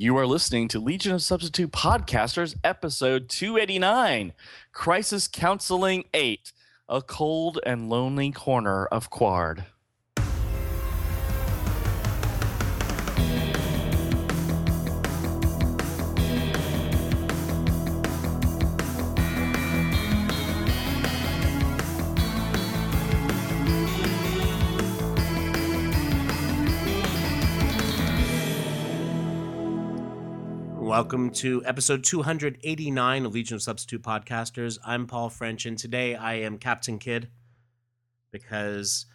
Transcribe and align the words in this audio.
You 0.00 0.16
are 0.16 0.28
listening 0.28 0.68
to 0.68 0.78
Legion 0.78 1.12
of 1.12 1.22
Substitute 1.22 1.72
Podcasters, 1.72 2.54
episode 2.62 3.28
289 3.28 4.32
Crisis 4.70 5.26
Counseling 5.26 6.04
8 6.14 6.52
A 6.88 7.02
Cold 7.02 7.58
and 7.66 7.90
Lonely 7.90 8.30
Corner 8.30 8.86
of 8.86 9.10
Qward. 9.10 9.64
Welcome 30.98 31.30
to 31.30 31.62
episode 31.64 32.02
289 32.02 33.24
of 33.24 33.32
Legion 33.32 33.54
of 33.54 33.62
Substitute 33.62 34.02
Podcasters. 34.02 34.78
I'm 34.84 35.06
Paul 35.06 35.30
French, 35.30 35.64
and 35.64 35.78
today 35.78 36.16
I 36.16 36.40
am 36.40 36.58
Captain 36.58 36.98
Kidd 36.98 37.28
because 38.32 39.06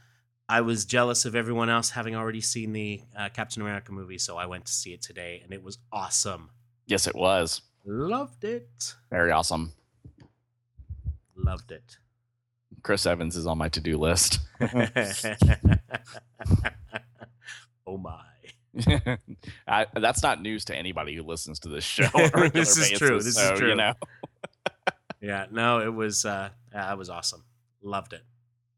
I 0.48 0.62
was 0.62 0.86
jealous 0.86 1.26
of 1.26 1.36
everyone 1.36 1.70
else 1.70 1.90
having 1.90 2.16
already 2.16 2.40
seen 2.40 2.72
the 2.72 3.02
uh, 3.20 3.28
Captain 3.34 3.62
America 3.62 3.92
movie, 3.92 4.18
so 4.18 4.38
I 4.38 4.46
went 4.46 4.66
to 4.68 4.72
see 4.72 4.94
it 4.94 5.02
today, 5.02 5.42
and 5.44 5.52
it 5.52 5.62
was 5.62 5.78
awesome. 5.92 6.52
Yes, 6.88 7.06
it 7.06 7.16
was. 7.16 7.62
Loved 7.84 8.45
it. 8.45 8.95
Very 9.09 9.31
awesome. 9.31 9.73
Loved 11.36 11.73
it. 11.73 11.98
Chris 12.81 13.06
Evans 13.06 13.36
is 13.36 13.45
on 13.45 13.58
my 13.58 13.68
to 13.68 13.81
do 13.81 13.98
list. 13.98 14.40
oh 17.86 17.98
my. 17.98 18.33
I, 19.68 19.86
that's 19.95 20.23
not 20.23 20.41
news 20.41 20.66
to 20.66 20.76
anybody 20.76 21.16
who 21.16 21.23
listens 21.23 21.59
to 21.59 21.70
this 21.70 21.84
show. 21.84 22.05
on 22.14 22.22
a 22.22 22.23
regular 22.26 22.50
This 22.50 22.72
is 22.77 22.90
basis, 22.90 22.98
true, 23.00 23.18
this 23.18 23.26
is 23.27 23.36
so, 23.36 23.54
You 23.54 23.59
true. 23.59 23.76
know, 23.76 23.94
yeah, 25.22 25.45
no, 25.52 25.80
it 25.80 25.94
was 25.94 26.25
uh 26.25 26.50
yeah, 26.72 26.92
it 26.92 26.98
was 26.98 27.09
awesome. 27.09 27.44
Loved 27.81 28.14
it. 28.14 28.23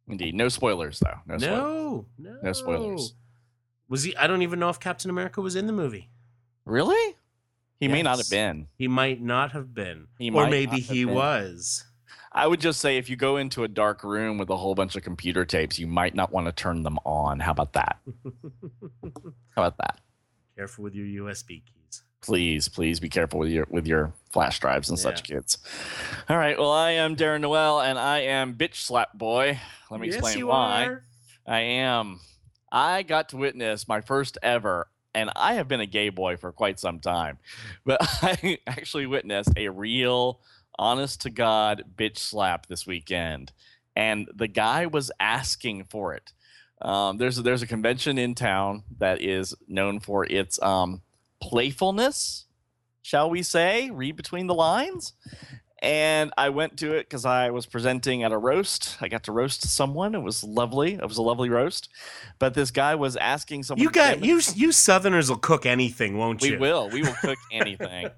indeed. 0.08 0.36
No 0.36 0.50
spoilers, 0.50 1.00
though. 1.00 1.20
No, 1.28 1.38
spoilers. 1.38 1.62
No, 1.62 2.06
no, 2.18 2.38
No 2.42 2.54
spoilers. 2.54 3.14
Was 3.88 4.04
he? 4.04 4.16
I 4.18 4.26
don't 4.28 4.42
even 4.42 4.60
know 4.60 4.70
if 4.70 4.80
Captain 4.80 5.10
America 5.12 5.42
was 5.42 5.56
in 5.56 5.68
the 5.68 5.74
movie. 5.74 6.10
Really? 6.66 7.16
He 7.80 7.88
may 7.88 8.02
not 8.02 8.18
have 8.18 8.30
been. 8.30 8.68
He 8.78 8.88
might 8.88 9.22
not 9.22 9.52
have 9.52 9.74
been, 9.74 10.08
He 10.18 10.32
or 10.32 10.48
maybe 10.50 10.78
he 10.80 11.06
been. 11.06 11.14
was. 11.14 11.86
I 12.36 12.46
would 12.48 12.60
just 12.60 12.82
say 12.82 12.98
if 12.98 13.10
you 13.10 13.16
go 13.16 13.38
into 13.38 13.64
a 13.64 13.68
dark 13.70 14.04
room 14.04 14.38
with 14.38 14.50
a 14.50 14.58
whole 14.58 14.76
bunch 14.76 14.98
of 14.98 15.04
computer 15.04 15.46
tapes, 15.46 15.80
you 15.80 15.88
might 15.88 16.14
not 16.14 16.34
want 16.34 16.48
to 16.48 16.52
turn 16.52 16.84
them 16.84 17.00
on. 17.06 17.40
How 17.40 17.52
about 17.52 17.72
that? 17.74 17.98
How 19.04 19.64
about 19.64 19.78
that? 19.78 20.02
Careful 20.58 20.84
with 20.84 20.96
your 20.96 21.26
USB 21.26 21.64
keys. 21.64 22.04
Please, 22.22 22.68
please 22.68 23.00
be 23.00 23.08
careful 23.08 23.40
with 23.40 23.50
your 23.50 23.66
with 23.70 23.88
your 23.88 24.12
flash 24.32 24.60
drives 24.60 24.90
and 24.90 25.00
such, 25.00 25.24
kids. 25.24 25.60
All 26.28 26.38
right. 26.38 26.60
Well, 26.60 26.72
I 26.72 26.92
am 26.92 27.16
Darren 27.16 27.42
Noel, 27.42 27.80
and 27.80 27.98
I 27.98 28.20
am 28.20 28.56
bitch 28.56 28.76
slap 28.76 29.14
boy. 29.14 29.58
Let 29.90 30.02
me 30.02 30.08
yes, 30.08 30.18
explain 30.18 30.38
you 30.40 30.48
why. 30.48 30.86
are. 30.88 31.04
I 31.48 31.60
am. 31.60 32.20
I 32.70 33.04
got 33.04 33.30
to 33.30 33.38
witness 33.38 33.88
my 33.88 34.02
first 34.02 34.38
ever, 34.44 34.88
and 35.14 35.30
I 35.36 35.54
have 35.54 35.68
been 35.70 35.80
a 35.80 35.86
gay 35.86 36.10
boy 36.10 36.36
for 36.36 36.52
quite 36.52 36.80
some 36.80 37.00
time, 37.00 37.38
but 37.86 38.00
I 38.22 38.58
actually 38.68 39.06
witnessed 39.06 39.54
a 39.56 39.70
real, 39.70 40.42
honest 40.78 41.22
to 41.22 41.30
God 41.30 41.84
bitch 41.96 42.18
slap 42.18 42.68
this 42.68 42.86
weekend. 42.86 43.52
And 43.96 44.28
the 44.36 44.48
guy 44.48 44.86
was 44.88 45.12
asking 45.20 45.86
for 45.86 46.14
it. 46.14 46.34
Um, 46.82 47.18
there's, 47.18 47.38
a, 47.38 47.42
there's 47.42 47.62
a 47.62 47.68
convention 47.68 48.18
in 48.18 48.36
town 48.36 48.84
that 49.00 49.22
is 49.22 49.56
known 49.68 50.00
for 50.00 50.26
its 50.26 50.62
um, 50.62 51.02
playfulness, 51.42 52.46
shall 53.02 53.30
we 53.30 53.42
say? 53.44 53.90
Read 53.90 54.18
between 54.18 54.48
the 54.48 54.54
lines 54.54 55.14
and 55.86 56.34
I 56.36 56.50
went 56.50 56.78
to 56.78 56.94
it 56.94 57.04
because 57.04 57.26
I 57.26 57.52
was 57.52 57.68
presenting 57.68 58.24
at 58.24 58.32
a 58.32 58.38
roast. 58.38 58.98
I 59.02 59.08
got 59.08 59.24
to 59.26 59.32
roast 59.32 59.68
someone. 59.68 60.16
It 60.16 60.22
was 60.24 60.44
lovely. 60.44 60.96
It 60.96 61.08
was 61.08 61.18
a 61.18 61.22
lovely 61.22 61.50
roast. 61.50 61.90
But 62.40 62.56
this 62.56 62.72
guy 62.72 62.96
was 62.96 63.16
asking 63.18 63.64
someone. 63.64 63.84
You 63.84 63.92
got 63.92 64.24
you. 64.24 64.42
You 64.56 64.72
Southerners 64.72 65.30
will 65.30 65.38
cook 65.38 65.68
anything, 65.68 66.18
won't 66.18 66.42
We 66.42 66.50
you? 66.50 66.54
We 66.56 66.60
will. 66.60 66.90
We 66.90 67.04
will 67.04 67.14
cook 67.14 67.38
anything. 67.52 68.10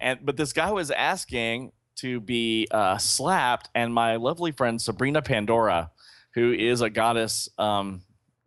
and 0.00 0.18
but 0.24 0.36
this 0.36 0.52
guy 0.52 0.72
was 0.72 0.90
asking 0.90 1.70
to 1.96 2.20
be 2.20 2.66
uh, 2.70 2.98
slapped, 2.98 3.70
and 3.74 3.92
my 3.94 4.16
lovely 4.16 4.52
friend 4.52 4.80
Sabrina 4.80 5.22
Pandora, 5.22 5.90
who 6.34 6.52
is 6.52 6.80
a 6.80 6.90
goddess 6.90 7.48
um, 7.58 8.02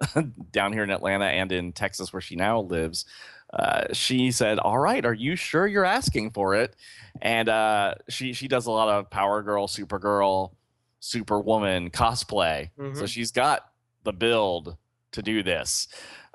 down 0.52 0.74
here 0.74 0.84
in 0.84 0.92
Atlanta 0.92 1.26
and 1.26 1.52
in 1.52 1.72
Texas, 1.74 2.12
where 2.14 2.22
she 2.22 2.36
now 2.36 2.60
lives. 2.62 3.06
Uh, 3.54 3.86
she 3.94 4.32
said, 4.32 4.60
"All 4.60 4.78
right, 4.78 5.06
are 5.06 5.14
you 5.14 5.36
sure 5.36 5.66
you're 5.68 5.86
asking 5.86 6.32
for 6.32 6.56
it?" 6.56 6.76
And 7.22 7.48
uh, 7.50 7.96
she 8.10 8.34
she 8.34 8.48
does 8.48 8.66
a 8.66 8.72
lot 8.72 8.90
of 8.90 9.10
Power 9.10 9.42
Girl, 9.42 9.68
Supergirl, 9.68 10.52
Superwoman 11.00 11.90
cosplay, 11.90 12.70
so 12.78 12.84
Mhm. 13.04 13.08
she's 13.10 13.32
got 13.32 13.72
the 14.04 14.12
build 14.14 14.78
to 15.14 15.22
do 15.22 15.44
this. 15.44 15.88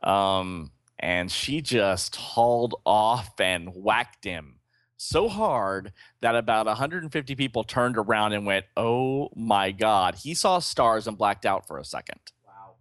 Um, 0.03 0.73
and 0.99 1.31
she 1.31 1.61
just 1.61 2.17
hauled 2.17 2.75
off 2.87 3.39
and 3.41 3.69
whacked 3.75 4.25
him 4.25 4.57
so 5.03 5.29
hard 5.29 5.93
that 6.21 6.35
about 6.37 6.67
150 6.67 7.35
people 7.35 7.65
turned 7.65 7.97
around 7.97 8.33
and 8.33 8.47
went, 8.47 8.67
"Oh 8.77 9.31
my 9.35 9.71
god!" 9.73 10.17
He 10.17 10.35
saw 10.35 10.59
stars 10.59 11.07
and 11.07 11.19
blacked 11.19 11.47
out 11.47 11.67
for 11.67 11.79
a 11.79 11.85
second. 11.85 12.21
Wow. 12.47 12.75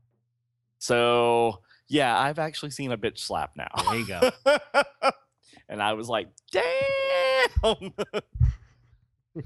So 0.80 1.62
yeah, 1.92 2.18
I've 2.18 2.40
actually 2.40 2.72
seen 2.72 2.94
a 2.94 2.98
bitch 2.98 3.20
slap 3.20 3.52
now. 3.58 3.68
There 3.84 3.96
you 3.96 4.08
go. 4.08 4.32
and 5.68 5.84
I 5.84 5.92
was 5.92 6.08
like, 6.08 6.30
damn. 6.50 7.94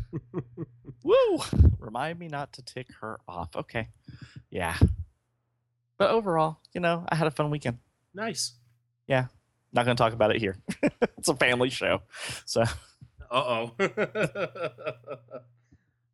Woo. 1.04 1.40
Remind 1.80 2.20
me 2.20 2.28
not 2.28 2.54
to 2.54 2.62
tick 2.62 2.86
her 3.02 3.20
off. 3.28 3.56
Okay. 3.56 3.88
Yeah. 4.52 4.78
But 5.98 6.12
overall, 6.12 6.60
you 6.72 6.82
know, 6.82 7.04
I 7.10 7.16
had 7.16 7.26
a 7.26 7.32
fun 7.32 7.50
weekend. 7.50 7.80
nice. 8.14 8.54
Not 9.76 9.86
going 9.86 9.98
to 9.98 10.02
talk 10.02 10.14
about 10.14 10.34
it 10.34 10.40
here. 10.40 10.58
it's 11.18 11.28
a 11.28 11.36
family 11.36 11.70
show. 11.70 12.02
So, 12.46 12.62
Uh 13.30 13.34
oh. 13.34 13.72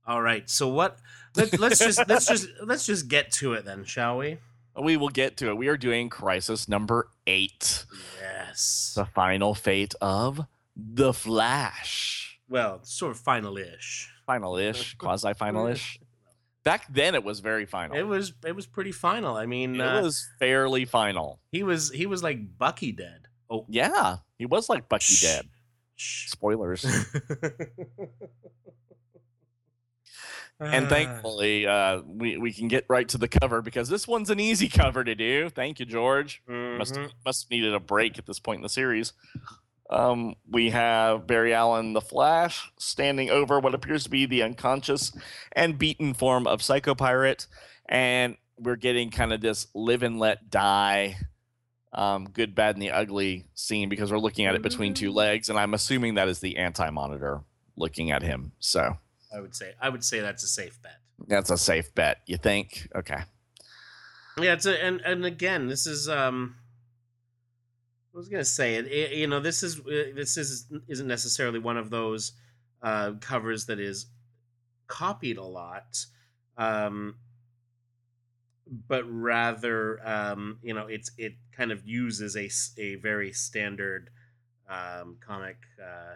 All 0.08 0.22
right. 0.22 0.50
So 0.50 0.68
what? 0.68 0.98
Let, 1.36 1.60
let's 1.60 1.80
just 1.80 2.00
let's 2.10 2.26
just 2.26 2.48
let's 2.66 2.86
just 2.86 3.08
get 3.08 3.32
to 3.34 3.54
it 3.54 3.64
then, 3.66 3.86
shall 3.86 4.18
we? 4.18 4.38
we 4.82 4.98
will 4.98 5.10
get 5.10 5.38
to 5.38 5.50
it. 5.50 5.58
We 5.58 5.68
are 5.68 5.78
doing 5.78 6.10
Crisis 6.10 6.68
number 6.68 7.10
eight 7.28 7.86
Yes. 8.20 8.94
the 8.96 9.06
final 9.06 9.54
fate 9.54 9.94
of 10.02 10.46
The 10.76 11.14
Flash. 11.14 12.40
Well, 12.50 12.80
sort 12.84 13.12
of 13.12 13.20
final-ish. 13.20 14.10
Final 14.26 14.58
ish, 14.58 14.94
quasi 14.98 15.34
final 15.34 15.68
ish. 15.68 16.00
Back 16.64 16.86
then, 16.94 17.16
it 17.16 17.24
was 17.24 17.40
very 17.42 17.66
final. 17.66 17.96
It 17.98 18.04
was 18.04 18.34
it 18.46 18.56
was 18.56 18.66
pretty 18.66 18.92
final. 18.92 19.36
I 19.36 19.46
mean, 19.46 19.76
It 19.76 19.82
uh, 19.82 20.02
was 20.02 20.28
fairly 20.40 20.86
final. 20.86 21.40
he 21.52 21.64
was 21.64 21.92
he 21.92 22.06
was 22.06 22.24
like 22.24 22.58
Bucky 22.58 22.92
dead. 22.92 23.28
Oh, 23.52 23.66
Yeah, 23.70 24.18
he 24.38 24.46
was 24.48 24.70
like 24.70 24.88
Bucky 24.90 25.14
shh, 25.14 25.22
dead. 25.22 25.46
shh. 25.96 26.30
Spoilers. 26.30 26.86
Ah. 30.60 30.66
and 30.66 30.90
thankfully, 30.90 31.66
uh, 31.66 32.02
we 32.06 32.38
we 32.38 32.54
can 32.54 32.68
get 32.68 32.86
right 32.88 33.10
to 33.10 33.18
the 33.18 33.28
cover 33.28 33.64
because 33.64 33.90
this 33.90 34.08
one's 34.08 34.30
an 34.30 34.40
easy 34.40 34.68
cover 34.80 35.04
to 35.04 35.16
do. 35.16 35.50
Thank 35.50 35.80
you, 35.80 35.88
George. 35.88 36.44
Must 36.48 36.94
Mhm. 36.94 37.10
must 37.26 37.46
have 37.46 37.50
needed 37.50 37.74
a 37.74 37.80
break 37.80 38.20
at 38.20 38.28
this 38.28 38.40
point 38.40 38.58
in 38.60 38.64
the 38.64 38.70
series. 38.70 39.14
Um, 39.90 40.36
we 40.48 40.70
have 40.70 41.26
Barry 41.26 41.52
Allen, 41.54 41.94
the 41.94 42.00
Flash, 42.02 42.72
standing 42.78 43.30
over 43.32 43.60
what 43.60 43.74
appears 43.74 44.04
to 44.04 44.10
be 44.12 44.26
the 44.28 44.44
unconscious 44.44 45.12
and 45.54 45.80
beaten 45.80 46.14
form 46.14 46.46
of 46.46 46.62
Psycho 46.62 46.94
Pirate, 46.94 47.48
and 47.90 48.38
we're 48.58 48.76
getting 48.78 49.10
kind 49.10 49.34
of 49.34 49.42
this 49.42 49.66
live 49.74 50.04
and 50.04 50.20
let 50.20 50.50
die, 50.52 51.18
um, 51.94 52.26
good, 52.30 52.56
bad, 52.56 52.76
and 52.76 52.82
the 52.82 52.92
ugly 52.92 53.46
scene 53.54 53.90
because 53.90 54.12
we're 54.12 54.18
looking 54.20 54.46
at 54.46 54.56
it 54.56 54.62
between 54.62 54.94
two 54.94 55.12
legs, 55.12 55.50
and 55.50 55.58
I'm 55.60 55.74
assuming 55.74 56.16
that 56.16 56.28
is 56.28 56.40
the 56.40 56.58
anti-monitor 56.58 57.42
looking 57.76 58.12
at 58.12 58.22
him. 58.24 58.52
So 58.60 58.98
I 59.36 59.40
would 59.42 59.56
say 59.56 59.74
I 59.82 59.90
would 59.90 60.04
say 60.04 60.20
that's 60.22 60.44
a 60.44 60.48
safe 60.48 60.82
bet. 60.82 61.00
that's 61.28 61.50
a 61.50 61.58
safe 61.58 61.94
bet. 61.94 62.22
You 62.26 62.38
think? 62.38 62.88
Okay. 62.96 63.22
Yeah, 64.40 64.54
it's 64.54 64.66
a, 64.66 64.82
and 64.84 65.02
and 65.02 65.26
again, 65.26 65.68
this 65.68 65.86
is 65.88 66.08
um. 66.10 66.56
I 68.14 68.18
was 68.18 68.28
gonna 68.28 68.44
say 68.44 68.76
it, 68.76 68.88
it- 68.88 69.12
You 69.14 69.28
know, 69.28 69.40
this 69.40 69.64
is 69.64 69.80
uh, 69.80 70.12
this 70.16 70.38
is 70.38 70.68
isn't 70.88 71.08
necessarily 71.08 71.60
one 71.60 71.78
of 71.78 71.90
those 71.90 72.34
uh, 72.82 73.14
covers 73.22 73.66
that 73.68 73.80
is 73.80 74.08
copied 74.88 75.38
a 75.38 75.44
lot, 75.44 76.06
um, 76.58 77.16
but 78.72 79.04
rather, 79.04 80.00
um, 80.08 80.60
you 80.64 80.74
know, 80.74 80.88
it's 80.88 81.12
it 81.18 81.34
kind 81.52 81.72
of 81.72 81.86
uses 81.86 82.36
a, 82.38 82.50
a 82.82 82.96
very 82.96 83.34
standard 83.34 84.10
um, 84.70 85.18
comic. 85.20 85.58
Uh, 85.82 86.16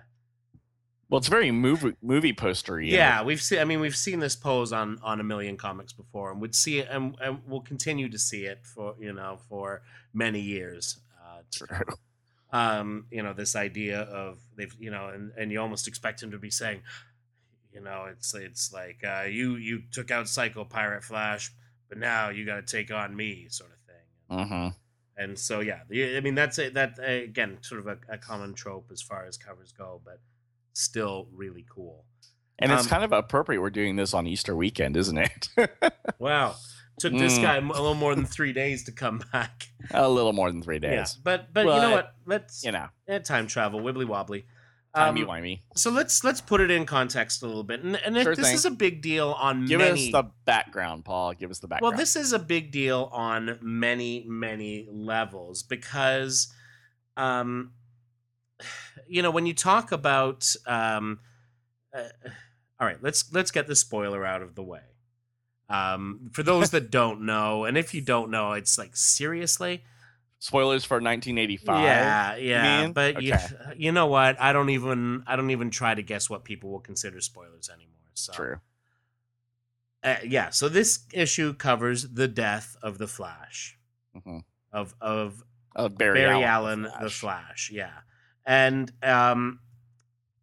Well, 1.10 1.20
it's 1.20 1.28
very 1.28 1.52
movie 1.52 1.96
movie 2.02 2.34
postery. 2.34 2.90
yeah, 2.90 3.22
we've 3.24 3.42
seen. 3.42 3.60
I 3.60 3.66
mean, 3.66 3.80
we've 3.80 3.96
seen 3.96 4.20
this 4.20 4.36
pose 4.36 4.72
on 4.74 4.98
on 5.04 5.20
a 5.20 5.24
million 5.24 5.58
comics 5.58 5.94
before, 5.94 6.32
and 6.32 6.42
would 6.42 6.56
see 6.56 6.80
it, 6.80 6.88
and, 6.90 7.16
and 7.22 7.42
we'll 7.46 7.62
continue 7.62 8.10
to 8.10 8.18
see 8.18 8.46
it 8.46 8.66
for 8.66 8.96
you 9.00 9.14
know 9.14 9.38
for 9.50 9.82
many 10.14 10.40
years. 10.40 10.98
Uh, 11.22 11.42
True. 11.52 11.68
Um, 12.52 13.08
you 13.12 13.22
know, 13.22 13.34
this 13.34 13.54
idea 13.54 14.02
of 14.04 14.40
they've, 14.56 14.74
you 14.80 14.90
know, 14.90 15.10
and 15.10 15.34
and 15.38 15.52
you 15.52 15.60
almost 15.60 15.90
expect 15.90 16.24
him 16.24 16.32
to 16.32 16.38
be 16.38 16.50
saying, 16.50 16.84
you 17.74 17.82
know, 17.82 18.06
it's 18.10 18.34
it's 18.34 18.72
like 18.72 19.04
uh, 19.04 19.24
you 19.24 19.58
you 19.58 19.82
took 19.92 20.10
out 20.10 20.30
Psycho 20.30 20.64
Pirate 20.64 21.04
Flash, 21.04 21.52
but 21.90 21.98
now 21.98 22.30
you 22.30 22.46
got 22.46 22.56
to 22.56 22.62
take 22.78 22.92
on 22.92 23.16
me, 23.16 23.48
sort 23.50 23.72
of 23.72 23.78
thing. 23.80 24.46
Mm-hmm. 24.46 24.68
And 25.18 25.40
so, 25.40 25.62
yeah, 25.62 25.80
I 26.18 26.20
mean, 26.20 26.36
that's 26.36 26.58
it. 26.60 26.74
That 26.74 26.98
again, 27.02 27.58
sort 27.62 27.80
of 27.80 27.88
a, 27.88 27.98
a 28.10 28.18
common 28.18 28.54
trope 28.54 28.90
as 28.92 29.02
far 29.02 29.26
as 29.26 29.38
covers 29.38 29.72
go, 29.72 30.02
but 30.04 30.20
still 30.74 31.28
really 31.34 31.66
cool. 31.70 32.06
And 32.60 32.72
it's 32.72 32.84
Um, 32.84 32.90
kind 32.90 33.04
of 33.04 33.12
appropriate 33.14 33.62
we're 33.62 33.70
doing 33.70 33.96
this 33.96 34.14
on 34.14 34.28
Easter 34.28 34.56
weekend, 34.56 34.98
isn't 34.98 35.18
it? 35.18 35.50
Wow, 36.20 36.56
took 37.00 37.12
this 37.14 37.38
Mm. 37.38 37.42
guy 37.42 37.56
a 37.58 37.62
little 37.62 37.94
more 37.94 38.16
than 38.16 38.26
three 38.26 38.54
days 38.54 38.84
to 38.86 38.92
come 38.94 39.22
back. 39.34 39.68
a 39.92 40.08
little 40.10 40.32
more 40.34 40.50
than 40.52 40.62
three 40.62 40.80
Yeah, 40.82 40.98
days. 41.02 41.18
but 41.22 41.54
but 41.54 41.62
you 41.66 41.82
know 41.82 41.92
what? 41.92 42.14
Let's 42.26 42.64
You 42.64 42.72
know, 42.72 42.88
eh, 43.08 43.20
time 43.20 43.48
travel, 43.48 43.82
wibbly 43.82 44.06
wobbly. 44.08 44.46
Timey 44.96 45.22
Um, 45.24 45.28
wimey. 45.28 45.60
so 45.76 45.92
let's 45.92 46.24
let's 46.24 46.42
put 46.42 46.62
it 46.62 46.72
in 46.72 46.86
context 46.86 47.44
a 47.44 47.48
little 47.48 47.64
bit, 47.64 47.84
and, 47.84 47.96
and 47.98 48.16
Sure 48.22 48.36
this 48.36 48.48
thing. 48.48 48.56
is 48.56 48.66
a 48.66 48.72
big 48.72 49.02
deal 49.02 49.32
on 49.34 49.66
Give 49.66 49.80
many. 49.80 50.06
Give 50.08 50.16
us 50.16 50.24
the 50.24 50.32
background, 50.46 51.06
Paul. 51.06 51.34
Give 51.34 51.52
us 51.52 51.60
the 51.60 51.68
background. 51.68 51.92
Well, 51.94 52.00
this 52.00 52.16
is 52.16 52.34
a 52.34 52.40
big 52.40 52.72
deal 52.72 53.10
on 53.12 53.60
many, 53.62 54.24
many 54.28 54.88
levels 54.92 55.64
because, 55.64 56.52
um, 57.18 57.72
you 59.08 59.22
know, 59.22 59.32
when 59.32 59.46
you 59.46 59.54
talk 59.54 59.92
about, 59.92 60.54
um, 60.66 61.20
uh, 61.94 62.04
all 62.80 62.88
right, 62.88 62.98
let's 63.02 63.32
let's 63.34 63.52
get 63.52 63.68
the 63.68 63.76
spoiler 63.76 64.26
out 64.26 64.42
of 64.42 64.56
the 64.56 64.64
way. 64.64 64.82
Um, 65.70 66.30
for 66.32 66.44
those 66.44 66.70
that 66.72 66.90
don't 67.00 67.22
know, 67.26 67.66
and 67.66 67.78
if 67.78 67.94
you 67.94 68.02
don't 68.02 68.30
know, 68.32 68.54
it's 68.54 68.78
like 68.78 68.96
seriously, 68.96 69.84
Spoilers 70.40 70.86
for 70.86 71.00
1985. 71.02 71.68
yeah, 71.78 72.36
yeah. 72.36 72.88
But 72.94 73.18
you, 73.18 73.34
Okay. 73.34 73.48
you 73.76 73.92
know 73.92 74.08
what? 74.08 74.40
I 74.40 74.54
don't 74.54 74.70
even 74.70 75.24
I 75.28 75.36
don't 75.36 75.52
even 75.52 75.70
try 75.72 75.96
to 75.96 76.04
guess 76.04 76.30
what 76.30 76.44
people 76.44 76.72
will 76.72 76.80
consider 76.80 77.22
spoilers 77.22 77.70
anymore. 77.70 78.12
So 78.14 78.34
True. 78.34 78.62
uh, 80.04 80.18
yeah, 80.24 80.50
so 80.50 80.70
this 80.70 81.06
issue 81.14 81.54
covers 81.54 82.10
the 82.14 82.28
death 82.28 82.76
of 82.82 82.98
the 82.98 83.08
Flash 83.08 83.78
hmm 84.14 84.40
of 84.72 84.96
of 85.02 85.44
Uh, 85.76 85.90
Barry, 85.90 86.24
Barry, 86.24 86.44
Allen, 86.44 86.86
Allen, 86.86 87.04
the 87.04 87.10
Flash. 87.10 87.72
Yeah, 87.72 88.02
and 88.46 88.92
um, 89.04 89.62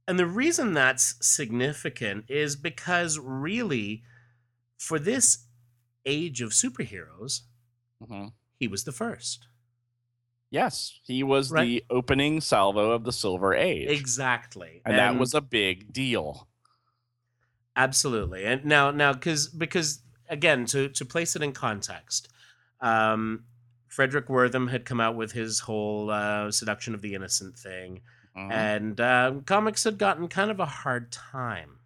and 0.09 0.19
the 0.19 0.27
reason 0.27 0.75
that's 0.75 1.17
significant 1.27 2.27
is 2.31 2.57
because 2.57 3.19
really, 3.19 4.05
for 4.79 4.99
this 4.99 5.47
age 6.07 6.41
of 6.43 6.51
superheroes, 6.51 7.43
hmm 8.01 8.29
he 8.59 8.67
was 8.67 8.85
the 8.85 8.93
first. 8.93 9.47
Yes, 10.53 11.01
he 11.05 11.23
was 11.23 11.51
Right. 11.51 11.65
the 11.65 11.85
opening 11.89 12.43
salvo 12.43 12.91
of 12.91 13.05
the 13.05 13.13
Silver 13.13 13.55
Age, 13.55 13.89
Exactly, 13.89 14.83
and, 14.85 14.99
that 14.99 15.17
was 15.19 15.33
a 15.33 15.41
big 15.41 15.93
deal. 15.95 16.47
absolutely. 17.75 18.45
And 18.45 18.65
now, 18.67 18.91
now, 18.91 19.15
because 19.15 19.49
because 19.49 20.01
again, 20.29 20.67
to 20.67 20.89
to 20.91 21.05
place 21.07 21.35
it 21.37 21.43
in 21.43 21.53
context, 21.53 22.29
um, 22.81 23.45
Frederick 23.89 24.29
Wertham 24.29 24.71
had 24.71 24.85
come 24.85 25.01
out 25.01 25.17
with 25.17 25.33
his 25.33 25.61
whole 25.61 26.11
uh, 26.11 26.51
seduction 26.51 26.95
of 26.95 27.01
the 27.03 27.15
innocent 27.15 27.59
thing. 27.59 28.03
Mhm. 28.37 28.51
and 28.51 28.99
um, 29.01 29.43
comics 29.43 29.85
had 29.85 29.99
gotten 29.99 30.27
kind 30.27 30.51
of 30.51 30.59
a 30.59 30.65
hard 30.65 31.13
time 31.13 31.81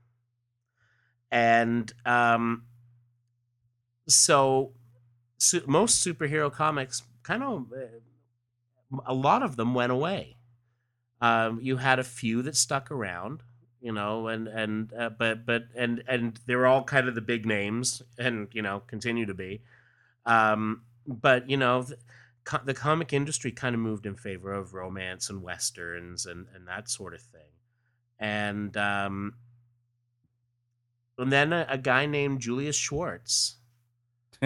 and 1.29 1.93
um, 2.05 2.63
so 4.09 4.73
su- 5.39 5.65
most 5.67 6.07
superhero 6.07 6.53
comics 6.53 7.03
kind 7.25 7.43
of 7.43 7.73
uh, 7.73 7.99
a 9.05 9.15
lot 9.15 9.43
of 9.43 9.57
them 9.57 9.75
went 9.75 9.93
away. 9.93 10.37
Um, 11.21 11.61
you 11.61 11.79
had 11.79 11.99
a 11.99 12.05
few 12.05 12.43
that 12.43 12.57
stuck 12.57 12.91
around 12.91 13.43
you 13.81 13.93
know 13.93 14.27
and 14.29 14.49
and 14.49 14.93
uh, 14.95 15.11
but 15.11 15.47
but 15.47 15.65
and 15.77 16.03
and 16.09 16.41
they're 16.47 16.67
all 16.67 16.83
kind 16.83 17.09
of 17.09 17.15
the 17.15 17.21
big 17.21 17.47
names 17.47 18.03
and 18.19 18.49
you 18.53 18.61
know 18.61 18.81
continue 18.81 19.27
to 19.27 19.35
be. 19.35 19.63
Um, 20.25 20.83
but 21.07 21.49
you 21.49 21.57
know 21.57 21.85
th- 21.85 22.01
co- 22.45 22.65
the 22.65 22.75
comic 22.75 23.13
industry 23.13 23.53
kind 23.53 23.75
of 23.75 23.81
moved 23.81 24.07
in 24.07 24.17
favor 24.17 24.53
of 24.53 24.75
romance 24.75 25.31
and 25.31 25.43
westerns 25.43 26.27
and 26.27 26.47
and 26.55 26.67
that 26.67 26.89
sort 26.89 27.15
of 27.15 27.21
thing. 27.21 27.53
And 28.19 28.77
um 28.77 29.35
and 31.17 31.33
then 31.33 31.53
a, 31.53 31.67
a 31.69 31.79
guy 31.79 32.07
named 32.07 32.41
Julius 32.41 32.77
Schwartz 32.77 33.59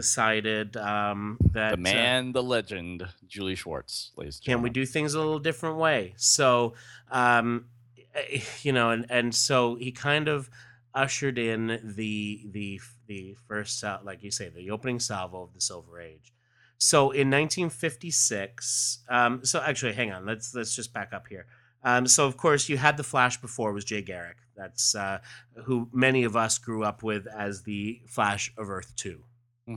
decided 0.00 0.76
um 0.76 1.36
that 1.52 1.70
the 1.70 1.76
uh, 1.76 1.92
man, 1.94 2.32
the 2.32 2.42
legend, 2.42 3.06
Julie 3.26 3.58
Schwartz, 3.62 4.12
ladies 4.16 4.40
can 4.44 4.62
we 4.62 4.70
do 4.70 4.84
things 4.86 5.14
a 5.14 5.18
little 5.18 5.38
different 5.38 5.76
way? 5.76 6.14
So 6.16 6.74
um 7.10 7.66
eh, 8.14 8.40
you 8.62 8.72
know 8.72 8.90
and 8.94 9.04
and 9.10 9.34
so 9.34 9.56
he 9.84 9.90
kind 9.92 10.26
of 10.28 10.48
ushered 10.94 11.38
in 11.38 11.80
the 11.82 12.46
the 12.56 12.80
the 13.06 13.36
first 13.48 13.78
sal- 13.80 14.02
like 14.08 14.22
you 14.24 14.30
say 14.30 14.48
the 14.48 14.70
opening 14.70 15.00
salvo 15.00 15.42
of 15.42 15.52
the 15.54 15.60
silver 15.60 16.00
age. 16.00 16.32
So 16.78 16.98
in 17.10 17.30
1956 17.30 19.04
um 19.08 19.44
so 19.44 19.60
actually 19.60 19.94
hang 20.00 20.10
on 20.12 20.26
let's 20.30 20.54
let's 20.54 20.74
just 20.74 20.92
back 20.92 21.10
up 21.12 21.26
here. 21.28 21.46
Um 21.84 22.06
so 22.06 22.26
of 22.26 22.36
course 22.36 22.68
you 22.70 22.76
had 22.76 22.96
the 22.96 23.04
flash 23.12 23.40
before 23.40 23.72
was 23.72 23.84
jay 23.84 24.02
garrick. 24.02 24.38
That's 24.56 24.94
uh 24.94 25.18
who 25.64 25.88
many 25.92 26.24
of 26.24 26.34
us 26.36 26.58
grew 26.58 26.82
up 26.90 27.02
with 27.02 27.26
as 27.26 27.62
the 27.62 28.00
flash 28.06 28.52
of 28.56 28.68
earth 28.70 28.92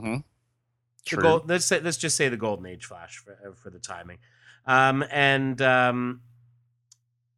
Mhm. 0.00 0.24
the 1.10 1.16
True. 1.16 1.22
gold, 1.22 1.48
let's 1.48 1.64
say, 1.66 1.80
let's 1.80 1.96
just 1.98 2.16
say 2.16 2.28
the 2.28 2.36
golden 2.36 2.66
age 2.66 2.84
flash 2.86 3.18
for 3.18 3.32
uh, 3.46 3.54
for 3.54 3.70
the 3.70 3.78
timing. 3.78 4.18
Um 4.66 5.04
and 5.10 5.60
um 5.62 6.22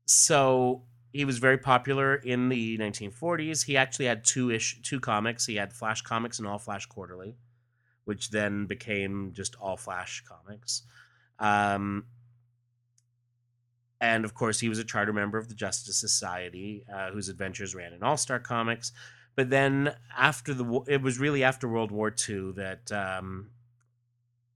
so 0.05 0.85
he 1.12 1.25
was 1.25 1.38
very 1.38 1.58
popular 1.58 2.14
in 2.17 2.49
the 2.49 2.76
1940s 2.79 3.64
he 3.64 3.76
actually 3.76 4.05
had 4.06 4.25
two 4.25 4.50
ish 4.50 4.81
two 4.82 5.00
comics. 5.00 5.47
He 5.47 5.56
had 5.56 5.73
flash 5.73 6.03
comics 6.03 6.38
and 6.38 6.47
all 6.47 6.58
flash 6.58 6.87
quarterly 6.87 7.37
which 8.05 8.31
then 8.31 8.67
became 8.67 9.32
just 9.32 9.56
all 9.56 9.76
flash 9.76 10.23
comics. 10.25 10.82
Um 11.38 12.06
and 14.00 14.25
of 14.25 14.35
course 14.35 14.61
he 14.61 14.69
was 14.69 14.79
a 14.79 14.85
charter 14.85 15.12
member 15.12 15.38
of 15.38 15.49
the 15.49 15.55
justice 15.55 15.97
society 15.99 16.85
uh, 16.93 17.11
whose 17.11 17.29
adventures 17.29 17.75
ran 17.75 17.93
in 17.93 18.02
all 18.02 18.17
star 18.17 18.38
comics 18.38 18.93
but 19.37 19.50
then 19.50 19.94
after 20.17 20.53
the 20.55 20.65
it 20.88 21.00
was 21.03 21.19
really 21.19 21.44
after 21.44 21.69
world 21.69 21.91
war 21.91 22.12
ii 22.29 22.53
that 22.53 22.91
um 22.93 23.50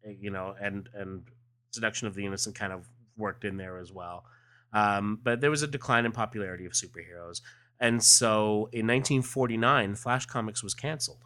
eh, 0.05 0.15
you 0.19 0.31
know 0.31 0.55
and 0.61 0.89
and 0.95 1.23
seduction 1.71 2.09
of 2.09 2.15
the 2.15 2.27
innocent 2.27 2.55
kind 2.57 2.73
of 2.73 2.89
worked 3.17 3.45
in 3.45 3.57
there 3.57 3.79
as 3.79 3.93
well 3.93 4.25
um 4.73 5.19
but 5.23 5.41
there 5.41 5.51
was 5.51 5.63
a 5.63 5.67
decline 5.67 6.05
in 6.05 6.13
popularity 6.13 6.67
of 6.67 6.73
superheroes 6.73 7.41
and 7.79 8.03
so 8.03 8.69
in 8.73 8.87
1949 8.87 9.95
flash 9.95 10.27
comics 10.27 10.63
was 10.63 10.75
canceled 10.75 11.25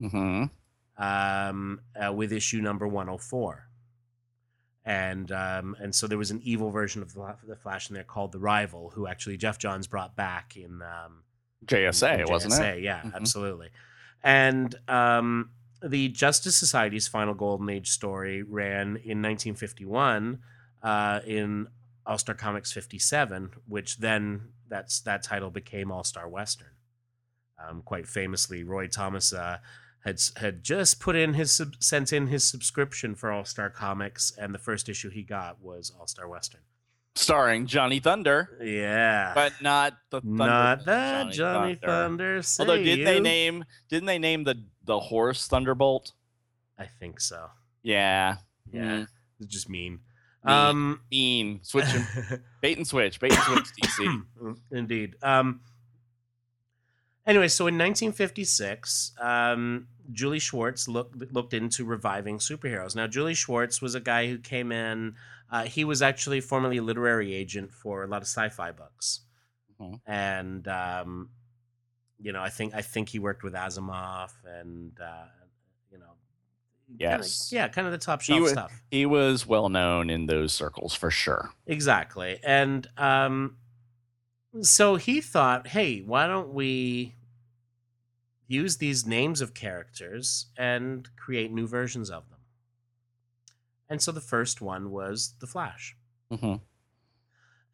Mhm. 0.00 0.50
um, 0.96 1.80
uh, 1.94 2.12
with 2.12 2.32
issue 2.32 2.60
number 2.60 2.88
104. 2.88 3.68
And 4.84 5.30
um, 5.30 5.76
and 5.78 5.94
so 5.94 6.08
there 6.08 6.18
was 6.18 6.32
an 6.32 6.40
evil 6.42 6.70
version 6.70 7.02
of 7.02 7.14
the 7.14 7.36
the 7.46 7.54
Flash 7.54 7.88
in 7.88 7.94
there 7.94 8.02
called 8.02 8.32
the 8.32 8.40
Rival, 8.40 8.90
who 8.90 9.06
actually 9.06 9.36
Geoff 9.36 9.58
Johns 9.58 9.86
brought 9.86 10.16
back 10.16 10.56
in 10.56 10.82
um, 10.82 11.22
JSA, 11.66 12.20
in 12.20 12.26
wasn't 12.28 12.54
it? 12.54 12.56
JSA, 12.78 12.82
Yeah, 12.82 13.00
Mhm. 13.02 13.14
absolutely. 13.14 13.70
And 14.22 14.74
um, 14.88 15.50
the 15.82 16.08
Justice 16.08 16.56
Society's 16.56 17.08
final 17.08 17.34
Golden 17.34 17.68
Age 17.68 17.90
story 17.90 18.42
ran 18.42 18.96
in 18.96 19.20
1951 19.22 20.40
uh, 20.82 21.20
in 21.26 21.68
All 22.06 22.18
Star 22.18 22.34
Comics 22.34 22.72
57, 22.72 23.50
which 23.66 23.98
then 23.98 24.48
that's 24.68 25.00
that 25.00 25.22
title 25.22 25.50
became 25.50 25.90
All 25.92 26.04
Star 26.04 26.28
Western. 26.28 26.68
Um, 27.58 27.82
quite 27.82 28.08
famously, 28.08 28.64
Roy 28.64 28.88
Thomas 28.88 29.32
uh, 29.32 29.58
had 30.04 30.20
had 30.36 30.62
just 30.64 30.98
put 31.00 31.14
in 31.14 31.34
his 31.34 31.52
sub- 31.52 31.76
sent 31.80 32.12
in 32.12 32.26
his 32.28 32.42
subscription 32.48 33.14
for 33.14 33.30
All 33.30 33.44
Star 33.44 33.70
Comics, 33.70 34.32
and 34.36 34.52
the 34.54 34.58
first 34.58 34.88
issue 34.88 35.10
he 35.10 35.22
got 35.22 35.60
was 35.60 35.92
All 35.98 36.06
Star 36.08 36.26
Western. 36.28 36.62
Starring 37.14 37.66
Johnny 37.66 38.00
Thunder, 38.00 38.58
Yeah, 38.62 39.32
but 39.34 39.52
not 39.60 39.94
the 40.10 40.20
Thunder, 40.22 40.36
not 40.36 40.84
that 40.86 41.32
Johnny, 41.32 41.74
Thunder. 41.74 42.40
Although 42.58 42.82
did 42.82 43.06
they 43.06 43.20
name 43.20 43.64
didn't 43.90 44.06
they 44.06 44.18
name 44.18 44.44
the 44.44 44.64
the 44.84 44.98
horse 44.98 45.46
Thunderbolt? 45.46 46.12
I 46.78 46.86
think 46.86 47.20
so. 47.20 47.48
Yeah. 47.82 48.36
Yeah, 48.72 48.80
Mm. 48.82 49.06
it's 49.40 49.52
just 49.52 49.68
mean. 49.68 50.00
Mean. 50.44 50.54
Um, 50.56 51.00
Mean. 51.10 51.60
Switch 51.62 51.84
him. 51.84 52.42
bait 52.62 52.78
and 52.78 52.86
switch. 52.86 53.20
Bait 53.20 53.32
and 53.32 53.42
switch 53.42 53.66
DC. 53.82 54.24
Indeed. 54.72 55.16
Um, 55.22 55.60
anyway, 57.26 57.48
so 57.48 57.66
in 57.66 57.74
1956, 57.76 59.12
um, 59.20 59.86
Julie 60.10 60.38
Schwartz 60.38 60.88
looked 60.88 61.32
looked 61.32 61.52
into 61.54 61.84
reviving 61.84 62.38
superheroes. 62.38 62.96
Now, 62.96 63.06
Julie 63.06 63.34
Schwartz 63.34 63.80
was 63.82 63.94
a 63.94 64.00
guy 64.00 64.28
who 64.28 64.38
came 64.38 64.72
in. 64.72 65.14
Uh, 65.52 65.64
he 65.66 65.84
was 65.84 66.02
actually 66.02 66.40
formerly 66.42 66.78
a 66.78 66.82
literary 66.82 67.34
agent 67.34 67.72
for 67.74 68.04
a 68.04 68.08
lot 68.08 68.18
of 68.22 68.28
sci-fi 68.28 68.72
books, 68.72 69.22
Mhm. 69.80 70.00
and 70.06 70.68
um, 70.68 71.30
you 72.20 72.32
know, 72.32 72.42
I 72.42 72.50
think 72.50 72.74
I 72.74 72.82
think 72.82 73.10
he 73.10 73.18
worked 73.20 73.42
with 73.44 73.54
Asimov, 73.54 74.32
and 74.46 74.98
uh, 75.00 75.26
you 75.90 75.98
know, 75.98 76.14
Yes. 76.98 77.52
yeah, 77.52 77.68
kind 77.68 77.86
of 77.86 77.92
the 77.92 77.98
top 77.98 78.22
He 78.22 78.40
shelf 78.40 78.48
stuff. 78.48 78.82
He 78.90 79.06
was 79.06 79.46
well 79.46 79.68
known 79.68 80.10
in 80.10 80.26
those 80.26 80.52
circles 80.52 80.94
for 80.94 81.10
sure. 81.10 81.52
Exactly. 81.66 82.38
And 82.44 82.88
um 82.96 83.56
so 84.62 84.96
he 84.96 85.20
thought, 85.20 85.66
"Hey, 85.68 86.00
why 86.02 86.26
don't 86.26 86.52
we 86.52 87.14
use 88.48 88.78
these 88.78 89.06
names 89.06 89.40
of 89.40 89.54
characters 89.54 90.46
and 90.56 91.08
create 91.16 91.50
new 91.52 91.66
versions 91.66 92.10
of 92.10 92.28
them?" 92.30 92.31
And 93.88 94.00
so 94.00 94.12
the 94.12 94.20
first 94.20 94.60
one 94.60 94.90
was 94.90 95.34
The 95.40 95.46
Flash. 95.46 95.96
hmm 96.30 96.54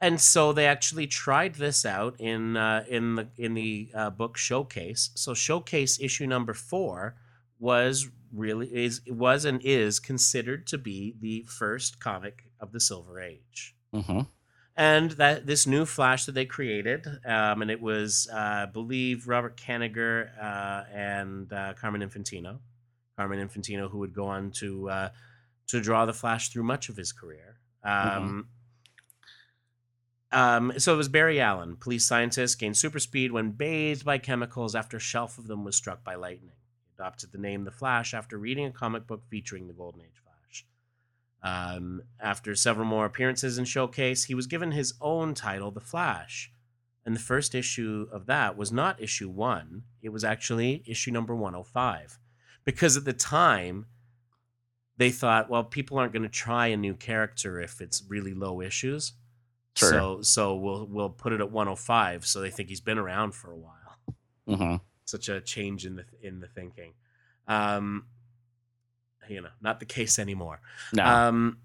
And 0.01 0.21
so 0.21 0.53
they 0.53 0.67
actually 0.67 1.07
tried 1.07 1.57
this 1.57 1.85
out 1.85 2.21
in 2.21 2.57
uh, 2.57 2.85
in 2.89 3.17
the 3.17 3.29
in 3.37 3.55
the 3.55 3.91
uh, 3.95 4.11
book 4.11 4.37
Showcase. 4.37 5.11
So 5.15 5.35
Showcase 5.35 6.01
issue 6.01 6.27
number 6.27 6.55
4 6.55 7.17
was 7.59 8.09
really 8.33 8.67
is 8.69 9.01
was 9.09 9.45
and 9.45 9.61
is 9.65 9.99
considered 9.99 10.67
to 10.69 10.79
be 10.79 11.17
the 11.21 11.45
first 11.49 11.99
comic 12.01 12.45
of 12.61 12.73
the 12.73 12.81
Silver 12.81 13.21
Age. 13.21 13.75
hmm 13.93 14.21
and 14.79 15.11
that 15.13 15.45
this 15.45 15.67
new 15.67 15.85
Flash 15.85 16.25
that 16.27 16.37
they 16.37 16.47
created, 16.47 17.05
um, 17.27 17.63
and 17.63 17.71
it 17.71 17.81
was, 17.81 18.29
uh, 18.33 18.37
I 18.37 18.67
believe, 18.67 19.27
Robert 19.27 19.57
Kanigher 19.57 20.31
uh, 20.41 20.85
and 20.95 21.53
uh, 21.53 21.75
Carmen 21.75 22.01
Infantino. 22.01 22.61
Carmen 23.17 23.47
Infantino, 23.47 23.91
who 23.91 23.99
would 23.99 24.15
go 24.15 24.29
on 24.29 24.53
to 24.53 24.89
uh, 24.89 25.09
to 25.69 25.81
draw 25.81 26.07
the 26.07 26.13
Flash 26.13 26.49
through 26.49 26.65
much 26.65 26.89
of 26.89 26.97
his 26.97 27.13
career. 27.13 27.59
Um, 27.85 28.49
um, 30.31 30.73
so 30.79 30.93
it 30.93 30.97
was 30.97 31.09
Barry 31.09 31.41
Allen, 31.41 31.77
police 31.77 32.05
scientist, 32.05 32.59
gained 32.59 32.77
super 32.77 32.99
speed 32.99 33.33
when 33.33 33.53
bathed 33.53 34.05
by 34.05 34.19
chemicals 34.19 34.75
after 34.75 34.97
a 34.97 35.01
shelf 35.01 35.39
of 35.39 35.47
them 35.47 35.65
was 35.65 35.77
struck 35.77 36.05
by 36.05 36.17
lightning. 36.17 36.53
He 36.85 36.93
adopted 36.99 37.33
the 37.33 37.39
name 37.39 37.65
The 37.65 37.71
Flash 37.71 38.13
after 38.13 38.37
reading 38.37 38.67
a 38.67 38.71
comic 38.71 39.07
book 39.07 39.23
featuring 39.31 39.69
the 39.69 39.73
Golden 39.73 40.03
Age 40.03 40.23
Flash. 40.23 40.67
Um, 41.43 42.03
after 42.21 42.55
several 42.55 42.87
more 42.87 43.07
appearances 43.07 43.57
in 43.57 43.65
Showcase, 43.65 44.25
he 44.25 44.35
was 44.35 44.47
given 44.47 44.73
his 44.73 44.95
own 45.01 45.35
title, 45.35 45.71
The 45.71 45.81
Flash. 45.81 46.53
And 47.07 47.17
the 47.17 47.21
first 47.21 47.55
issue 47.55 48.07
of 48.13 48.27
that 48.27 48.59
was 48.59 48.71
not 48.71 49.01
issue 49.01 49.31
one, 49.31 49.85
it 50.03 50.11
was 50.11 50.25
actually 50.25 50.83
issue 50.85 51.11
number 51.11 51.35
105. 51.35 52.19
Because 52.67 52.99
at 52.99 53.07
the 53.07 53.15
time, 53.15 53.87
they 54.99 55.11
thought, 55.11 55.49
well, 55.49 55.65
people 55.65 55.99
aren't 55.99 56.13
going 56.13 56.25
to 56.25 56.29
try 56.29 56.67
a 56.67 56.77
new 56.77 56.95
character 56.95 57.61
if 57.61 57.81
it's 57.81 58.03
really 58.09 58.35
low 58.35 58.61
issues. 58.61 59.13
Sure. 59.77 59.91
So, 59.91 60.23
so 60.23 60.57
we'll 60.57 60.87
we'll 60.87 61.09
put 61.09 61.33
it 61.33 61.41
at 61.41 61.51
105. 61.51 62.27
So 62.27 62.41
they 62.41 62.51
think 62.51 62.69
he's 62.69 62.81
been 62.81 62.99
around 62.99 63.33
for 63.33 63.51
a 63.51 63.57
while 63.57 63.75
Mm-hmm. 64.49 64.77
such 65.05 65.29
a 65.29 65.41
change 65.43 65.85
in 65.87 65.97
the 65.97 66.05
in 66.23 66.41
the 66.41 66.47
thinking. 66.49 66.95
Um, 67.47 68.07
you 69.29 69.41
know, 69.43 69.51
not 69.61 69.79
the 69.79 69.87
case 69.87 70.19
anymore. 70.19 70.61
No. 70.93 71.05
Um, 71.05 71.59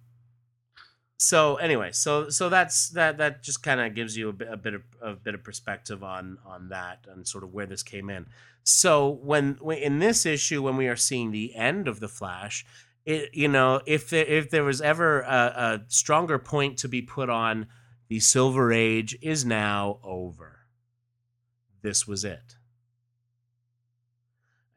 so 1.18 1.56
anyway, 1.56 1.92
so 1.94 2.30
so 2.30 2.50
that's 2.50 2.90
that 2.90 3.18
that 3.18 3.42
just 3.42 3.64
kind 3.64 3.80
of 3.80 3.96
gives 3.96 4.18
you 4.18 4.30
a 4.30 4.34
bit, 4.34 4.50
a 4.52 4.58
bit 4.58 4.74
of 4.74 4.82
a 5.02 5.14
bit 5.14 5.34
of 5.34 5.44
perspective 5.44 6.04
on 6.04 6.38
on 6.46 6.70
that 6.70 7.06
and 7.10 7.26
sort 7.26 7.44
of 7.46 7.54
where 7.54 7.66
this 7.66 7.84
came 7.84 8.10
in. 8.10 8.28
So 8.64 9.10
when, 9.10 9.58
when 9.62 9.78
in 9.78 10.00
this 10.00 10.26
issue, 10.26 10.62
when 10.62 10.78
we 10.78 10.88
are 10.88 10.96
seeing 10.96 11.32
the 11.32 11.56
end 11.56 11.88
of 11.88 12.00
the 12.00 12.08
Flash, 12.08 12.66
it 13.06 13.30
you 13.34 13.48
know 13.48 13.82
if 13.86 14.10
there, 14.10 14.26
if 14.26 14.50
there 14.50 14.64
was 14.64 14.82
ever 14.82 15.22
a, 15.22 15.26
a 15.28 15.82
stronger 15.88 16.40
point 16.40 16.78
to 16.80 16.88
be 16.88 17.02
put 17.02 17.30
on, 17.30 17.68
the 18.08 18.20
Silver 18.20 18.72
Age 18.72 19.18
is 19.22 19.46
now 19.46 20.00
over. 20.04 20.60
This 21.82 22.08
was 22.08 22.24
it 22.24 22.56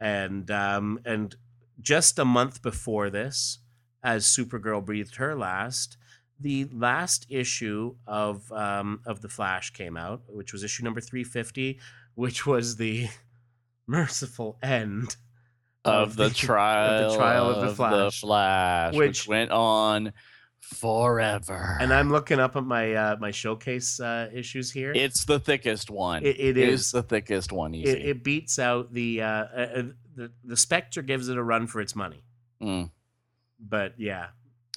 and 0.00 0.50
um, 0.50 1.00
and 1.04 1.34
just 1.80 2.18
a 2.18 2.24
month 2.24 2.62
before 2.62 3.10
this, 3.10 3.58
as 4.02 4.24
Supergirl 4.24 4.84
breathed 4.84 5.16
her 5.16 5.34
last, 5.34 5.96
the 6.38 6.66
last 6.72 7.26
issue 7.28 7.96
of 8.06 8.50
um, 8.52 9.00
of 9.06 9.22
the 9.22 9.28
Flash 9.28 9.70
came 9.70 9.96
out, 9.96 10.22
which 10.28 10.52
was 10.52 10.62
issue 10.62 10.84
number 10.84 11.00
three 11.00 11.24
fifty, 11.24 11.78
which 12.14 12.46
was 12.46 12.76
the 12.76 13.08
merciful 13.86 14.58
end 14.62 15.16
of 16.02 16.16
the 16.16 16.30
trial, 16.30 17.04
of 17.06 17.10
the 17.12 17.16
trial 17.18 17.50
of 17.50 17.68
the 17.68 17.74
Flash. 17.74 18.20
Flash, 18.20 18.94
which, 18.94 19.08
Which- 19.08 19.28
went 19.28 19.50
on 19.50 20.12
forever. 20.60 21.76
And 21.80 21.92
I'm 21.92 22.10
looking 22.10 22.40
up 22.40 22.56
at 22.56 22.64
my 22.64 22.92
uh, 22.94 23.16
my 23.20 23.30
showcase 23.30 24.00
uh, 24.00 24.28
issues 24.32 24.72
here. 24.72 24.92
it's 24.94 25.24
the 25.24 25.38
thickest 25.38 25.90
one. 25.90 26.24
It- 26.24 26.38
it 26.40 26.56
It 26.56 26.68
is. 26.68 26.80
is 26.86 26.90
the 26.92 27.02
thickest 27.02 27.52
one. 27.52 27.74
Easy. 27.74 27.90
it, 27.90 28.04
it 28.16 28.24
beats 28.24 28.58
out 28.58 28.92
the 28.92 29.22
uh, 29.22 29.26
uh, 29.26 29.68
uh, 29.76 29.82
the 30.14 30.32
the 30.44 30.56
Spectre 30.56 31.02
gives 31.02 31.28
it 31.28 31.36
a 31.36 31.42
run 31.42 31.66
for 31.66 31.80
its 31.80 31.94
money, 31.94 32.22
Mm. 32.62 32.90
but 33.60 33.94
yeah, 33.98 34.28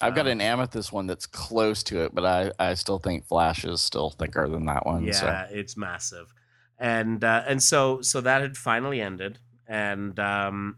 I've 0.02 0.14
got 0.14 0.26
um, 0.26 0.32
an 0.32 0.40
amethyst 0.40 0.92
one 0.92 1.06
that's 1.06 1.26
close 1.26 1.82
to 1.84 2.04
it, 2.04 2.14
but 2.14 2.24
I, 2.24 2.52
I 2.58 2.74
still 2.74 2.98
think 2.98 3.26
Flash 3.26 3.64
is 3.64 3.80
still 3.80 4.10
thicker 4.10 4.48
than 4.48 4.66
that 4.66 4.86
one. 4.86 5.04
yeah, 5.04 5.12
So. 5.12 5.46
it's 5.50 5.76
massive, 5.76 6.32
and 6.78 7.22
uh, 7.24 7.42
and 7.48 7.62
so 7.62 8.00
so 8.02 8.20
that 8.20 8.42
had 8.42 8.56
finally 8.56 9.00
ended, 9.00 9.38
and 9.66 10.18
um, 10.20 10.76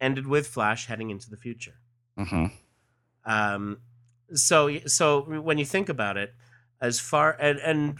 ended 0.00 0.26
with 0.26 0.46
Flash 0.46 0.86
heading 0.86 1.10
into 1.10 1.28
the 1.30 1.36
future. 1.36 1.74
hmm 2.16 2.46
Um, 3.24 3.78
so 4.34 4.78
so 4.86 5.22
when 5.22 5.58
you 5.58 5.64
think 5.64 5.88
about 5.88 6.16
it, 6.16 6.34
as 6.80 7.00
far 7.00 7.36
and 7.40 7.58
and 7.60 7.98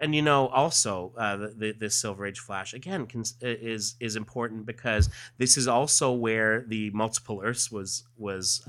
and 0.00 0.14
you 0.14 0.22
know 0.22 0.48
also 0.48 1.12
uh, 1.18 1.36
the, 1.36 1.48
the 1.56 1.72
this 1.72 1.96
Silver 1.96 2.26
Age 2.26 2.38
Flash 2.38 2.72
again 2.74 3.06
cons- 3.06 3.36
is 3.40 3.96
is 4.00 4.16
important 4.16 4.66
because 4.66 5.10
this 5.38 5.56
is 5.56 5.66
also 5.68 6.12
where 6.12 6.62
the 6.66 6.90
multiple 6.90 7.40
Earths 7.44 7.70
was 7.70 8.04
was. 8.16 8.66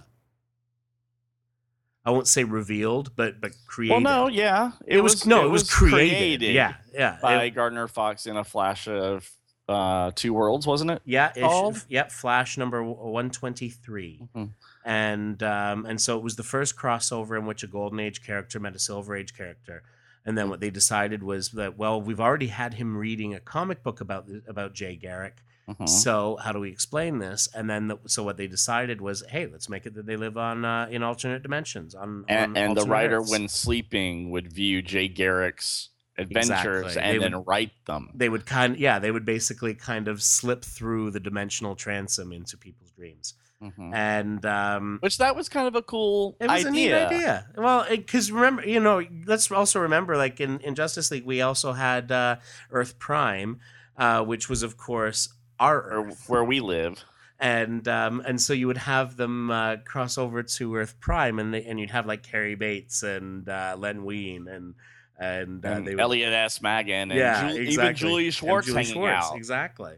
I 2.08 2.12
won't 2.12 2.27
say 2.27 2.44
revealed, 2.44 3.15
but 3.15 3.41
but 3.41 3.51
created. 3.65 4.03
Well, 4.03 4.25
no, 4.25 4.27
yeah, 4.27 4.74
it, 4.86 5.01
was, 5.01 5.25
no, 5.25 5.44
it 5.44 5.50
was, 5.50 5.67
created. 5.72 6.53
Yeah, 6.53 6.75
yeah, 6.94 7.17
by 7.20 7.44
It- 7.46 7.51
Gardner 7.55 7.88
Fox 7.88 8.27
in 8.27 8.38
a 8.38 8.44
flash 8.44 8.88
of 8.88 9.27
uh, 9.67 10.12
two 10.15 10.34
worlds, 10.34 10.67
wasn't 10.67 10.91
it? 10.91 11.01
yeah. 11.05 11.31
Called? 11.34 11.86
yep, 11.89 12.12
Flash 12.12 12.57
number 12.57 12.84
one 12.84 13.29
twenty 13.31 13.69
three. 13.69 14.27
Mhm. 14.36 14.50
and 14.86 15.41
um, 15.43 15.86
and 15.86 16.00
so 16.00 16.17
it 16.17 16.24
was 16.24 16.36
the 16.36 16.43
first 16.43 16.75
crossover 16.75 17.38
in 17.39 17.45
which 17.45 17.63
a 17.63 17.67
golden 17.67 18.00
age 18.00 18.22
character 18.24 18.60
met 18.60 18.75
a 18.75 18.79
silver 18.79 19.15
age 19.15 19.36
character 19.36 19.81
and 20.27 20.38
then 20.38 20.50
what 20.50 20.60
they 20.60 20.69
decided 20.69 21.24
was 21.24 21.50
that 21.51 21.77
well 21.77 22.00
we've 22.01 22.19
already 22.19 22.48
had 22.48 22.75
him 22.75 22.95
reading 22.98 23.34
a 23.34 23.39
comic 23.39 23.81
book 23.84 24.00
about 24.01 24.27
about 24.48 24.74
jay 24.74 24.95
garrick 24.95 25.38
Mhm. 25.67 25.89
so 25.89 26.38
how 26.43 26.51
do 26.51 26.60
we 26.60 26.69
explain 26.69 27.17
this 27.17 27.48
and 27.55 27.67
then 27.67 27.88
the, 27.88 27.98
so 28.05 28.22
what 28.22 28.38
they 28.38 28.45
decided 28.45 29.01
was 29.01 29.24
hey 29.29 29.48
let's 29.48 29.67
make 29.67 29.88
it 29.88 29.95
that 29.95 30.05
they 30.05 30.15
live 30.15 30.38
on 30.38 30.63
uh, 30.63 30.88
in 30.91 31.01
alternate 31.01 31.41
dimensions 31.41 31.95
on, 31.95 32.10
on 32.10 32.25
And, 32.27 32.55
and 32.57 32.77
the 32.77 32.84
writer, 32.86 33.17
Earths. 33.17 33.31
when 33.31 33.48
sleeping, 33.48 34.29
would 34.29 34.53
view 34.53 34.84
Jay 34.84 35.07
Garrick's 35.07 35.89
adventures 36.17 36.86
Exactly. 36.86 37.01
and 37.01 37.22
They 37.22 37.29
then 37.29 37.43
write 37.45 37.72
them. 37.86 38.10
they 38.13 38.29
would 38.29 38.45
kind 38.45 38.77
yeah 38.77 39.00
they 39.00 39.12
would 39.12 39.25
basically 39.25 39.74
kind 39.74 40.07
of 40.07 40.22
slip 40.24 40.63
through 40.63 41.12
the 41.12 41.19
dimensional 41.19 41.75
transom 41.75 42.31
into 42.31 42.57
people's 42.57 42.91
dreams 42.91 43.34
Mhm. 43.62 43.93
and 43.95 44.45
um 44.45 44.98
Which 45.01 45.17
that 45.17 45.36
was 45.36 45.48
kind 45.50 45.67
of 45.67 45.75
a 45.75 45.81
cool 45.81 46.36
It 46.39 46.48
was 46.50 46.65
idea. 46.65 46.67
a 46.67 46.72
neat 46.72 46.93
idea. 47.15 47.48
Well, 47.57 47.86
because 47.89 48.31
remember, 48.31 48.67
you 48.67 48.79
know, 48.81 49.01
let's 49.25 49.50
also 49.50 49.79
remember, 49.79 50.17
like 50.17 50.41
in, 50.41 50.60
in 50.60 50.75
Justice 50.75 51.10
League, 51.10 51.25
we 51.25 51.41
also 51.41 51.72
had 51.72 52.12
uh, 52.12 52.36
Earth 52.69 53.00
Prime, 53.00 53.60
uh, 53.98 54.24
which 54.25 54.50
was, 54.50 54.62
of 54.62 54.75
course, 54.75 55.29
our 55.57 55.81
Earth, 55.84 56.25
where 56.27 56.43
we 56.43 56.60
live. 56.60 57.01
and 57.39 57.88
um, 57.88 58.22
and 58.27 58.41
so 58.41 58.51
you 58.51 58.67
would 58.67 58.77
have 58.77 59.15
them 59.15 59.50
uh, 59.50 59.77
cross 59.86 60.17
over 60.17 60.43
to 60.43 60.75
Earth 60.75 61.00
Prime, 61.00 61.39
and 61.39 61.53
they, 61.53 61.63
and 61.63 61.79
you'd 61.79 61.91
have 61.91 62.05
like 62.05 62.24
Cary 62.24 62.55
Bates 62.55 63.03
and 63.03 63.48
uh, 63.48 63.75
Len 63.79 64.03
Wein 64.03 64.48
and 64.50 64.75
and, 65.17 65.65
uh, 65.65 65.69
And 65.69 65.88
they 65.88 65.95
would, 65.95 66.01
Elliot 66.01 66.34
S. 66.34 66.62
Maggin 66.62 67.12
and 67.12 67.13
yeah, 67.19 67.41
Ju- 67.51 67.57
exactly. 67.62 67.74
even 67.74 67.95
Julie 67.95 68.31
Schwartz 68.31 68.67
Julie 68.67 68.77
hanging 68.84 68.93
Schwartz, 68.93 69.27
out. 69.27 69.38
exactly. 69.38 69.95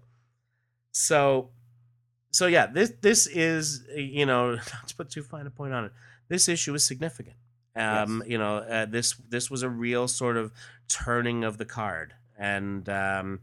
So, 0.92 1.50
so 2.32 2.48
yeah, 2.48 2.68
this 2.68 2.92
this 3.02 3.28
is 3.28 3.84
you 3.96 4.26
know 4.26 4.52
not 4.56 4.88
to 4.88 4.96
put 4.96 5.10
too 5.10 5.24
fine 5.24 5.48
a 5.48 5.50
point 5.52 5.74
on 5.74 5.86
it. 5.86 5.92
This 6.28 6.48
issue 6.50 6.74
is 6.74 6.86
significant. 6.86 7.36
Um, 7.76 8.24
You 8.26 8.38
know, 8.38 8.58
uh, 8.58 8.86
this 8.86 9.14
this 9.30 9.50
was 9.52 9.62
a 9.64 9.70
real 9.70 10.08
sort 10.08 10.38
of 10.38 10.52
turning 10.88 11.44
of 11.44 11.58
the 11.58 11.66
card, 11.66 12.14
and 12.38 12.88
um, 12.90 13.40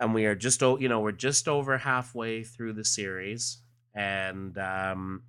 and 0.00 0.14
we 0.14 0.24
are 0.26 0.34
just 0.34 0.60
you 0.62 0.88
know 0.88 1.00
we're 1.00 1.12
just 1.12 1.48
over 1.48 1.78
halfway 1.78 2.42
through 2.42 2.72
the 2.74 2.84
series, 2.84 3.58
and 3.94 4.56
um, 4.58 5.22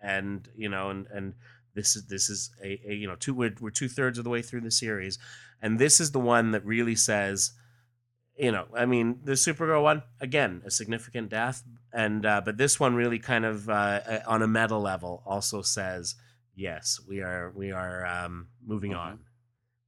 and 0.00 0.48
you 0.56 0.68
know 0.68 0.90
and 0.90 1.06
and 1.08 1.34
this 1.74 1.96
is 1.96 2.06
this 2.06 2.28
is 2.30 2.50
a, 2.62 2.80
a 2.88 2.94
you 2.94 3.06
know 3.06 3.16
two 3.16 3.34
we're, 3.34 3.54
we're 3.60 3.70
two 3.70 3.88
thirds 3.88 4.18
of 4.18 4.24
the 4.24 4.30
way 4.30 4.42
through 4.42 4.60
the 4.62 4.70
series, 4.70 5.18
and 5.60 5.78
this 5.78 6.00
is 6.00 6.12
the 6.12 6.20
one 6.20 6.52
that 6.52 6.64
really 6.64 6.94
says, 6.94 7.52
you 8.36 8.52
know, 8.52 8.66
I 8.76 8.86
mean, 8.86 9.20
the 9.24 9.32
Supergirl 9.32 9.82
one 9.82 10.02
again 10.20 10.62
a 10.64 10.70
significant 10.70 11.28
death, 11.30 11.62
and 11.92 12.24
uh, 12.24 12.40
but 12.44 12.56
this 12.56 12.78
one 12.80 12.94
really 12.94 13.18
kind 13.18 13.44
of 13.44 13.68
uh, 13.68 14.20
on 14.26 14.42
a 14.42 14.48
meta 14.48 14.76
level 14.76 15.22
also 15.26 15.62
says, 15.62 16.14
yes, 16.54 17.00
we 17.08 17.20
are 17.20 17.52
we 17.54 17.72
are 17.72 18.06
um, 18.06 18.48
moving 18.64 18.92
Mhm. 18.92 18.98
on, 18.98 19.18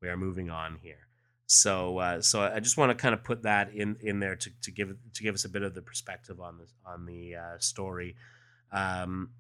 we 0.03 0.09
are 0.09 0.17
moving 0.17 0.51
on 0.51 0.79
here. 0.83 1.07
So 1.49 1.99
uh, 1.99 2.21
so 2.23 2.43
I 2.43 2.59
just 2.59 2.77
want 2.77 2.91
to 2.91 3.01
kind 3.01 3.15
of 3.15 3.23
put 3.23 3.43
that 3.43 3.73
in 3.73 3.97
in 4.01 4.19
there 4.19 4.35
to, 4.35 4.51
to 4.63 4.71
give 4.73 4.97
to 5.15 5.23
give 5.23 5.35
us 5.37 5.45
a 5.45 5.49
bit 5.49 5.63
of 5.63 5.75
the 5.75 5.83
perspective 5.83 6.41
on 6.41 6.59
this 6.59 6.75
on 6.85 7.07
the 7.07 7.37
uh, 7.37 7.59
story. 7.59 8.17
Um, 8.73 9.31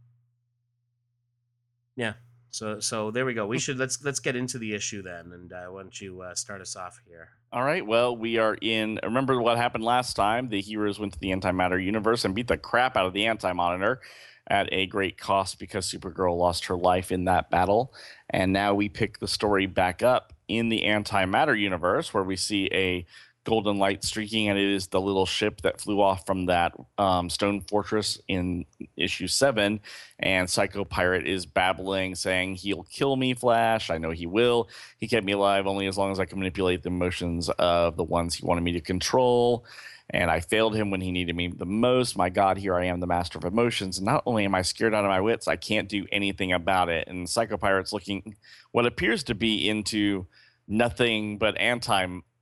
yeah. 1.96 2.12
So 2.56 2.80
so 2.80 3.10
there 3.10 3.26
we 3.26 3.34
go. 3.34 3.46
We 3.46 3.58
should 3.58 3.76
let's 3.76 4.02
let's 4.02 4.18
get 4.18 4.34
into 4.34 4.56
the 4.56 4.75
issue 4.75 5.02
then, 5.02 5.30
and 5.32 5.52
uh, 5.52 5.66
why 5.66 5.82
don't 5.82 6.00
you 6.00 6.22
uh, 6.22 6.34
start 6.34 6.62
us 6.62 6.75
off 6.75 6.98
here? 7.06 7.28
All 7.52 7.62
right. 7.62 7.86
Well, 7.86 8.16
we 8.16 8.38
are 8.38 8.56
in. 8.62 8.98
Remember 9.02 9.38
what 9.42 9.58
happened 9.58 9.84
last 9.84 10.14
time? 10.14 10.48
The 10.48 10.62
heroes 10.62 10.98
went 10.98 11.12
to 11.12 11.18
the 11.18 11.32
antimatter 11.32 11.82
universe 11.84 12.25
and 12.25 12.34
beat 12.34 12.48
the 12.48 12.56
crap 12.56 12.96
out 12.96 13.04
of 13.04 13.12
the 13.12 13.26
anti 13.26 13.52
monitor 13.52 14.00
at 14.48 14.70
a 14.72 14.86
great 14.86 15.18
cost 15.18 15.58
because 15.58 15.86
Supergirl 15.86 16.38
lost 16.38 16.64
her 16.66 16.76
life 16.76 17.12
in 17.12 17.26
that 17.26 17.50
battle. 17.50 17.92
And 18.30 18.54
now 18.54 18.72
we 18.72 18.88
pick 18.88 19.18
the 19.18 19.28
story 19.28 19.66
back 19.66 20.02
up 20.02 20.32
in 20.48 20.70
the 20.70 20.84
antimatter 20.86 21.58
universe 21.58 22.14
where 22.14 22.25
we 22.25 22.36
see 22.36 22.70
a 22.72 23.04
golden 23.46 23.78
light 23.78 24.04
streaking, 24.04 24.48
and 24.48 24.58
it 24.58 24.74
is 24.74 24.88
the 24.88 25.00
little 25.00 25.24
ship 25.24 25.62
that 25.62 25.80
flew 25.80 26.02
off 26.02 26.26
from 26.26 26.46
that 26.46 26.74
um, 26.98 27.30
stone 27.30 27.62
fortress 27.62 28.20
in 28.28 28.66
issue 28.96 29.28
seven. 29.28 29.80
And 30.18 30.50
Psycho 30.50 30.84
Pirate 30.84 31.26
is 31.26 31.46
babbling, 31.46 32.14
saying, 32.14 32.56
He'll 32.56 32.82
kill 32.82 33.16
me, 33.16 33.32
Flash. 33.32 33.88
I 33.88 33.96
know 33.96 34.10
he 34.10 34.26
will. 34.26 34.68
He 34.98 35.08
kept 35.08 35.24
me 35.24 35.32
alive 35.32 35.66
only 35.66 35.86
as 35.86 35.96
long 35.96 36.12
as 36.12 36.20
I 36.20 36.26
can 36.26 36.38
manipulate 36.38 36.82
the 36.82 36.90
emotions 36.90 37.48
of 37.48 37.96
the 37.96 38.04
ones 38.04 38.34
he 38.34 38.44
wanted 38.44 38.62
me 38.62 38.72
to 38.72 38.80
control 38.80 39.64
and 40.10 40.30
I 40.30 40.40
failed 40.40 40.76
him 40.76 40.90
when 40.90 41.00
he 41.00 41.10
needed 41.10 41.34
me 41.34 41.48
the 41.48 41.66
most. 41.66 42.16
My 42.16 42.28
God, 42.28 42.58
here 42.58 42.76
I 42.76 42.84
am, 42.84 43.00
the 43.00 43.06
master 43.06 43.38
of 43.38 43.44
emotions. 43.44 43.98
And 43.98 44.06
not 44.06 44.22
only 44.24 44.44
am 44.44 44.54
I 44.54 44.62
scared 44.62 44.94
out 44.94 45.04
of 45.04 45.08
my 45.08 45.20
wits, 45.20 45.48
I 45.48 45.56
can't 45.56 45.88
do 45.88 46.06
anything 46.12 46.52
about 46.52 46.88
it. 46.88 47.08
And 47.08 47.28
Psycho 47.28 47.56
Pirate's 47.56 47.92
looking 47.92 48.36
what 48.70 48.86
appears 48.86 49.24
to 49.24 49.34
be 49.34 49.68
into 49.68 50.26
nothing 50.68 51.38
but 51.38 51.56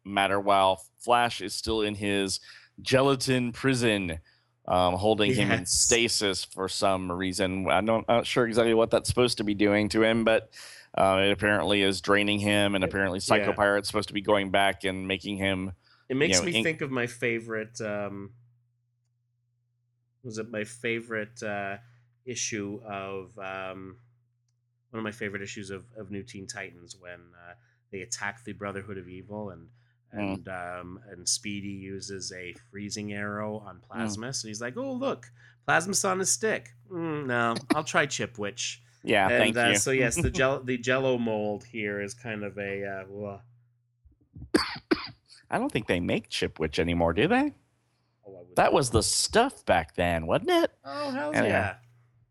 antimatter, 0.04 0.42
while 0.42 0.84
Flash 0.98 1.40
is 1.40 1.54
still 1.54 1.82
in 1.82 1.94
his 1.94 2.40
gelatin 2.80 3.52
prison, 3.52 4.18
um, 4.66 4.94
holding 4.94 5.30
yes. 5.30 5.38
him 5.38 5.50
in 5.50 5.66
stasis 5.66 6.44
for 6.44 6.68
some 6.68 7.10
reason. 7.10 7.68
I 7.68 7.80
don't, 7.80 8.04
I'm 8.08 8.16
not 8.16 8.26
sure 8.26 8.46
exactly 8.46 8.74
what 8.74 8.90
that's 8.90 9.08
supposed 9.08 9.38
to 9.38 9.44
be 9.44 9.54
doing 9.54 9.88
to 9.90 10.02
him, 10.02 10.24
but. 10.24 10.50
Uh, 10.96 11.22
it 11.24 11.32
apparently 11.32 11.82
is 11.82 12.00
draining 12.00 12.38
him, 12.38 12.76
and 12.76 12.84
apparently 12.84 13.18
Psycho 13.18 13.48
yeah. 13.48 13.56
Pirate's 13.56 13.88
supposed 13.88 14.06
to 14.06 14.14
be 14.14 14.20
going 14.20 14.52
back 14.52 14.84
and 14.84 15.08
making 15.08 15.36
him 15.38 15.72
it 16.08 16.16
makes 16.16 16.36
you 16.36 16.42
know, 16.42 16.46
me 16.46 16.58
ink- 16.58 16.64
think 16.64 16.80
of 16.82 16.92
my 16.92 17.08
favorite. 17.08 17.80
Um, 17.80 18.30
was 20.22 20.38
it 20.38 20.52
my 20.52 20.62
favorite 20.62 21.42
uh, 21.42 21.78
issue 22.24 22.80
of 22.86 23.36
um, 23.40 23.96
one 24.90 24.98
of 24.98 25.02
my 25.02 25.10
favorite 25.10 25.42
issues 25.42 25.70
of, 25.70 25.84
of 25.98 26.12
New 26.12 26.22
Teen 26.22 26.46
Titans 26.46 26.96
when 27.00 27.18
uh, 27.44 27.54
they 27.90 28.02
attack 28.02 28.44
the 28.44 28.52
Brotherhood 28.52 28.96
of 28.96 29.08
Evil 29.08 29.50
and. 29.50 29.66
And 30.14 30.44
mm. 30.44 30.80
um, 30.80 31.00
and 31.10 31.28
Speedy 31.28 31.68
uses 31.68 32.32
a 32.32 32.54
freezing 32.70 33.12
arrow 33.12 33.62
on 33.66 33.76
mm. 33.76 33.80
Plasmus 33.88 34.16
mm. 34.16 34.44
and 34.44 34.48
he's 34.48 34.60
like, 34.60 34.76
"Oh 34.76 34.92
look, 34.92 35.30
Plasmus 35.68 36.08
on 36.08 36.20
a 36.20 36.24
stick." 36.24 36.70
Mm, 36.90 37.26
no, 37.26 37.54
I'll 37.74 37.84
try 37.84 38.06
Chipwich. 38.06 38.78
Yeah, 39.02 39.28
and, 39.28 39.54
thank 39.54 39.56
uh, 39.56 39.70
you. 39.70 39.76
so 39.76 39.90
yes, 39.90 40.16
the 40.16 40.30
gel 40.38 40.60
the 40.62 40.78
Jello 40.78 41.18
mold 41.18 41.64
here 41.64 42.00
is 42.00 42.14
kind 42.14 42.44
of 42.44 42.58
a. 42.58 43.04
Uh, 43.06 43.38
I 45.50 45.58
don't 45.58 45.70
think 45.70 45.86
they 45.86 46.00
make 46.00 46.30
Chipwich 46.30 46.78
anymore, 46.78 47.12
do 47.12 47.28
they? 47.28 47.52
Oh, 48.26 48.46
that 48.56 48.72
was 48.72 48.90
the 48.90 49.02
stuff 49.02 49.64
back 49.66 49.94
then, 49.94 50.26
wasn't 50.26 50.50
it? 50.50 50.70
Oh 50.84 51.10
hell 51.10 51.32
anyway, 51.34 51.48
yeah! 51.48 51.74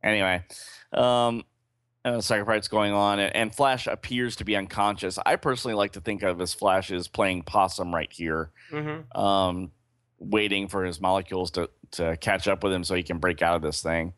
Anyway, 0.02 0.44
um, 0.92 1.44
uh, 2.06 2.22
sacrifice 2.22 2.68
going 2.68 2.94
on, 2.94 3.20
and, 3.20 3.56
Flash 3.56 3.88
appears 3.88 4.36
to 4.38 4.46
be 4.46 4.56
unconscious. 4.56 5.18
I 5.26 5.36
personally 5.38 5.76
like 5.76 5.94
to 5.94 6.02
think 6.02 6.24
of 6.24 6.42
as 6.42 6.54
Flash 6.54 6.92
as 6.92 7.08
playing 7.08 7.44
possum 7.44 7.94
right 7.94 8.12
here, 8.12 8.52
mm-hmm. 8.72 9.20
um, 9.20 9.72
waiting 10.20 10.68
for 10.68 10.84
his 10.84 11.00
molecules 11.00 11.52
to 11.52 11.70
to 11.92 12.18
catch 12.18 12.48
up 12.48 12.64
with 12.64 12.74
him 12.74 12.84
so 12.84 12.96
he 12.96 13.04
can 13.04 13.20
break 13.20 13.42
out 13.42 13.56
of 13.56 13.62
this 13.62 13.82
thing. 13.82 14.14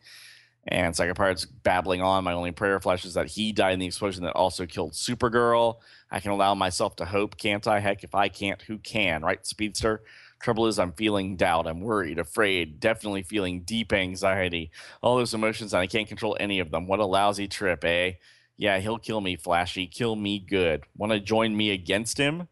And 0.68 0.96
Psycho 0.96 1.14
Pirate's 1.14 1.46
babbling 1.46 2.02
on. 2.02 2.24
My 2.24 2.34
only 2.34 2.52
prayer 2.52 2.80
flash 2.80 3.06
is 3.06 3.14
that 3.14 3.28
he 3.28 3.52
died 3.52 3.74
in 3.74 3.80
the 3.80 3.86
explosion 3.86 4.24
that 4.24 4.34
also 4.34 4.66
killed 4.66 4.94
Supergirl. 4.94 5.76
I 6.10 6.20
can 6.20 6.32
allow 6.32 6.56
myself 6.56 6.96
to 6.96 7.06
hope, 7.06 7.38
can't 7.38 7.68
I? 7.68 7.80
Heck, 7.80 8.04
if 8.04 8.16
I 8.16 8.30
can't, 8.30 8.62
who 8.64 8.78
can, 8.80 9.22
right, 9.22 9.46
Speedster? 9.46 10.02
Trouble 10.40 10.68
is, 10.68 10.78
I'm 10.78 10.92
feeling 10.94 11.38
doubt. 11.38 11.68
I'm 11.68 11.82
worried, 11.82 12.20
afraid, 12.20 12.80
definitely 12.80 13.24
feeling 13.24 13.62
deep 13.62 13.92
anxiety. 13.94 14.72
All 15.02 15.18
those 15.18 15.34
emotions, 15.34 15.74
and 15.74 15.82
I 15.82 15.88
can't 15.88 16.08
control 16.08 16.38
any 16.40 16.60
of 16.60 16.72
them. 16.72 16.88
What 16.88 17.00
a 17.00 17.06
lousy 17.06 17.48
trip, 17.48 17.84
eh? 17.84 18.14
Yeah, 18.58 18.80
he'll 18.80 19.00
kill 19.00 19.22
me, 19.22 19.36
Flashy. 19.36 19.88
Kill 19.88 20.16
me 20.16 20.40
good. 20.40 20.84
Want 20.96 21.12
to 21.12 21.20
join 21.20 21.58
me 21.58 21.72
against 21.72 22.18
him? 22.18 22.48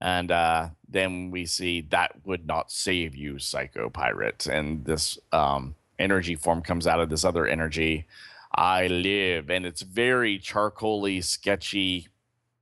And 0.00 0.30
uh, 0.30 0.68
then 0.88 1.30
we 1.30 1.46
see 1.46 1.80
that 1.90 2.12
would 2.24 2.46
not 2.46 2.70
save 2.70 3.16
you, 3.16 3.38
Psycho 3.38 3.88
Pirate. 3.88 4.46
And 4.46 4.84
this 4.84 5.18
um, 5.32 5.76
energy 5.98 6.34
form 6.34 6.60
comes 6.60 6.86
out 6.86 7.00
of 7.00 7.08
this 7.08 7.24
other 7.24 7.46
energy. 7.46 8.06
I 8.54 8.86
live, 8.86 9.50
and 9.50 9.64
it's 9.66 9.82
very 9.82 10.38
charcoaly, 10.38 11.24
sketchy 11.24 12.08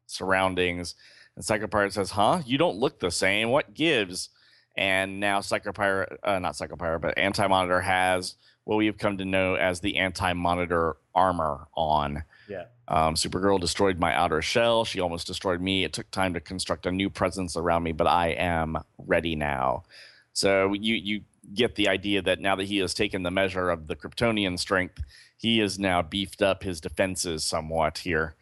surroundings. 0.07 0.95
And 1.37 1.45
Psycho 1.45 1.67
Pirate 1.67 1.93
says, 1.93 2.11
"Huh? 2.11 2.43
You 2.45 2.59
don't 2.59 2.77
look 2.77 3.01
the 3.01 3.11
same. 3.11 3.51
What 3.51 3.75
gives?" 3.75 4.31
And 4.77 5.21
now 5.21 5.41
Psycho 5.41 5.73
Pirate, 5.73 6.19
uh, 6.23 6.39
not 6.39 6.57
Psycho 6.57 6.77
Pirate, 6.77 7.01
but 7.01 7.19
Anti 7.19 7.47
Monitor 7.47 7.81
has 7.81 8.37
what 8.65 8.77
we 8.77 8.87
have 8.87 8.99
come 8.99 9.19
to 9.19 9.25
know 9.25 9.55
as 9.55 9.81
the 9.81 9.99
Anti 9.99 10.33
Monitor 10.33 10.97
armor 11.15 11.67
on. 11.75 12.25
Yeah. 12.49 12.65
Um, 12.89 13.15
Supergirl 13.15 13.61
destroyed 13.61 13.99
my 13.99 14.15
outer 14.15 14.43
shell. 14.43 14.85
She 14.85 15.01
almost 15.01 15.27
destroyed 15.27 15.61
me. 15.61 15.85
It 15.85 15.93
took 15.93 16.11
time 16.11 16.35
to 16.35 16.41
construct 16.41 16.87
a 16.87 16.93
new 16.93 17.11
presence 17.11 17.57
around 17.57 17.83
me, 17.83 17.93
but 17.93 18.07
I 18.07 18.29
am 18.29 18.79
ready 18.99 19.35
now. 19.35 19.85
So 20.33 20.73
you 20.75 20.95
you 20.95 21.23
get 21.55 21.75
the 21.75 21.89
idea 21.89 22.23
that 22.23 22.41
now 22.41 22.57
that 22.57 22.65
he 22.65 22.79
has 22.79 22.95
taken 22.95 23.23
the 23.23 23.31
measure 23.31 23.69
of 23.71 23.87
the 23.89 23.97
Kryptonian 23.97 24.59
strength, 24.59 25.03
he 25.37 25.59
has 25.59 25.79
now 25.79 26.03
beefed 26.03 26.43
up 26.43 26.63
his 26.63 26.81
defenses 26.81 27.45
somewhat 27.45 27.99
here. 27.99 28.35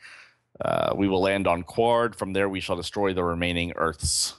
Uh, 0.61 0.93
we 0.95 1.09
will 1.09 1.23
land 1.23 1.47
on 1.47 1.63
Qward. 1.63 2.15
From 2.15 2.33
there, 2.33 2.49
we 2.49 2.61
shall 2.61 2.77
destroy 2.77 3.15
the 3.15 3.25
remaining 3.25 3.73
Earths. 3.77 4.35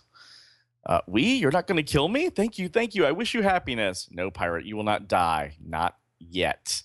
Uh, 0.85 1.01
we? 1.07 1.23
You're 1.23 1.51
not 1.51 1.67
going 1.67 1.83
to 1.83 1.91
kill 1.91 2.07
me? 2.07 2.29
Thank 2.29 2.57
you, 2.57 2.67
thank 2.69 2.95
you. 2.95 3.05
I 3.05 3.11
wish 3.11 3.33
you 3.33 3.41
happiness. 3.41 4.07
No, 4.11 4.31
pirate, 4.31 4.65
you 4.65 4.75
will 4.75 4.83
not 4.83 5.07
die. 5.07 5.55
Not 5.63 5.97
yet. 6.19 6.83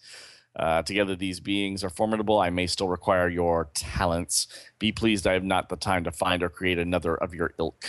Uh, 0.55 0.83
together, 0.83 1.14
these 1.14 1.38
beings 1.38 1.85
are 1.85 1.90
formidable. 1.90 2.38
I 2.38 2.49
may 2.49 2.66
still 2.66 2.88
require 2.88 3.29
your 3.29 3.70
talents. 3.75 4.49
Be 4.79 4.90
pleased 4.90 5.27
I 5.27 5.35
have 5.35 5.44
not 5.44 5.68
the 5.68 5.77
time 5.77 6.05
to 6.05 6.12
find 6.12 6.42
or 6.42 6.49
create 6.49 6.79
another 6.79 7.14
of 7.14 7.35
your 7.35 7.53
ilk. 7.59 7.85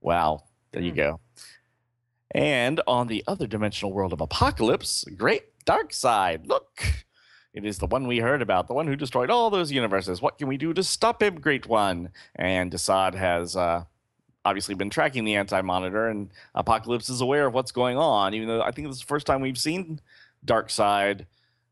Wow, 0.00 0.44
there 0.72 0.82
you 0.82 0.90
hmm. 0.90 0.96
go. 0.96 1.20
And 2.34 2.80
on 2.86 3.06
the 3.06 3.22
other 3.26 3.46
dimensional 3.46 3.92
world 3.92 4.12
of 4.12 4.18
Apokolips, 4.18 5.04
great 5.16 5.44
Darkseid. 5.66 6.46
Look, 6.46 6.82
it 7.54 7.64
is 7.64 7.78
the 7.78 7.86
one 7.86 8.08
we 8.08 8.18
heard 8.18 8.42
about, 8.42 8.66
the 8.66 8.74
one 8.74 8.88
who 8.88 8.96
destroyed 8.96 9.30
all 9.30 9.48
those 9.48 9.70
universes. 9.70 10.20
What 10.20 10.38
can 10.38 10.48
we 10.48 10.56
do 10.56 10.74
to 10.74 10.82
stop 10.82 11.22
him, 11.22 11.40
Great 11.40 11.66
One? 11.68 12.10
And 12.34 12.70
Desaad 12.70 13.14
has 13.14 13.54
uh, 13.54 13.84
obviously 14.44 14.74
been 14.74 14.90
tracking 14.90 15.24
the 15.24 15.36
anti 15.36 15.62
monitor, 15.62 16.08
and 16.08 16.30
Apokolips 16.56 17.08
is 17.08 17.20
aware 17.20 17.46
of 17.46 17.54
what's 17.54 17.70
going 17.70 17.96
on, 17.96 18.34
even 18.34 18.48
though 18.48 18.60
I 18.60 18.72
think 18.72 18.88
this 18.88 18.96
is 18.96 19.02
the 19.02 19.06
first 19.06 19.26
time 19.26 19.40
we've 19.40 19.56
seen 19.56 20.00
Darkseid 20.44 21.26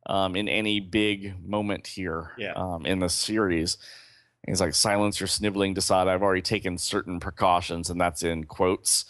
um, 0.07 0.37
in 0.37 0.49
any 0.49 0.79
big 0.79 1.35
moment 1.45 1.89
here 1.89 2.31
yeah. 2.39 2.53
um, 2.55 2.87
in 2.87 3.01
the 3.01 3.09
series. 3.09 3.77
he's 4.47 4.61
like, 4.61 4.75
silence 4.75 5.19
your 5.19 5.27
sniveling, 5.27 5.75
Desaad. 5.75 6.07
I've 6.07 6.23
already 6.23 6.43
taken 6.43 6.79
certain 6.79 7.19
precautions, 7.19 7.91
and 7.91 8.01
that's 8.01 8.23
in 8.23 8.45
quotes 8.45 9.05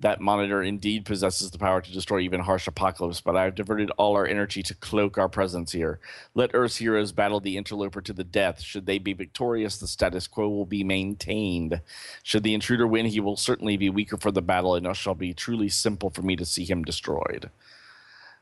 that 0.00 0.20
monitor 0.20 0.62
indeed 0.62 1.04
possesses 1.04 1.50
the 1.50 1.58
power 1.58 1.80
to 1.80 1.92
destroy 1.92 2.20
even 2.20 2.40
harsh 2.40 2.68
Apokolips, 2.68 3.22
but 3.22 3.36
I 3.36 3.44
have 3.44 3.54
diverted 3.54 3.90
all 3.92 4.16
our 4.16 4.26
energy 4.26 4.62
to 4.62 4.74
cloak 4.74 5.18
our 5.18 5.28
presence 5.28 5.72
here. 5.72 6.00
Let 6.34 6.50
Earth's 6.54 6.76
heroes 6.76 7.12
battle 7.12 7.38
the 7.38 7.56
interloper 7.56 8.00
to 8.00 8.12
the 8.12 8.24
death. 8.24 8.60
Should 8.60 8.86
they 8.86 8.98
be 8.98 9.12
victorious, 9.12 9.78
the 9.78 9.86
status 9.86 10.26
quo 10.26 10.48
will 10.48 10.66
be 10.66 10.82
maintained. 10.82 11.82
Should 12.22 12.42
the 12.42 12.54
intruder 12.54 12.86
win, 12.86 13.06
he 13.06 13.20
will 13.20 13.36
certainly 13.36 13.76
be 13.76 13.90
weaker 13.90 14.16
for 14.16 14.30
the 14.30 14.42
battle, 14.42 14.74
and 14.74 14.86
it 14.86 14.96
shall 14.96 15.14
be 15.14 15.34
truly 15.34 15.68
simple 15.68 16.10
for 16.10 16.22
me 16.22 16.34
to 16.36 16.46
see 16.46 16.64
him 16.64 16.82
destroyed. 16.82 17.50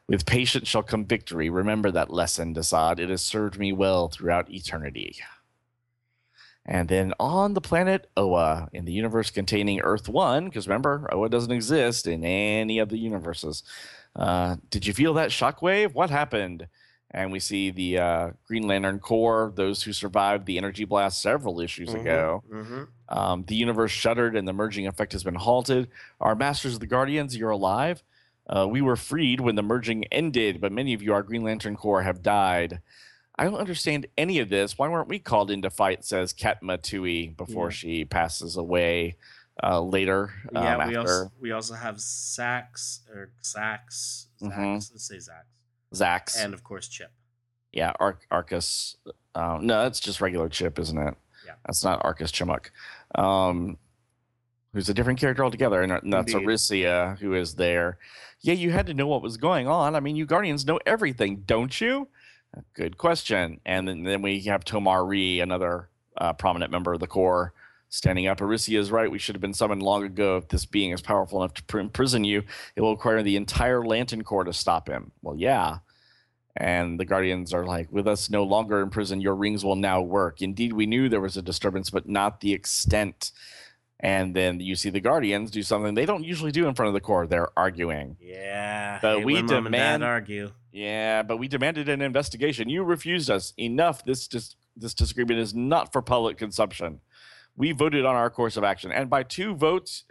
With 0.09 0.27
patience 0.27 0.68
shall 0.68 0.85
come 0.85 1.05
victory. 1.05 1.51
Remember 1.51 1.90
that 1.90 2.11
lesson, 2.11 2.55
Desaad. 2.55 2.99
It 2.99 3.11
has 3.11 3.21
served 3.21 3.59
me 3.59 3.73
well 3.73 4.09
throughout 4.09 4.51
eternity. 4.51 5.16
And 6.68 6.87
then 6.87 7.14
on 7.18 7.54
the 7.54 7.62
planet 7.62 8.11
Oa, 8.14 8.68
in 8.74 8.85
the 8.85 8.92
universe 8.92 9.31
containing 9.31 9.81
Earth 9.81 10.07
1, 10.07 10.44
because 10.44 10.68
remember, 10.68 11.09
Oa 11.11 11.31
doesn't 11.31 11.50
exist 11.50 12.07
in 12.07 12.22
any 12.24 12.78
of 12.78 12.90
the 12.90 12.98
universes. 12.98 13.62
Uh, 14.14 14.57
did 14.68 14.87
you 14.87 14.92
feel 14.92 15.14
that 15.14 15.31
shockwave? 15.31 15.94
What 15.94 16.11
happened? 16.11 16.68
And 17.11 17.33
we 17.33 17.40
see 17.40 17.70
the 17.70 17.98
uh, 17.98 18.31
Green 18.46 18.68
Lantern 18.68 18.98
Corps, 18.98 19.50
those 19.57 19.83
who 19.83 19.94
survived 19.94 20.44
the 20.44 20.59
energy 20.59 20.85
blast 20.85 21.22
several 21.22 21.59
issues 21.59 21.88
mm-hmm, 21.88 22.00
ago. 22.00 22.44
Mm-hmm. 22.52 22.83
Um, 23.09 23.44
the 23.48 23.54
universe 23.54 23.90
shuddered 23.90 24.37
and 24.37 24.46
the 24.46 24.52
merging 24.52 24.87
effect 24.87 25.12
has 25.12 25.24
been 25.24 25.37
halted. 25.37 25.88
Our 26.20 26.35
Masters 26.35 26.74
of 26.74 26.81
the 26.81 26.87
Guardians, 26.87 27.35
you're 27.35 27.48
alive. 27.48 28.02
Uh, 28.46 28.68
we 28.68 28.83
were 28.83 28.96
freed 28.96 29.40
when 29.40 29.54
the 29.54 29.62
merging 29.62 30.04
ended, 30.12 30.61
but 30.61 30.72
many 30.72 30.92
of 30.92 31.02
you, 31.02 31.14
our 31.14 31.22
Green 31.22 31.42
Lantern 31.42 31.76
Corps, 31.76 32.02
have 32.02 32.22
died. 32.22 32.83
I 33.38 33.44
don't 33.44 33.55
understand 33.55 34.07
any 34.16 34.40
of 34.40 34.48
this. 34.48 34.77
Why 34.77 34.88
weren't 34.88 35.09
we 35.09 35.18
called 35.18 35.51
in 35.51 35.62
to 35.62 35.70
fight? 35.70 36.05
Says 36.05 36.33
Katma 36.33 36.83
Tui 36.83 37.29
before 37.29 37.66
Yeah. 37.66 37.70
she 37.74 38.05
passes 38.05 38.57
away 38.57 39.16
uh, 39.62 39.81
later. 39.81 40.33
Um, 40.55 40.62
yeah, 40.64 40.77
we 40.77 40.83
after 40.96 40.98
also 41.01 41.33
we 41.40 41.53
also 41.53 41.74
have 41.74 42.01
Sax 42.01 43.01
or 43.12 43.31
Sax. 43.42 44.27
Zax, 44.42 44.48
Mhm. 44.53 44.74
Let's 44.92 45.05
say 45.09 45.16
Zax, 45.16 45.42
Zax. 45.94 46.44
and 46.44 46.55
of 46.55 46.62
course 46.62 46.87
Chip. 46.88 47.11
yeah, 47.72 47.92
Ar- 47.98 48.18
Arcus. 48.31 48.96
Um, 49.35 49.66
no, 49.66 49.83
that's 49.83 49.98
just 50.01 50.20
regular 50.20 50.48
Chip, 50.48 50.79
isn't 50.79 50.98
it? 50.98 51.14
Yeah. 51.46 51.55
That's 51.66 51.83
not 51.85 52.05
Arcus 52.05 52.31
Chimuk. 52.33 52.70
Um, 53.16 53.79
who's 54.72 54.88
a 54.88 54.94
different 54.94 55.18
character 55.18 55.42
altogether, 55.44 55.83
and 55.83 56.12
that's 56.12 56.33
Indeed. 56.33 56.46
Arisia 56.46 57.16
who 57.20 57.35
is 57.35 57.55
there. 57.57 57.98
Yeah, 58.40 58.55
you 58.55 58.70
had 58.70 58.87
to 58.87 58.94
know 58.94 59.07
what 59.09 59.22
was 59.22 59.37
going 59.37 59.66
on. 59.66 59.96
I 59.96 60.01
mean, 60.01 60.14
you 60.14 60.24
Guardians 60.27 60.66
know 60.66 60.79
everything, 60.87 61.42
don't 61.46 61.81
you? 61.81 62.07
Good 62.74 62.98
question. 62.98 63.61
And 63.66 63.87
then, 63.87 64.02
then 64.02 64.22
we 64.22 64.40
have 64.42 64.64
Tomar 64.64 65.04
Re, 65.04 65.40
another 65.40 65.88
uh, 66.16 66.32
prominent 66.32 66.72
member 66.72 66.92
of 66.92 67.00
the 67.00 67.06
Corps, 67.06 67.52
standing 67.88 68.26
up. 68.26 68.40
Arisia 68.40 68.78
is 68.78 68.90
right. 68.90 69.11
We 69.11 69.18
should 69.18 69.34
have 69.34 69.40
been 69.40 69.54
summoned 69.54 69.82
long 69.82 70.02
ago. 70.04 70.37
If 70.38 70.48
this 70.48 70.64
being 70.64 70.90
is 70.92 71.00
powerful 71.00 71.42
enough 71.42 71.54
to 71.54 71.64
pr- 71.64 71.78
imprison 71.78 72.24
you, 72.24 72.42
it 72.74 72.80
will 72.80 72.92
require 72.92 73.22
the 73.22 73.37
entire 73.37 73.84
Lantern 73.84 74.24
Corps 74.24 74.44
to 74.44 74.52
stop 74.52 74.88
him. 74.88 75.12
Well, 75.22 75.37
yeah. 75.37 75.78
And 76.56 76.98
the 76.98 77.04
Guardians 77.04 77.54
are 77.54 77.64
like, 77.64 77.92
with 77.92 78.08
us 78.08 78.30
no 78.30 78.42
longer 78.42 78.82
in 78.82 78.90
prison, 78.90 79.20
your 79.20 79.37
rings 79.37 79.64
will 79.64 79.76
now 79.76 80.00
work. 80.00 80.42
Indeed, 80.42 80.72
we 80.72 80.87
knew 80.87 81.08
there 81.08 81.20
was 81.20 81.37
a 81.37 81.42
disturbance, 81.42 81.90
but 81.90 82.08
not 82.08 82.40
the 82.40 82.52
extent. 82.52 83.30
And 84.00 84.34
then 84.34 84.61
you 84.61 84.76
see 84.76 84.90
the 84.90 85.00
Guardians 85.00 85.50
do 85.50 85.62
something 85.62 85.94
they 85.94 86.06
don't 86.06 86.22
usually 86.24 86.52
do 86.52 86.68
in 86.68 86.74
front 86.74 86.88
of 86.88 86.94
the 86.94 87.00
Corps. 87.00 87.26
They're 87.26 87.48
arguing. 87.58 88.16
Yeah, 88.20 89.00
But 89.02 89.24
we 89.24 89.34
when 89.34 89.46
mom 89.46 89.66
and 89.66 89.72
dad 89.72 89.78
demand- 89.98 90.04
argue. 90.04 90.50
Yeah, 90.72 91.22
but 91.24 91.38
we 91.38 91.48
demanded 91.48 91.88
an 91.88 92.00
investigation. 92.00 92.68
You 92.68 92.84
refused 92.84 93.28
us. 93.30 93.52
Enough. 93.56 94.04
This 94.04 94.28
dis- 94.28 94.54
this 94.76 94.94
disagreement 94.94 95.40
is 95.40 95.52
not 95.54 95.92
for 95.92 96.00
public 96.02 96.38
consumption. 96.38 97.00
We 97.56 97.72
voted 97.72 98.04
on 98.04 98.14
our 98.14 98.30
course 98.30 98.56
of 98.56 98.62
action, 98.62 98.92
and 98.92 99.11
by 99.11 99.24
two 99.24 99.56
votes, 99.56 100.04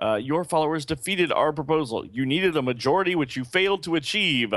uh, 0.00 0.14
your 0.22 0.44
followers 0.44 0.86
defeated 0.86 1.32
our 1.32 1.52
proposal. 1.52 2.06
You 2.06 2.24
needed 2.24 2.56
a 2.56 2.62
majority, 2.62 3.16
which 3.16 3.36
you 3.36 3.42
failed 3.42 3.82
to 3.82 3.96
achieve. 3.96 4.54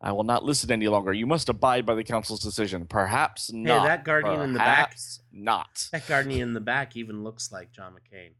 I 0.00 0.12
will 0.12 0.24
not 0.24 0.44
listen 0.44 0.70
any 0.70 0.86
longer. 0.86 1.12
You 1.12 1.26
must 1.26 1.48
abide 1.48 1.84
by 1.84 1.94
the 1.96 2.04
council's 2.04 2.40
decision. 2.40 2.86
Perhaps 2.86 3.52
not. 3.52 3.84
that 3.84 4.04
guardian 4.04 4.40
in 4.40 4.52
the 4.52 4.58
back- 4.60 4.96
Not. 5.32 5.88
That 5.92 6.06
Guardian 6.06 6.40
in 6.48 6.54
the 6.54 6.60
back 6.60 6.96
even 6.96 7.24
looks 7.24 7.50
like 7.50 7.72
John 7.72 7.94
McCain. 7.94 8.30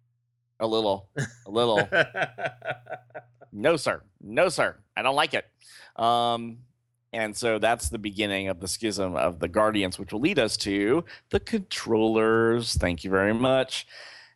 A 0.60 0.66
little. 0.66 1.08
A 1.46 1.50
little. 1.50 1.88
no 3.52 3.76
sir 3.76 4.02
no 4.20 4.48
sir 4.50 4.76
i 4.94 5.00
don't 5.00 5.16
like 5.16 5.32
it 5.32 5.46
um 5.96 6.58
and 7.14 7.34
so 7.34 7.58
that's 7.58 7.88
the 7.88 7.98
beginning 7.98 8.48
of 8.48 8.60
the 8.60 8.68
schism 8.68 9.16
of 9.16 9.38
the 9.38 9.48
guardians 9.48 9.98
which 9.98 10.12
will 10.12 10.20
lead 10.20 10.38
us 10.38 10.56
to 10.56 11.02
the 11.30 11.40
controllers 11.40 12.74
thank 12.74 13.04
you 13.04 13.10
very 13.10 13.32
much 13.32 13.86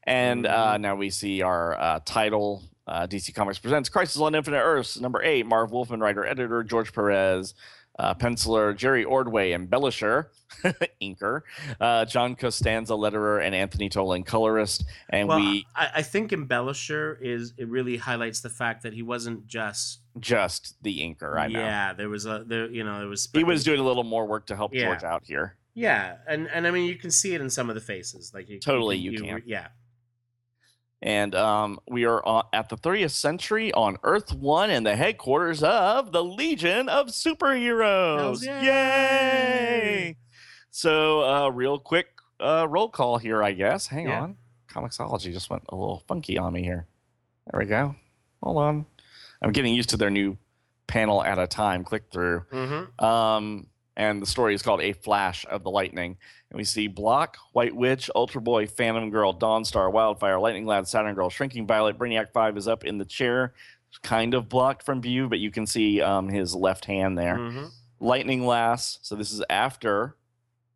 and 0.04 0.46
uh, 0.46 0.78
now 0.78 0.96
we 0.96 1.10
see 1.10 1.42
our 1.42 1.78
uh, 1.78 2.00
title 2.04 2.62
uh, 2.88 3.06
dc 3.06 3.34
comics 3.34 3.58
presents 3.58 3.88
crisis 3.88 4.20
on 4.20 4.34
infinite 4.34 4.58
earths 4.62 5.00
number 5.00 5.22
eight 5.22 5.46
marv 5.46 5.70
wolfman 5.70 6.00
writer 6.00 6.24
editor 6.26 6.62
george 6.64 6.92
perez 6.92 7.54
uh, 7.98 8.14
penciler 8.14 8.74
jerry 8.74 9.04
ordway 9.04 9.52
embellisher 9.52 10.26
inker 11.02 11.42
uh, 11.80 12.04
john 12.06 12.34
costanza 12.34 12.94
letterer 12.94 13.44
and 13.44 13.54
anthony 13.54 13.88
tollin 13.88 14.22
colorist 14.24 14.84
and 15.10 15.28
well, 15.28 15.38
we 15.38 15.66
I, 15.76 15.90
I 15.96 16.02
think 16.02 16.30
embellisher 16.30 17.16
is 17.20 17.52
it 17.58 17.68
really 17.68 17.98
highlights 17.98 18.40
the 18.40 18.48
fact 18.50 18.82
that 18.84 18.94
he 18.94 19.02
wasn't 19.02 19.46
just 19.46 20.00
just 20.18 20.82
the 20.82 21.00
inker 21.00 21.38
i 21.38 21.48
know 21.48 21.60
yeah 21.60 21.92
there 21.92 22.08
was 22.08 22.24
a 22.26 22.44
there 22.46 22.70
you 22.70 22.82
know 22.82 22.98
there 23.00 23.08
was 23.08 23.28
he 23.34 23.44
was 23.44 23.62
doing 23.62 23.78
a 23.80 23.84
little 23.84 24.04
more 24.04 24.26
work 24.26 24.46
to 24.46 24.56
help 24.56 24.72
Yeah. 24.74 24.86
George 24.86 25.04
out 25.04 25.22
here. 25.24 25.56
yeah 25.74 26.16
and 26.26 26.48
and 26.48 26.66
I 26.66 26.70
mean 26.70 26.86
you 26.88 26.96
can 26.96 27.10
see 27.10 27.34
it 27.34 27.40
in 27.42 27.50
some 27.50 27.68
of 27.68 27.74
the 27.74 27.80
faces 27.80 28.32
like 28.34 28.48
you 28.48 28.58
Totally, 28.58 28.96
you 28.96 29.18
can. 29.20 29.42
yeah 29.46 29.68
And 31.02 31.34
um, 31.34 31.80
we 31.88 32.04
are 32.04 32.22
at 32.52 32.68
the 32.68 32.76
30th 32.76 33.10
century 33.10 33.72
on 33.72 33.96
Earth 34.04 34.32
One 34.32 34.70
in 34.70 34.84
the 34.84 34.94
headquarters 34.94 35.62
of 35.62 36.12
the 36.12 36.22
Legion 36.22 36.88
of 36.88 37.08
Superheroes. 37.08 38.44
Yay! 38.44 38.62
yay! 38.64 40.16
So, 40.70 41.22
uh, 41.24 41.48
real 41.50 41.78
quick 41.78 42.06
uh, 42.40 42.66
roll 42.68 42.88
call 42.88 43.18
here, 43.18 43.42
I 43.42 43.52
guess. 43.52 43.88
Hang 43.88 44.06
Yeah. 44.06 44.22
on. 44.22 44.36
Comixology 44.70 45.32
just 45.32 45.50
went 45.50 45.64
a 45.68 45.74
little 45.76 46.02
funky 46.06 46.38
on 46.38 46.52
me 46.52 46.62
here. 46.62 46.86
There 47.50 47.58
we 47.60 47.66
go. 47.66 47.94
Hold 48.42 48.58
on. 48.58 48.86
I'm 49.42 49.50
getting 49.52 49.74
used 49.74 49.90
to 49.90 49.96
their 49.96 50.08
new 50.10 50.38
panel 50.86 51.22
at 51.22 51.38
a 51.38 51.46
time 51.48 51.82
click 51.84 52.04
through. 52.12 52.44
mm-hmm. 52.52 53.04
Um, 53.04 53.66
and 53.96 54.22
the 54.22 54.26
story 54.26 54.54
is 54.54 54.62
called 54.62 54.80
A 54.80 54.92
Flash 54.92 55.44
of 55.50 55.62
the 55.62 55.70
Lightning. 55.70 56.16
And 56.50 56.56
we 56.56 56.64
see 56.64 56.86
Block, 56.88 57.36
White 57.52 57.74
Witch, 57.74 58.10
Ultra 58.14 58.40
Boy, 58.40 58.66
Phantom 58.66 59.10
Girl, 59.10 59.34
Dawnstar, 59.34 59.92
Wildfire, 59.92 60.38
Lightning 60.38 60.66
Lad, 60.66 60.88
Saturn 60.88 61.14
Girl, 61.14 61.30
Shrinking 61.30 61.66
Violet, 61.66 61.98
Brainiac 61.98 62.32
5 62.32 62.56
is 62.56 62.68
up 62.68 62.84
in 62.84 62.98
the 62.98 63.04
chair, 63.04 63.54
kind 64.02 64.34
of 64.34 64.48
blocked 64.48 64.84
from 64.84 65.02
view, 65.02 65.28
but 65.28 65.38
you 65.38 65.50
can 65.50 65.66
see 65.66 66.00
um, 66.00 66.28
his 66.28 66.54
left 66.54 66.84
hand 66.84 67.18
there. 67.18 67.36
Mm-hmm. 67.36 67.66
Lightning 68.00 68.46
Lass, 68.46 68.98
so 69.02 69.14
this 69.14 69.32
is 69.32 69.42
after 69.48 70.16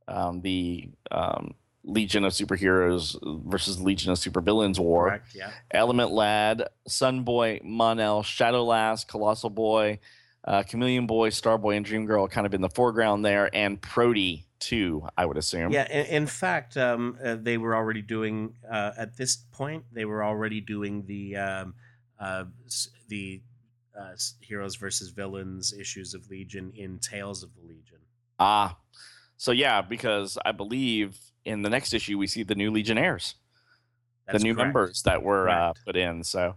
um, 0.07 0.41
the 0.43 0.89
um, 1.11 1.55
Legion 1.87 2.25
of 2.25 2.33
Superheroes 2.33 3.17
versus 3.45 3.81
Legion 3.81 4.13
of 4.13 4.19
Supervillains 4.19 4.79
war. 4.79 5.09
correct 5.09 5.35
yeah 5.35 5.51
Element 5.71 6.13
Lad, 6.13 6.69
Sun 6.87 7.23
Boy, 7.23 7.61
Mon-El, 7.65 8.23
Shadow 8.23 8.65
Lass, 8.65 9.05
Colossal 9.05 9.51
Boy, 9.51 9.99
uh, 10.47 10.63
Chameleon 10.63 11.07
Boy, 11.07 11.31
Star 11.31 11.59
Boy, 11.59 11.77
and 11.77 11.85
Dream 11.85 12.07
Girl 12.07 12.29
kind 12.29 12.47
of 12.47 12.55
in 12.55 12.61
the 12.61 12.69
foreground 12.69 13.25
there, 13.25 13.51
and 13.55 13.81
Prody 13.81 14.47
too, 14.59 15.07
I 15.17 15.27
would 15.27 15.37
assume. 15.37 15.73
Yeah, 15.73 15.91
in, 15.91 16.07
in 16.07 16.27
fact, 16.27 16.77
um, 16.77 17.19
uh, 17.23 17.37
they 17.37 17.59
were 17.59 17.75
already 17.75 18.03
doing 18.03 18.55
uh, 18.71 18.93
at 18.97 19.17
this 19.17 19.37
point. 19.37 19.85
They 19.93 20.05
were 20.05 20.25
already 20.25 20.61
doing 20.61 21.05
the 21.07 21.37
um, 21.37 21.75
uh, 22.19 22.45
the 23.09 23.43
uh, 23.99 24.15
heroes 24.41 24.77
versus 24.77 25.11
villains 25.11 25.73
issues 25.73 26.15
of 26.15 26.29
Legion 26.31 26.73
in 26.77 26.99
Tales 26.99 27.43
of 27.43 27.51
the 27.55 27.63
Legion. 27.63 27.99
Ah, 28.39 28.77
so 29.37 29.53
yeah, 29.53 29.83
because 29.83 30.39
I 30.45 30.53
believe 30.53 31.19
in 31.45 31.63
the 31.63 31.71
next 31.71 31.93
issue 31.93 32.19
we 32.19 32.27
see 32.27 32.43
the 32.43 32.55
new 32.55 32.71
Legionnaires, 32.71 33.35
That's 34.27 34.39
the 34.39 34.45
new 34.45 34.55
correct. 34.55 34.67
members 34.67 35.03
that 35.03 35.23
were 35.23 35.49
uh, 35.49 35.73
put 35.85 35.97
in. 35.97 36.25
So, 36.25 36.57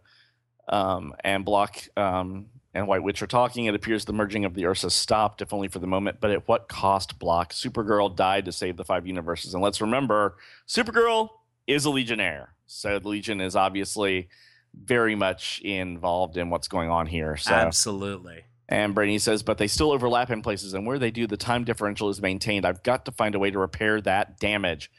um, 0.67 1.13
and 1.23 1.45
Block 1.45 1.77
um, 1.97 2.47
and 2.73 2.87
White 2.87 3.03
Witch 3.03 3.21
are 3.21 3.27
talking. 3.27 3.65
It 3.65 3.75
appears 3.75 4.05
the 4.05 4.13
merging 4.13 4.45
of 4.45 4.53
the 4.53 4.65
Earths 4.65 4.93
stopped, 4.93 5.41
if 5.41 5.53
only 5.53 5.67
for 5.67 5.79
the 5.79 5.87
moment. 5.87 6.19
But 6.21 6.31
at 6.31 6.47
what 6.47 6.67
cost? 6.67 7.17
Block. 7.19 7.51
Supergirl 7.53 8.15
died 8.15 8.45
to 8.45 8.51
save 8.51 8.77
the 8.77 8.85
five 8.85 9.07
universes, 9.07 9.53
and 9.53 9.63
let's 9.63 9.81
remember, 9.81 10.37
Supergirl 10.67 11.29
is 11.67 11.85
a 11.85 11.89
Legionnaire. 11.89 12.53
So 12.67 12.99
the 12.99 13.07
Legion 13.07 13.41
is 13.41 13.55
obviously 13.55 14.29
very 14.73 15.15
much 15.15 15.59
involved 15.61 16.37
in 16.37 16.49
what's 16.51 16.67
going 16.67 16.89
on 16.89 17.07
here. 17.07 17.35
So 17.37 17.53
Absolutely. 17.53 18.43
and 18.67 18.93
Brainy 18.93 19.17
says, 19.17 19.41
but 19.41 19.57
they 19.57 19.67
still 19.67 19.91
overlap 19.91 20.29
in 20.29 20.43
places, 20.43 20.73
and 20.75 20.85
where 20.85 20.99
they 20.99 21.09
do, 21.09 21.25
the 21.25 21.37
time 21.37 21.63
differential 21.63 22.09
is 22.09 22.21
maintained. 22.21 22.65
I've 22.65 22.83
got 22.83 23.05
to 23.05 23.11
find 23.11 23.33
a 23.33 23.39
way 23.39 23.49
to 23.49 23.57
repair 23.57 23.99
that 24.01 24.39
damage. 24.39 24.91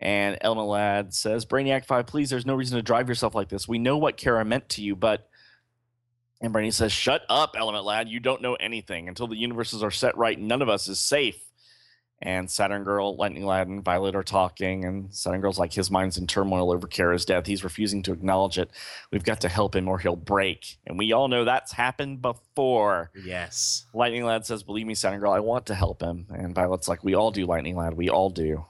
And 0.00 0.38
Element 0.40 0.68
Lad 0.68 1.12
says, 1.12 1.44
Brainiac 1.44 1.84
5, 1.84 2.06
please, 2.06 2.30
there's 2.30 2.46
no 2.46 2.54
reason 2.54 2.76
to 2.76 2.82
drive 2.82 3.08
yourself 3.08 3.34
like 3.34 3.48
this. 3.48 3.68
We 3.68 3.78
know 3.78 3.98
what 3.98 4.16
Kara 4.16 4.44
meant 4.44 4.68
to 4.70 4.82
you, 4.82 4.94
but. 4.94 5.26
And 6.40 6.52
Brainy 6.52 6.70
says, 6.70 6.92
shut 6.92 7.22
up, 7.28 7.54
Element 7.56 7.84
Lad. 7.84 8.08
You 8.08 8.18
don't 8.18 8.40
know 8.40 8.54
anything. 8.54 9.08
Until 9.08 9.26
the 9.26 9.36
universes 9.36 9.82
are 9.82 9.90
set 9.90 10.16
right, 10.16 10.38
none 10.38 10.62
of 10.62 10.68
us 10.68 10.88
is 10.88 10.98
safe. 10.98 11.38
And 12.22 12.50
Saturn 12.50 12.84
Girl, 12.84 13.16
Lightning 13.16 13.46
Lad, 13.46 13.68
and 13.68 13.82
Violet 13.82 14.14
are 14.14 14.22
talking, 14.22 14.84
and 14.84 15.14
Saturn 15.14 15.40
Girl's 15.40 15.58
like, 15.58 15.72
his 15.72 15.90
mind's 15.90 16.18
in 16.18 16.26
turmoil 16.26 16.70
over 16.70 16.86
Kara's 16.86 17.24
death. 17.24 17.46
He's 17.46 17.64
refusing 17.64 18.02
to 18.02 18.12
acknowledge 18.12 18.58
it. 18.58 18.70
We've 19.10 19.24
got 19.24 19.40
to 19.40 19.48
help 19.48 19.74
him 19.74 19.88
or 19.88 19.98
he'll 19.98 20.16
break. 20.16 20.76
And 20.86 20.98
we 20.98 21.12
all 21.12 21.28
know 21.28 21.44
that's 21.44 21.72
happened 21.72 22.20
before. 22.20 23.10
Yes. 23.24 23.86
Lightning 23.94 24.24
Lad 24.24 24.44
says, 24.44 24.62
Believe 24.62 24.86
me, 24.86 24.94
Saturn 24.94 25.20
Girl, 25.20 25.32
I 25.32 25.40
want 25.40 25.64
to 25.66 25.74
help 25.74 26.02
him. 26.02 26.26
And 26.28 26.54
Violet's 26.54 26.88
like, 26.88 27.02
We 27.02 27.14
all 27.14 27.30
do, 27.30 27.46
Lightning 27.46 27.76
Lad. 27.76 27.94
We 27.94 28.10
all 28.10 28.28
do. 28.28 28.66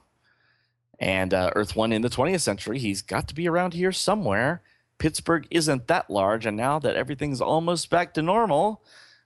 And 0.97 1.33
uh, 1.33 1.51
Earth 1.53 1.75
One 1.75 1.91
in 1.91 2.03
the 2.03 2.09
20th 2.09 2.41
century, 2.41 2.79
he's 2.79 3.01
got 3.01 3.27
to 3.27 3.35
be 3.35 3.49
around 3.49 3.73
here 3.73 3.91
somewhere. 3.91 4.61
Pittsburgh 5.01 5.47
isn't 5.49 5.87
that 5.87 6.11
large. 6.11 6.45
And 6.45 6.55
now 6.55 6.77
that 6.77 6.95
everything's 6.95 7.41
almost 7.41 7.89
back 7.89 8.13
to 8.13 8.21
normal, 8.21 8.83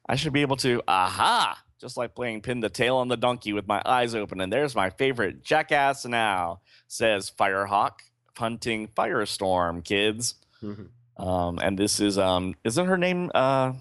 I 0.07 0.15
should 0.15 0.31
be 0.31 0.41
able 0.41 0.55
to, 0.57 0.81
aha, 0.87 1.61
just 1.81 1.97
like 1.97 2.15
playing 2.15 2.43
pin 2.43 2.61
the 2.61 2.69
tail 2.69 2.95
on 2.95 3.09
the 3.09 3.17
donkey 3.17 3.51
with 3.51 3.67
my 3.67 3.81
eyes 3.85 4.15
open. 4.15 4.39
And 4.39 4.53
there's 4.53 4.73
my 4.73 4.89
favorite 4.89 5.43
jackass 5.43 6.05
now, 6.05 6.61
says 6.87 7.29
Firehawk, 7.29 7.99
hunting 8.37 8.87
Firestorm, 8.87 9.83
kids. 9.83 10.35
Mhm. 10.63 10.87
Um, 11.17 11.59
and 11.61 11.77
this 11.77 11.99
is, 11.99 12.17
um, 12.17 12.55
isn't 12.63 12.85
her 12.85 12.97
name 12.97 13.29
uh, 13.35 13.73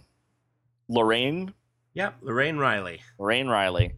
Lorraine? 0.89 1.55
Yep. 1.93 2.17
Lorraine 2.23 2.59
Reilly. 2.59 3.03
Lorraine 3.21 3.47
Reilly. 3.47 3.93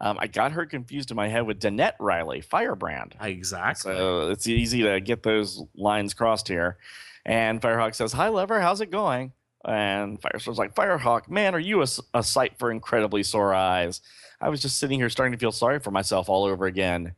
Um, 0.00 0.18
I 0.20 0.28
got 0.28 0.52
her 0.52 0.66
confused 0.66 1.10
in 1.10 1.16
my 1.16 1.26
head 1.26 1.46
with 1.48 1.58
Danette 1.58 1.94
Reilly, 1.98 2.42
Firebrand. 2.42 3.16
Exactly. 3.20 3.92
So 3.92 4.30
it's 4.30 4.46
easy 4.46 4.82
to 4.82 5.00
get 5.00 5.24
those 5.24 5.60
lines 5.74 6.14
crossed 6.14 6.46
here. 6.46 6.78
And 7.24 7.60
Firehawk 7.60 7.94
says, 7.94 8.12
Hi, 8.12 8.28
Lever, 8.28 8.60
how's 8.60 8.80
it 8.80 8.90
going? 8.90 9.32
And 9.64 10.20
Firestorm's 10.20 10.58
like, 10.58 10.74
Firehawk, 10.74 11.28
man, 11.28 11.54
are 11.54 11.60
you 11.60 11.82
a 12.14 12.22
sight 12.22 12.58
for 12.58 12.70
incredibly 12.70 13.22
sore 13.22 13.52
eyes? 13.52 14.00
I 14.40 14.48
was 14.48 14.62
just 14.62 14.78
sitting 14.78 14.98
here 14.98 15.10
starting 15.10 15.32
to 15.32 15.38
feel 15.38 15.52
sorry 15.52 15.80
for 15.80 15.90
myself 15.90 16.30
all 16.30 16.44
over 16.44 16.64
again. 16.64 17.14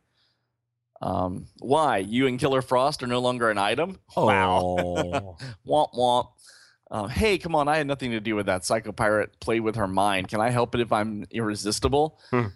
Um, 1.01 1.47
why? 1.59 1.97
You 1.99 2.27
and 2.27 2.39
Killer 2.39 2.61
Frost 2.61 3.01
are 3.03 3.07
no 3.07 3.19
longer 3.19 3.49
an 3.49 3.57
item? 3.57 3.99
Oh. 4.15 5.37
Womp 5.67 5.93
womp. 5.93 6.27
Uh, 6.91 7.07
hey, 7.07 7.37
come 7.37 7.55
on, 7.55 7.67
I 7.67 7.77
had 7.77 7.87
nothing 7.87 8.11
to 8.11 8.19
do 8.19 8.35
with 8.35 8.45
that. 8.45 8.65
Psycho 8.65 8.91
Pirate 8.91 9.39
played 9.39 9.61
with 9.61 9.77
her 9.77 9.87
mind. 9.87 10.27
Can 10.27 10.39
I 10.39 10.49
help 10.51 10.75
it 10.75 10.81
if 10.81 10.91
I'm 10.91 11.25
irresistible? 11.31 12.19
Hmm. 12.29 12.47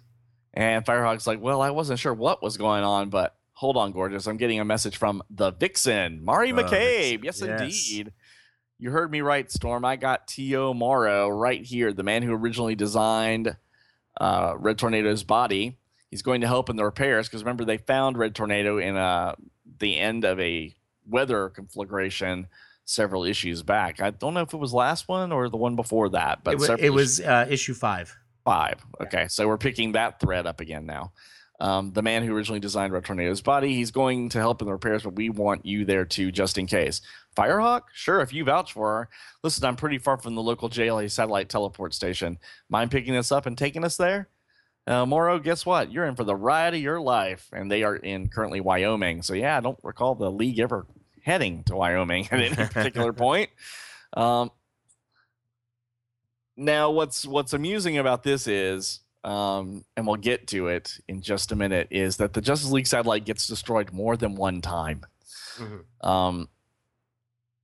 And 0.54 0.84
Firehawk's 0.84 1.26
like, 1.26 1.40
well, 1.40 1.60
I 1.60 1.70
wasn't 1.70 1.98
sure 1.98 2.14
what 2.14 2.42
was 2.42 2.56
going 2.56 2.84
on, 2.84 3.10
but 3.10 3.34
hold 3.58 3.76
on, 3.76 3.90
gorgeous. 3.90 4.28
I'm 4.28 4.36
getting 4.36 4.60
a 4.60 4.64
message 4.64 4.96
from 4.96 5.20
the 5.30 5.50
Vixen, 5.50 6.24
Mari 6.24 6.52
The 6.52 6.62
McCabe. 6.62 7.24
Yes, 7.24 7.42
yes. 7.42 7.60
indeed. 7.60 8.12
You 8.78 8.92
heard 8.92 9.10
me 9.10 9.20
right, 9.20 9.50
Storm. 9.50 9.84
I 9.84 9.96
got 9.96 10.28
T.O. 10.28 10.74
Morrow 10.74 11.28
right 11.28 11.60
here, 11.64 11.92
the 11.92 12.04
man 12.04 12.22
who 12.22 12.32
originally 12.32 12.76
designed 12.76 13.56
uh, 14.20 14.54
Red 14.56 14.78
Tornado's 14.78 15.24
body. 15.24 15.76
He's 16.08 16.22
going 16.22 16.42
to 16.42 16.46
help 16.46 16.70
in 16.70 16.76
the 16.76 16.84
repairs 16.84 17.26
because 17.26 17.42
remember, 17.42 17.64
they 17.64 17.78
found 17.78 18.16
Red 18.16 18.36
Tornado 18.36 18.78
in 18.78 18.96
uh, 18.96 19.34
the 19.80 19.98
end 19.98 20.24
of 20.24 20.38
a 20.38 20.72
weather 21.04 21.48
conflagration 21.48 22.46
several 22.84 23.24
issues 23.24 23.64
back. 23.64 24.00
I 24.00 24.10
don't 24.10 24.34
know 24.34 24.42
if 24.42 24.54
it 24.54 24.58
was 24.58 24.72
last 24.72 25.08
one 25.08 25.32
or 25.32 25.48
the 25.48 25.56
one 25.56 25.74
before 25.74 26.10
that, 26.10 26.44
but 26.44 26.54
it, 26.54 26.60
wa- 26.60 26.66
several 26.66 26.86
it 26.86 26.90
was 26.90 27.20
uh, 27.20 27.46
issue 27.50 27.74
five. 27.74 28.16
Five. 28.44 28.86
Yeah. 29.00 29.06
Okay, 29.06 29.26
so 29.28 29.48
we're 29.48 29.58
picking 29.58 29.92
that 29.92 30.20
thread 30.20 30.46
up 30.46 30.60
again 30.60 30.86
now. 30.86 31.10
Um, 31.60 31.92
the 31.92 32.02
man 32.02 32.22
who 32.22 32.36
originally 32.36 32.60
designed 32.60 32.92
Red 32.92 33.04
Tornado's 33.04 33.40
body, 33.40 33.74
he's 33.74 33.90
going 33.90 34.28
to 34.28 34.38
help 34.38 34.62
in 34.62 34.66
the 34.66 34.72
repairs, 34.72 35.02
but 35.02 35.16
we 35.16 35.28
want 35.28 35.66
you 35.66 35.84
there 35.84 36.04
too, 36.04 36.30
just 36.30 36.56
in 36.56 36.66
case. 36.66 37.00
Firehawk, 37.36 37.82
sure, 37.92 38.20
if 38.20 38.32
you 38.32 38.44
vouch 38.44 38.72
for 38.72 38.88
her. 38.88 39.08
Listen, 39.42 39.64
I'm 39.64 39.76
pretty 39.76 39.98
far 39.98 40.18
from 40.18 40.36
the 40.36 40.42
local 40.42 40.70
JLA 40.70 41.10
satellite 41.10 41.48
teleport 41.48 41.94
station. 41.94 42.38
Mind 42.68 42.92
picking 42.92 43.16
us 43.16 43.32
up 43.32 43.46
and 43.46 43.58
taking 43.58 43.84
us 43.84 43.96
there? 43.96 44.28
Uh, 44.86 45.04
Morrow, 45.04 45.38
guess 45.38 45.66
what? 45.66 45.92
You're 45.92 46.06
in 46.06 46.16
for 46.16 46.24
the 46.24 46.34
ride 46.34 46.74
of 46.74 46.80
your 46.80 47.00
life, 47.00 47.48
and 47.52 47.70
they 47.70 47.82
are 47.82 47.96
in 47.96 48.28
currently 48.28 48.60
Wyoming. 48.60 49.22
So 49.22 49.34
yeah, 49.34 49.58
I 49.58 49.60
don't 49.60 49.78
recall 49.82 50.14
the 50.14 50.30
league 50.30 50.60
ever 50.60 50.86
heading 51.22 51.64
to 51.64 51.76
Wyoming 51.76 52.26
at 52.32 52.40
any 52.40 52.54
particular 52.54 53.12
point. 53.12 53.50
Um, 54.14 54.50
now, 56.56 56.90
what's 56.90 57.26
what's 57.26 57.52
amusing 57.52 57.98
about 57.98 58.22
this 58.22 58.46
is, 58.46 59.00
um, 59.24 59.84
and 59.96 60.06
we'll 60.06 60.16
get 60.16 60.46
to 60.48 60.68
it 60.68 60.98
in 61.08 61.20
just 61.20 61.52
a 61.52 61.56
minute, 61.56 61.88
is 61.90 62.16
that 62.18 62.32
the 62.32 62.40
Justice 62.40 62.70
League 62.70 62.86
satellite 62.86 63.24
gets 63.24 63.46
destroyed 63.46 63.92
more 63.92 64.16
than 64.16 64.34
one 64.36 64.60
time. 64.60 65.04
Mhm. 65.56 66.06
Um, 66.06 66.48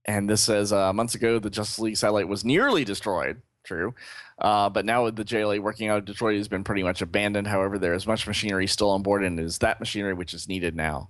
and 0.05 0.29
this 0.29 0.41
says 0.41 0.71
uh, 0.71 0.91
months 0.93 1.15
ago 1.15 1.39
the 1.39 1.49
Justice 1.49 1.79
League 1.79 1.97
satellite 1.97 2.27
was 2.27 2.43
nearly 2.45 2.83
destroyed. 2.85 3.41
True, 3.63 3.95
uh, 4.37 4.69
but 4.69 4.85
now 4.85 5.05
with 5.05 5.15
the 5.15 5.25
JLA 5.25 5.59
working 5.59 5.87
out 5.89 5.97
of 5.97 6.05
Detroit 6.05 6.37
has 6.37 6.47
been 6.47 6.63
pretty 6.63 6.83
much 6.83 7.01
abandoned. 7.01 7.47
However, 7.47 7.79
there 7.79 7.95
is 7.95 8.05
much 8.05 8.27
machinery 8.27 8.67
still 8.67 8.91
on 8.91 9.01
board, 9.01 9.23
and 9.23 9.39
it 9.39 9.43
is 9.43 9.57
that 9.57 9.79
machinery 9.79 10.13
which 10.13 10.35
is 10.35 10.47
needed 10.47 10.75
now, 10.75 11.09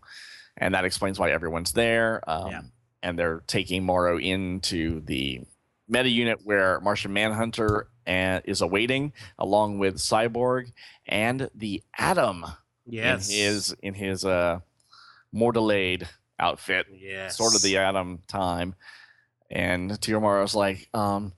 and 0.56 0.74
that 0.74 0.86
explains 0.86 1.20
why 1.20 1.32
everyone's 1.32 1.74
there. 1.74 2.22
Um, 2.30 2.52
Yeah. 2.52 2.62
And 3.04 3.20
they're 3.20 3.44
taking 3.46 3.84
Morrow 3.84 4.18
into 4.18 5.02
the 5.02 5.42
meta 5.88 6.10
unit 6.10 6.40
where 6.44 6.80
Martian 6.82 7.14
Manhunter 7.14 7.88
and 8.06 8.42
is 8.46 8.62
awaiting, 8.62 9.14
along 9.40 9.80
with 9.80 9.96
Cyborg 9.98 10.72
and 11.08 11.50
the 11.56 11.84
Atom 11.98 12.46
Yes. 12.88 13.30
in 13.30 13.36
his 13.36 13.76
in 13.82 13.94
his 13.96 14.24
uh 14.26 14.60
Mortalade 15.34 16.08
outfit 16.40 16.86
Yes. 16.92 17.38
sort 17.38 17.56
of 17.56 17.62
the 17.62 17.78
Atom 17.78 18.20
time. 18.28 18.76
And 19.52 20.00
T.O. 20.02 20.20
Morrow's 20.20 20.56
like, 20.56 20.90
um, 20.94 21.34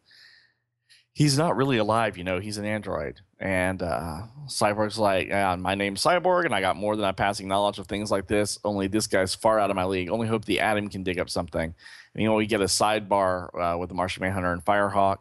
he's 1.13 1.37
not 1.37 1.55
really 1.57 1.77
alive, 1.77 2.17
you 2.17 2.23
know, 2.23 2.39
he's 2.39 2.57
an 2.57 2.65
android. 2.65 3.19
And 3.39 3.81
uh, 3.83 4.21
Cyborg's 4.47 4.97
like, 4.97 5.27
yeah, 5.27 5.55
my 5.57 5.75
name's 5.75 6.01
Cyborg, 6.01 6.45
and 6.45 6.55
I 6.55 6.61
got 6.61 6.75
more 6.75 6.95
than 6.95 7.05
a 7.05 7.13
passing 7.13 7.47
knowledge 7.47 7.79
of 7.79 7.87
things 7.87 8.09
like 8.09 8.27
this. 8.27 8.57
Only 8.63 8.87
this 8.87 9.07
guy's 9.07 9.35
far 9.35 9.59
out 9.59 9.69
of 9.69 9.75
my 9.75 9.85
league. 9.85 10.09
Only 10.09 10.27
hope 10.27 10.45
the 10.45 10.59
Atom 10.59 10.87
can 10.89 11.03
dig 11.03 11.19
up 11.19 11.29
something. 11.29 11.75
You 12.17 12.25
know, 12.25 12.33
we 12.33 12.47
get 12.47 12.61
a 12.61 12.65
sidebar 12.65 13.49
uh, 13.53 13.77
with 13.77 13.89
the 13.89 13.95
Martian 13.95 14.21
Manhunter 14.21 14.51
and 14.51 14.65
Firehawk, 14.65 15.17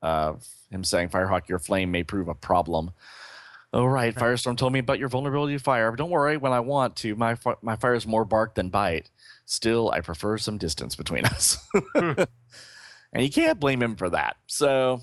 uh, 0.00 0.34
him 0.70 0.84
saying, 0.84 1.08
Firehawk, 1.08 1.48
your 1.48 1.58
flame 1.58 1.90
may 1.90 2.04
prove 2.04 2.28
a 2.28 2.34
problem. 2.34 2.92
Oh, 3.72 3.84
right. 3.84 4.14
Firestorm 4.14 4.56
told 4.56 4.72
me 4.72 4.78
about 4.78 4.98
your 5.00 5.08
vulnerability 5.08 5.54
to 5.58 5.62
fire. 5.62 5.90
But 5.90 5.98
don't 5.98 6.10
worry, 6.10 6.36
when 6.36 6.52
I 6.52 6.60
want 6.60 6.96
to, 6.96 7.16
my, 7.16 7.34
fi- 7.34 7.56
my 7.62 7.76
fire 7.76 7.94
is 7.94 8.06
more 8.06 8.24
bark 8.24 8.54
than 8.54 8.68
bite. 8.68 9.10
Still, 9.44 9.90
I 9.90 10.00
prefer 10.00 10.38
some 10.38 10.56
distance 10.56 10.94
between 10.94 11.24
us. 11.26 11.58
and 11.94 12.26
you 13.22 13.30
can't 13.30 13.60
blame 13.60 13.82
him 13.82 13.96
for 13.96 14.08
that. 14.10 14.36
So, 14.46 15.02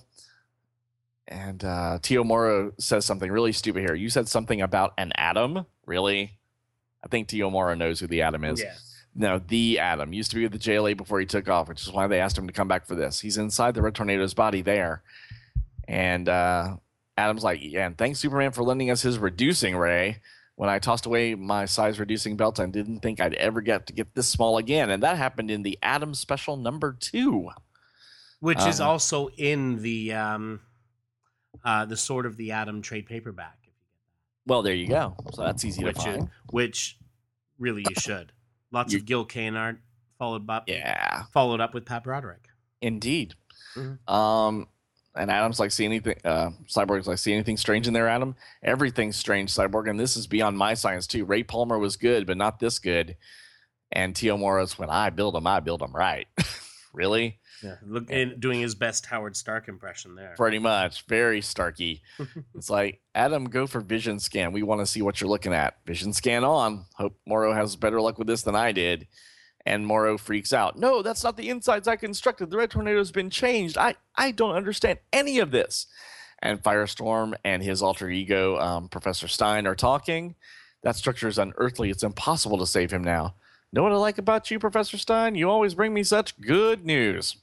and 1.27 1.63
uh, 1.63 1.99
T.O. 2.01 2.23
Morrow 2.23 2.71
says 2.79 3.05
something 3.05 3.31
really 3.31 3.51
stupid 3.51 3.81
here. 3.81 3.95
You 3.95 4.09
said 4.09 4.27
something 4.29 4.61
about 4.61 4.93
an 4.97 5.11
atom? 5.15 5.65
Really? 5.85 6.37
I 7.03 7.09
think 7.09 7.27
T.O. 7.27 7.49
Morrow 7.49 7.75
knows 7.75 7.99
who 7.99 8.07
the 8.07 8.21
atom 8.21 8.45
is. 8.45 8.61
Yeah. 8.61 8.73
No, 9.15 9.39
the 9.39 9.79
Atom 9.79 10.11
used 10.13 10.31
to 10.31 10.37
be 10.37 10.43
with 10.43 10.53
the 10.53 10.57
JLA 10.59 10.97
before 10.97 11.19
he 11.19 11.25
took 11.25 11.47
off, 11.47 11.69
which 11.69 11.83
is 11.83 11.91
why 11.91 12.07
they 12.07 12.19
asked 12.19 12.37
him 12.37 12.47
to 12.47 12.53
come 12.53 12.67
back 12.67 12.85
for 12.87 12.95
this. 12.95 13.19
He's 13.19 13.37
inside 13.37 13.75
the 13.75 13.81
Red 13.81 13.93
Tornado's 13.93 14.33
body 14.33 14.61
there, 14.61 15.03
and 15.87 16.27
uh, 16.27 16.77
Atom's 17.17 17.43
like, 17.43 17.59
"Yeah, 17.61 17.85
and 17.85 17.97
thanks 17.97 18.19
Superman 18.19 18.51
for 18.51 18.63
lending 18.63 18.89
us 18.89 19.03
his 19.03 19.19
reducing 19.19 19.75
ray. 19.77 20.17
When 20.55 20.69
I 20.69 20.79
tossed 20.79 21.05
away 21.05 21.35
my 21.35 21.65
size 21.65 21.99
reducing 21.99 22.37
belt, 22.37 22.59
I 22.59 22.65
didn't 22.67 22.99
think 23.01 23.19
I'd 23.19 23.33
ever 23.35 23.61
get 23.61 23.87
to 23.87 23.93
get 23.93 24.13
this 24.15 24.27
small 24.27 24.57
again, 24.57 24.89
and 24.89 25.03
that 25.03 25.17
happened 25.17 25.51
in 25.51 25.61
the 25.63 25.77
Atom 25.83 26.13
Special 26.15 26.57
number 26.57 26.95
two. 26.99 27.49
Which 28.39 28.61
is 28.65 28.81
Um, 28.81 28.89
also 28.89 29.29
in 29.37 29.81
the 29.81 30.13
um, 30.13 30.59
uh, 31.63 31.85
the 31.85 31.97
Sword 31.97 32.25
of 32.25 32.35
the 32.37 32.51
Atom 32.51 32.81
trade 32.81 33.05
paperback. 33.05 33.57
If 33.61 33.67
you 33.67 33.71
get 33.71 34.49
Well, 34.51 34.61
there 34.63 34.73
you 34.73 34.87
go. 34.87 35.15
So 35.33 35.43
that's 35.43 35.63
easy 35.65 35.83
that. 35.83 35.95
to 35.95 35.99
Which, 35.99 36.05
find. 36.05 36.23
is, 36.23 36.29
which 36.51 36.97
really 37.57 37.85
you 37.87 37.95
should. 37.99 38.31
Lots 38.73 38.93
of 38.93 39.05
Gil 39.05 39.23
Kane 39.23 39.55
art 39.55 39.79
followed 40.19 40.49
up 40.49 40.67
Yeah, 40.67 41.23
followed 41.31 41.61
up 41.61 41.73
with 41.73 41.85
Pat 41.85 42.03
Broderick. 42.03 42.49
indeed. 42.81 43.35
Mhm. 43.75 44.07
Um, 44.11 44.67
and 45.15 45.31
Atom's 45.31 45.59
like, 45.59 45.71
see 45.71 45.85
anything? 45.85 46.15
Uh, 46.25 46.49
Cyborg's 46.67 47.07
like, 47.07 47.17
see 47.19 47.33
anything 47.33 47.55
strange 47.57 47.87
in 47.87 47.93
there, 47.93 48.09
Atom? 48.09 48.35
Everything's 48.63 49.15
strange, 49.15 49.51
Cyborg, 49.51 49.89
and 49.89 49.99
this 49.99 50.17
is 50.17 50.27
beyond 50.27 50.57
my 50.57 50.73
science 50.73 51.07
too. 51.07 51.23
Ray 51.23 51.43
Palmer 51.43 51.77
was 51.79 51.95
good, 51.95 52.25
but 52.27 52.35
not 52.37 52.59
this 52.59 52.79
good. 52.79 53.15
And 53.91 54.15
T.O. 54.15 54.37
Morrow's, 54.37 54.77
when 54.79 54.89
I 54.89 55.11
build 55.11 55.35
them, 55.35 55.45
I 55.47 55.59
build 55.59 55.81
them 55.81 55.95
right. 55.95 56.27
really? 56.93 57.39
Yeah, 57.63 57.75
look, 57.85 58.05
and 58.09 58.39
doing 58.39 58.59
his 58.59 58.75
best 58.75 59.05
Howard 59.05 59.37
Stark 59.37 59.67
impression 59.67 60.15
there. 60.15 60.33
Pretty 60.35 60.59
much. 60.59 61.05
Very 61.05 61.41
Starky. 61.41 62.01
it's 62.55 62.69
like, 62.69 62.99
Atom, 63.15 63.45
go 63.45 63.67
for 63.67 63.79
vision 63.79 64.19
scan. 64.19 64.51
We 64.51 64.63
want 64.63 64.81
to 64.81 64.85
see 64.85 65.01
what 65.01 65.21
you're 65.21 65.29
looking 65.29 65.53
at. 65.53 65.77
Vision 65.85 66.11
scan 66.13 66.43
on. 66.43 66.85
Hope 66.95 67.15
Morrow 67.25 67.53
has 67.53 67.75
better 67.75 68.01
luck 68.01 68.17
with 68.17 68.27
this 68.27 68.41
than 68.41 68.55
I 68.55 68.71
did. 68.71 69.07
And 69.65 69.87
Morrow 69.87 70.17
freaks 70.17 70.51
out. 70.51 70.77
No, 70.77 71.01
that's 71.01 71.23
not 71.23 71.37
the 71.37 71.49
insides 71.49 71.87
I 71.87 71.95
constructed. 71.95 72.49
The 72.49 72.57
Red 72.57 72.71
Tornado's 72.71 73.11
been 73.11 73.29
changed. 73.29 73.77
I, 73.77 73.95
I 74.15 74.31
don't 74.31 74.55
understand 74.55 74.99
any 75.13 75.39
of 75.39 75.51
this. 75.51 75.87
And 76.41 76.61
Firestorm 76.61 77.33
and 77.45 77.63
his 77.63 77.81
alter 77.81 78.09
ego, 78.09 78.59
um, 78.59 78.89
Professor 78.89 79.29
Stein, 79.29 79.65
are 79.65 79.75
talking. 79.75 80.35
That 80.83 80.97
structure 80.97 81.29
is 81.29 81.37
unearthly. 81.37 81.89
It's 81.89 82.03
impossible 82.03 82.57
to 82.57 82.67
save 82.67 82.91
him 82.91 83.05
now. 83.05 83.35
Know 83.71 83.81
what 83.81 83.93
I 83.93 83.95
like 83.95 84.17
about 84.17 84.51
you, 84.51 84.59
Professor 84.59 84.97
Stein? 84.97 85.33
You 85.33 85.49
always 85.49 85.73
bring 85.73 85.93
me 85.93 86.03
such 86.03 86.39
good 86.41 86.85
news. 86.85 87.37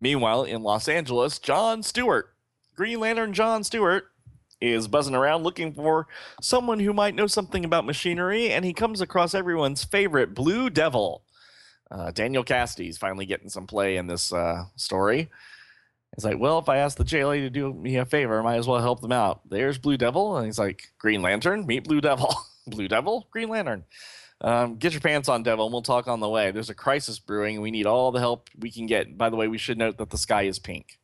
Meanwhile, 0.00 0.44
in 0.44 0.62
Los 0.62 0.88
Angeles, 0.88 1.38
John 1.38 1.82
Stewart, 1.82 2.34
Green 2.74 3.00
Lantern 3.00 3.32
John 3.32 3.64
Stewart, 3.64 4.04
is 4.60 4.88
buzzing 4.88 5.14
around 5.14 5.42
looking 5.42 5.72
for 5.74 6.06
someone 6.40 6.80
who 6.80 6.92
might 6.92 7.14
know 7.14 7.26
something 7.26 7.64
about 7.64 7.84
machinery, 7.84 8.50
and 8.50 8.64
he 8.64 8.72
comes 8.72 9.00
across 9.00 9.34
everyone's 9.34 9.84
favorite 9.84 10.34
Blue 10.34 10.70
Devil. 10.70 11.22
Uh, 11.90 12.10
Daniel 12.10 12.44
Cassidy's 12.44 12.98
finally 12.98 13.26
getting 13.26 13.48
some 13.48 13.66
play 13.66 13.96
in 13.96 14.06
this 14.06 14.32
uh, 14.32 14.64
story. 14.76 15.30
He's 16.16 16.24
like, 16.24 16.38
well, 16.38 16.58
if 16.58 16.68
I 16.68 16.78
ask 16.78 16.96
the 16.96 17.04
JLA 17.04 17.40
to 17.40 17.50
do 17.50 17.72
me 17.72 17.96
a 17.96 18.04
favor, 18.04 18.38
I 18.38 18.42
might 18.42 18.56
as 18.56 18.68
well 18.68 18.80
help 18.80 19.00
them 19.00 19.12
out. 19.12 19.40
There's 19.48 19.78
Blue 19.78 19.96
Devil, 19.96 20.36
and 20.36 20.46
he's 20.46 20.58
like, 20.58 20.92
Green 20.98 21.22
Lantern, 21.22 21.66
meet 21.66 21.84
Blue 21.84 22.00
Devil. 22.00 22.34
Blue 22.66 22.88
Devil, 22.88 23.28
Green 23.30 23.48
Lantern. 23.48 23.84
Um, 24.40 24.76
get 24.76 24.92
your 24.92 25.00
pants 25.00 25.28
on, 25.28 25.42
Devil, 25.42 25.66
and 25.66 25.72
we'll 25.72 25.82
talk 25.82 26.06
on 26.08 26.20
the 26.20 26.28
way. 26.28 26.50
There's 26.50 26.70
a 26.70 26.74
crisis 26.74 27.18
brewing, 27.18 27.56
and 27.56 27.62
we 27.62 27.70
need 27.70 27.86
all 27.86 28.12
the 28.12 28.20
help 28.20 28.50
we 28.58 28.70
can 28.70 28.86
get. 28.86 29.16
By 29.16 29.30
the 29.30 29.36
way, 29.36 29.48
we 29.48 29.58
should 29.58 29.78
note 29.78 29.96
that 29.98 30.10
the 30.10 30.18
sky 30.18 30.42
is 30.42 30.58
pink 30.58 30.98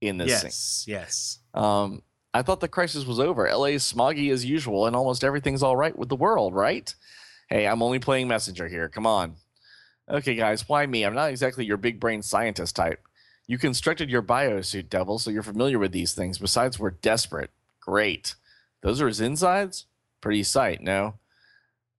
in 0.00 0.18
this 0.18 0.40
scene. 0.40 0.48
yes, 0.48 0.84
yes. 0.86 1.38
Um, 1.54 2.02
I 2.34 2.42
thought 2.42 2.60
the 2.60 2.68
crisis 2.68 3.06
was 3.06 3.18
over. 3.18 3.50
LA 3.50 3.66
is 3.66 3.82
smoggy 3.82 4.30
as 4.30 4.44
usual, 4.44 4.86
and 4.86 4.94
almost 4.94 5.24
everything's 5.24 5.62
all 5.62 5.76
right 5.76 5.96
with 5.96 6.08
the 6.08 6.16
world, 6.16 6.54
right? 6.54 6.94
Hey, 7.48 7.66
I'm 7.66 7.82
only 7.82 7.98
playing 7.98 8.28
messenger 8.28 8.68
here. 8.68 8.88
Come 8.88 9.06
on. 9.06 9.36
Okay, 10.08 10.34
guys, 10.34 10.68
why 10.68 10.86
me? 10.86 11.04
I'm 11.04 11.14
not 11.14 11.30
exactly 11.30 11.64
your 11.64 11.78
big 11.78 11.98
brain 11.98 12.22
scientist 12.22 12.76
type. 12.76 13.00
You 13.46 13.58
constructed 13.58 14.10
your 14.10 14.22
biosuit, 14.22 14.88
Devil, 14.88 15.18
so 15.18 15.30
you're 15.30 15.42
familiar 15.42 15.78
with 15.78 15.92
these 15.92 16.12
things. 16.12 16.38
Besides, 16.38 16.78
we're 16.78 16.90
desperate. 16.90 17.50
Great. 17.80 18.34
Those 18.82 19.00
are 19.00 19.06
his 19.06 19.20
insides? 19.20 19.86
Pretty 20.20 20.42
sight, 20.42 20.80
no? 20.82 21.14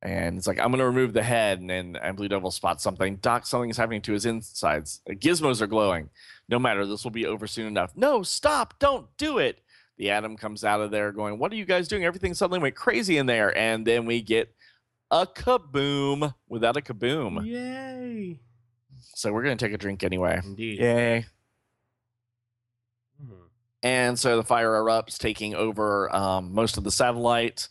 And 0.01 0.37
it's 0.37 0.45
like, 0.45 0.59
I'm 0.59 0.67
going 0.67 0.79
to 0.79 0.85
remove 0.85 1.13
the 1.13 1.23
head. 1.23 1.59
And 1.59 1.69
then 1.69 1.97
and 2.01 2.15
Blue 2.15 2.27
Devil 2.27 2.51
spots 2.51 2.83
something. 2.83 3.15
Doc, 3.17 3.47
something 3.47 3.69
is 3.69 3.77
happening 3.77 4.01
to 4.03 4.13
his 4.13 4.25
insides. 4.25 5.01
Gizmos 5.09 5.61
are 5.61 5.67
glowing. 5.67 6.09
No 6.49 6.59
matter, 6.59 6.85
this 6.85 7.03
will 7.03 7.11
be 7.11 7.25
over 7.25 7.47
soon 7.47 7.65
enough. 7.67 7.91
No, 7.95 8.21
stop. 8.23 8.77
Don't 8.79 9.07
do 9.17 9.39
it. 9.39 9.59
The 9.97 10.11
Atom 10.11 10.37
comes 10.37 10.63
out 10.63 10.81
of 10.81 10.91
there 10.91 11.11
going, 11.11 11.39
What 11.39 11.51
are 11.51 11.55
you 11.55 11.65
guys 11.65 11.87
doing? 11.87 12.05
Everything 12.05 12.35
suddenly 12.35 12.59
went 12.59 12.75
crazy 12.75 13.17
in 13.17 13.25
there. 13.25 13.57
And 13.57 13.85
then 13.85 14.05
we 14.05 14.21
get 14.21 14.53
a 15.09 15.25
kaboom 15.25 16.33
without 16.47 16.77
a 16.77 16.81
kaboom. 16.81 17.43
Yay! 17.47 18.39
So 19.15 19.33
we're 19.33 19.43
going 19.43 19.57
to 19.57 19.65
take 19.65 19.73
a 19.73 19.77
drink 19.79 20.03
anyway. 20.03 20.39
Indeed. 20.43 20.79
Yay. 20.79 21.25
Mhm. 23.23 23.47
And 23.81 24.19
so 24.19 24.37
the 24.37 24.43
fire 24.43 24.69
erupts, 24.71 25.17
taking 25.17 25.55
over 25.55 26.13
um, 26.15 26.53
most 26.53 26.77
of 26.77 26.83
the 26.83 26.91
satellite. 26.91 27.67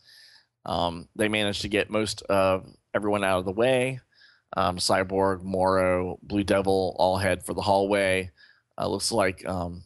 Um, 0.66 1.08
they 1.16 1.28
managed 1.28 1.62
to 1.62 1.68
get 1.68 1.88
most 1.90 2.22
of 2.22 2.66
everyone 2.92 3.24
out 3.24 3.38
of 3.38 3.44
the 3.46 3.52
way. 3.52 4.00
Um, 4.56 4.76
Cyborg, 4.78 5.42
Morrow, 5.42 6.18
Blue 6.22 6.44
Devil 6.44 6.94
all 6.98 7.16
head 7.16 7.44
for 7.44 7.54
the 7.54 7.62
hallway. 7.62 8.30
Uh, 8.78 8.88
looks 8.88 9.10
like 9.12 9.46
um, 9.46 9.84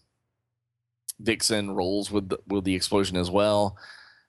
Vixen 1.20 1.70
rolls 1.70 2.10
with 2.10 2.30
the, 2.30 2.38
with 2.46 2.64
the 2.64 2.74
explosion 2.74 3.16
as 3.16 3.30
well. 3.30 3.76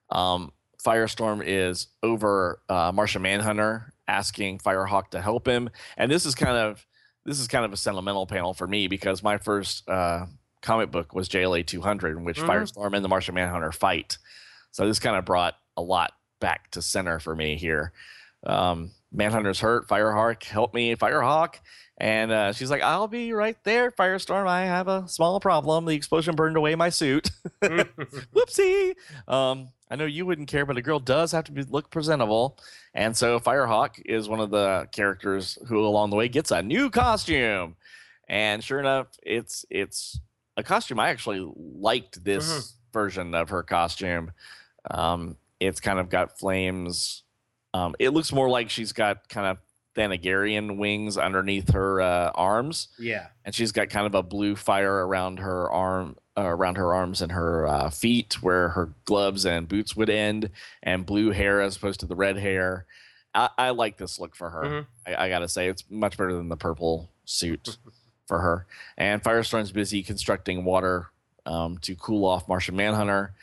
Um, 0.10 0.52
Firestorm 0.86 1.42
is 1.46 1.88
over 2.04 2.62
uh, 2.68 2.92
Martian 2.94 3.22
Manhunter, 3.22 3.94
asking 4.08 4.60
Firehawk 4.60 5.10
to 5.12 5.22
help 5.22 5.48
him. 5.48 5.70
And 5.96 6.12
this 6.12 6.26
is 6.26 6.36
kind 6.36 6.58
of 6.58 6.86
this 7.24 7.40
is 7.40 7.48
kind 7.48 7.64
of 7.64 7.72
a 7.72 7.78
sentimental 7.78 8.26
panel 8.26 8.54
for 8.56 8.66
me 8.68 8.88
because 8.88 9.22
my 9.22 9.38
first 9.38 9.88
uh, 9.88 10.26
comic 10.64 10.90
book 10.90 11.14
was 11.14 11.30
JLA 11.30 11.66
200, 11.66 12.18
in 12.18 12.24
which 12.24 12.40
Mhm. 12.40 12.48
Firestorm 12.48 12.96
and 12.96 13.06
the 13.06 13.10
Martian 13.10 13.36
Manhunter 13.36 13.72
fight. 13.72 14.18
So 14.72 14.88
this 14.88 14.98
kind 15.00 15.16
of 15.16 15.24
brought 15.24 15.54
a 15.78 15.84
lot 15.84 16.14
back 16.42 16.70
to 16.72 16.82
center 16.82 17.20
for 17.20 17.34
me 17.34 17.56
here. 17.56 17.94
Um, 18.46 18.92
Manhunter's 19.14 19.60
hurt. 19.62 19.88
Firehawk, 19.88 20.44
help 20.44 20.74
me, 20.74 20.96
Firehawk. 20.98 21.56
And 21.98 22.32
uh, 22.32 22.52
she's 22.54 22.70
like, 22.72 22.82
I'll 22.82 23.08
be 23.08 23.32
right 23.32 23.58
there, 23.64 23.92
Firestorm. 23.92 24.48
I 24.48 24.66
have 24.66 24.88
a 24.90 25.08
small 25.08 25.40
problem. 25.40 25.86
The 25.86 25.96
explosion 25.96 26.36
burned 26.36 26.58
away 26.58 26.76
my 26.76 26.90
suit. 26.90 27.30
Whoopsie. 27.62 28.96
Um, 29.28 29.70
I 29.90 29.96
know 29.96 30.06
you 30.06 30.26
wouldn't 30.26 30.48
care, 30.48 30.66
but 30.66 30.78
a 30.78 30.82
girl 30.82 31.00
does 31.00 31.32
have 31.34 31.44
to 31.46 31.52
be, 31.52 31.64
look 31.64 31.90
presentable. 31.92 32.58
And 32.94 33.16
so 33.16 33.40
Firehawk 33.40 34.02
is 34.06 34.28
one 34.30 34.40
of 34.40 34.50
the 34.50 34.88
characters 34.92 35.58
who, 35.68 35.80
along 35.86 36.10
the 36.10 36.16
way, 36.16 36.28
gets 36.28 36.52
a 36.52 36.62
new 36.62 36.90
costume. 36.90 37.76
And 38.28 38.64
sure 38.64 38.80
enough, 38.80 39.08
it's 39.24 39.66
it's 39.70 40.20
a 40.58 40.64
costume. 40.64 41.00
I 41.00 41.10
actually 41.10 41.46
liked 41.56 42.24
this 42.24 42.46
Mhm. 42.50 42.72
version 42.94 43.36
of 43.36 43.50
her 43.50 43.62
costume. 43.64 44.32
Um, 44.90 45.36
it's 45.62 45.80
kind 45.80 46.00
of 46.00 46.10
got 46.10 46.38
flames. 46.38 47.24
Um, 47.74 47.96
it 48.00 48.10
looks 48.10 48.34
more 48.34 48.50
like 48.50 48.70
she's 48.70 48.92
got 48.92 49.30
kind 49.30 49.48
of 49.48 49.58
Thanagarian 49.96 50.78
wings 50.78 51.18
underneath 51.18 51.72
her 51.72 52.02
uh, 52.02 52.32
arms 52.34 52.88
yeah. 52.98 53.28
and 53.44 53.54
she's 53.54 53.74
got 53.74 53.90
kind 53.90 54.06
of 54.08 54.16
a 54.16 54.24
blue 54.24 54.56
fire 54.56 55.06
around 55.06 55.40
her 55.40 55.70
arm 55.70 56.16
uh, 56.38 56.44
around 56.44 56.78
her 56.78 56.94
arms 56.94 57.22
and 57.22 57.34
her 57.34 57.68
uh, 57.68 57.90
feet 57.90 58.42
where 58.42 58.70
her 58.70 58.94
gloves 59.04 59.46
and 59.46 59.68
boots 59.68 59.94
would 59.94 60.10
end 60.10 60.50
and 60.82 61.06
blue 61.06 61.32
hair 61.32 61.60
as 61.60 61.76
opposed 61.76 62.00
to 62.00 62.06
the 62.06 62.16
red 62.16 62.38
hair 62.38 62.86
i, 63.36 63.50
I 63.58 63.70
like 63.72 63.98
this 63.98 64.18
look 64.18 64.34
for 64.34 64.50
her 64.50 64.64
Mhm. 64.64 64.86
I, 65.06 65.26
I 65.26 65.30
gotta 65.30 65.50
say 65.50 65.68
it's 65.68 65.84
much 65.90 66.18
better 66.18 66.34
than 66.34 66.48
the 66.48 66.56
purple 66.56 67.12
suit 67.26 67.78
for 68.28 68.40
her 68.40 68.66
and 68.98 69.22
firestorm's 69.22 69.74
busy 69.74 70.04
constructing 70.04 70.64
water 70.64 71.08
um, 71.46 71.80
to 71.80 71.96
cool 71.96 72.26
off 72.26 72.48
martian 72.48 72.78
manhunter 72.78 73.34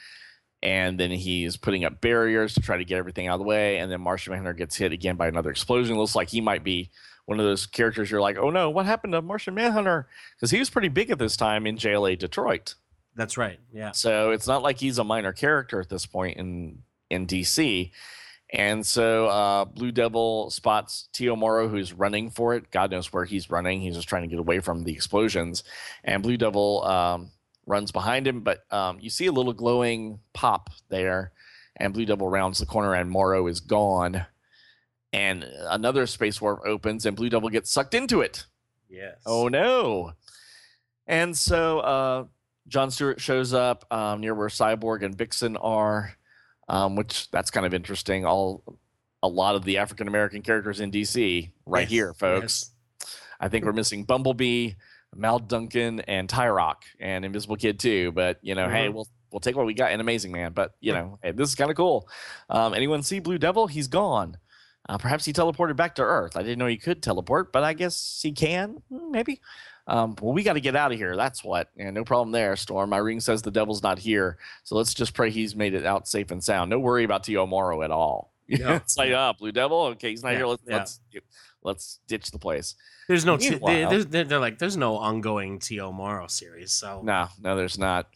and 0.62 0.98
then 0.98 1.10
he's 1.10 1.56
putting 1.56 1.84
up 1.84 2.00
barriers 2.00 2.54
to 2.54 2.60
try 2.60 2.76
to 2.76 2.84
get 2.84 2.98
everything 2.98 3.28
out 3.28 3.34
of 3.34 3.40
the 3.40 3.46
way 3.46 3.78
and 3.78 3.90
then 3.92 4.00
martian 4.00 4.32
manhunter 4.32 4.52
gets 4.52 4.76
hit 4.76 4.92
again 4.92 5.16
by 5.16 5.28
another 5.28 5.50
explosion 5.50 5.96
It 5.96 5.98
looks 5.98 6.16
like 6.16 6.28
he 6.28 6.40
might 6.40 6.64
be 6.64 6.90
one 7.26 7.38
of 7.38 7.46
those 7.46 7.66
characters 7.66 8.10
you're 8.10 8.20
like 8.20 8.38
oh 8.38 8.50
no 8.50 8.70
what 8.70 8.86
happened 8.86 9.12
to 9.12 9.22
martian 9.22 9.54
manhunter 9.54 10.08
because 10.36 10.50
he 10.50 10.58
was 10.58 10.70
pretty 10.70 10.88
big 10.88 11.10
at 11.10 11.18
this 11.18 11.36
time 11.36 11.66
in 11.66 11.76
JLA 11.76 12.18
Detroit. 12.18 12.74
That's 13.18 13.36
right. 13.36 13.58
Yeah. 13.72 13.90
So 13.92 14.30
it's 14.30 14.46
not 14.46 14.62
like 14.62 14.78
he's 14.78 14.98
a 14.98 15.04
minor 15.04 15.32
character 15.32 15.80
at 15.80 15.88
this 15.88 16.06
point 16.06 16.38
in 16.38 16.82
in 17.10 17.26
DC. 17.26 17.90
And 18.50 18.86
so 18.86 19.26
uh, 19.26 19.64
Blue 19.66 19.90
Devil 19.92 20.50
spots 20.50 21.08
T.O. 21.12 21.36
Morrow, 21.36 21.68
who's 21.68 21.92
running 21.92 22.30
for 22.30 22.54
it. 22.54 22.70
God 22.70 22.90
knows 22.90 23.12
where 23.12 23.26
he's 23.26 23.50
running. 23.50 23.80
He's 23.80 23.96
just 23.96 24.08
trying 24.08 24.22
to 24.22 24.28
get 24.28 24.38
away 24.38 24.60
from 24.60 24.84
the 24.84 24.92
explosions. 24.92 25.64
And 26.02 26.22
Blue 26.22 26.38
Devil 26.38 26.82
um, 26.84 27.30
runs 27.68 27.92
behind 27.92 28.26
him, 28.26 28.40
but 28.40 28.60
um, 28.72 28.98
you 28.98 29.10
see 29.10 29.26
a 29.26 29.32
little 29.32 29.52
glowing 29.52 30.18
pop 30.32 30.70
there. 30.88 31.32
And 31.76 31.94
Blue 31.94 32.04
Devil 32.06 32.28
rounds 32.28 32.58
the 32.58 32.66
corner, 32.66 32.94
and 32.94 33.08
Morrow 33.08 33.46
is 33.46 33.60
gone. 33.60 34.26
And 35.12 35.44
another 35.68 36.06
space 36.06 36.40
warp 36.40 36.62
opens, 36.66 37.06
and 37.06 37.16
Blue 37.16 37.28
Devil 37.28 37.50
gets 37.50 37.70
sucked 37.70 37.94
into 37.94 38.20
it. 38.20 38.46
Yes. 38.90 39.18
Oh 39.24 39.48
no! 39.48 40.12
And 41.06 41.36
so 41.36 41.78
uh, 41.80 42.24
John 42.66 42.90
Stewart 42.90 43.20
shows 43.20 43.54
up 43.54 43.84
um, 43.92 44.20
near 44.20 44.34
where 44.34 44.48
Cyborg 44.48 45.04
and 45.04 45.16
Vixen 45.16 45.56
are, 45.56 46.14
um, 46.68 46.96
which 46.96 47.30
that's 47.30 47.50
kind 47.50 47.64
of 47.64 47.74
interesting. 47.74 48.24
All 48.26 48.64
a 49.22 49.28
lot 49.28 49.54
of 49.54 49.64
the 49.64 49.78
African 49.78 50.08
American 50.08 50.42
characters 50.42 50.80
in 50.80 50.90
DC 50.90 51.50
right 51.64 51.82
Yes, 51.82 51.90
here, 51.90 52.14
folks. 52.14 52.72
I 53.40 53.48
think 53.48 53.64
we're 53.64 53.72
missing 53.72 54.04
Bumblebee, 54.04 54.72
Mal 55.16 55.38
Duncan, 55.38 56.00
and 56.00 56.28
Tyroc, 56.28 56.76
and 57.00 57.24
Invisible 57.24 57.56
Kid 57.56 57.78
too. 57.78 58.12
But 58.12 58.38
you 58.42 58.54
know, 58.54 58.68
hey, 58.68 58.88
Mhm. 58.88 58.94
we'll 58.94 59.08
we'll 59.30 59.40
take 59.40 59.56
what 59.56 59.66
we 59.66 59.74
got 59.74 59.92
in 59.92 60.00
Amazing 60.00 60.32
Man. 60.32 60.52
But 60.52 60.72
you 60.80 60.92
know, 60.92 61.18
hey, 61.22 61.32
this 61.32 61.48
is 61.48 61.54
kind 61.54 61.70
of 61.70 61.76
cool. 61.76 62.08
Um, 62.50 62.74
anyone 62.74 63.02
see 63.02 63.18
Blue 63.20 63.38
Devil? 63.38 63.66
He's 63.66 63.88
gone. 63.88 64.36
Uh, 64.88 64.96
perhaps 64.96 65.24
he 65.24 65.32
teleported 65.34 65.76
back 65.76 65.94
to 65.96 66.02
Earth. 66.02 66.36
I 66.36 66.42
didn't 66.42 66.58
know 66.58 66.66
he 66.66 66.78
could 66.78 67.02
teleport, 67.02 67.52
but 67.52 67.62
I 67.62 67.74
guess 67.74 68.20
he 68.22 68.32
can. 68.32 68.82
Hmm, 68.90 69.10
Maybe. 69.10 69.40
Um, 69.86 70.14
well, 70.20 70.32
we 70.34 70.42
got 70.42 70.52
to 70.54 70.60
get 70.60 70.76
out 70.76 70.92
of 70.92 70.98
here. 70.98 71.16
That's 71.16 71.42
what. 71.42 71.70
And 71.78 71.94
no 71.94 72.04
problem 72.04 72.30
there, 72.32 72.56
Storm. 72.56 72.90
My 72.90 72.98
ring 72.98 73.20
says 73.20 73.40
the 73.42 73.50
devil's 73.50 73.82
not 73.82 73.98
here. 73.98 74.36
So 74.64 74.76
let's 74.76 74.92
just 74.94 75.14
pray 75.14 75.30
he's 75.30 75.56
made 75.56 75.72
it 75.74 75.84
out 75.86 76.06
safe 76.08 76.30
and 76.30 76.42
sound. 76.44 76.70
No 76.70 76.78
worry 76.78 77.04
about 77.04 77.24
T.O. 77.24 77.46
Morrow 77.46 77.82
at 77.82 77.90
all. 77.90 78.32
Yeah, 78.50 78.76
it's 78.76 78.96
like, 78.96 79.12
ah, 79.12 79.34
Blue 79.34 79.52
Devil. 79.52 79.78
Okay, 79.88 80.08
he's 80.08 80.22
not 80.22 80.30
Yeah, 80.32 80.36
here. 80.38 80.46
Let's, 80.46 80.62
yeah. 80.66 80.76
let's 80.78 81.00
let's 81.68 82.00
ditch 82.08 82.30
the 82.30 82.38
place. 82.38 82.74
There's 83.08 83.24
no. 83.24 83.36
T- 83.36 83.54
they, 83.54 83.84
they're, 83.84 84.24
they're 84.24 84.40
like, 84.40 84.58
there's 84.58 84.76
no 84.76 84.96
ongoing 84.96 85.58
T.O. 85.60 85.92
Morrow 85.92 86.26
series. 86.26 86.72
So 86.72 87.02
No, 87.02 87.28
no, 87.40 87.56
there's 87.56 87.78
not. 87.78 88.08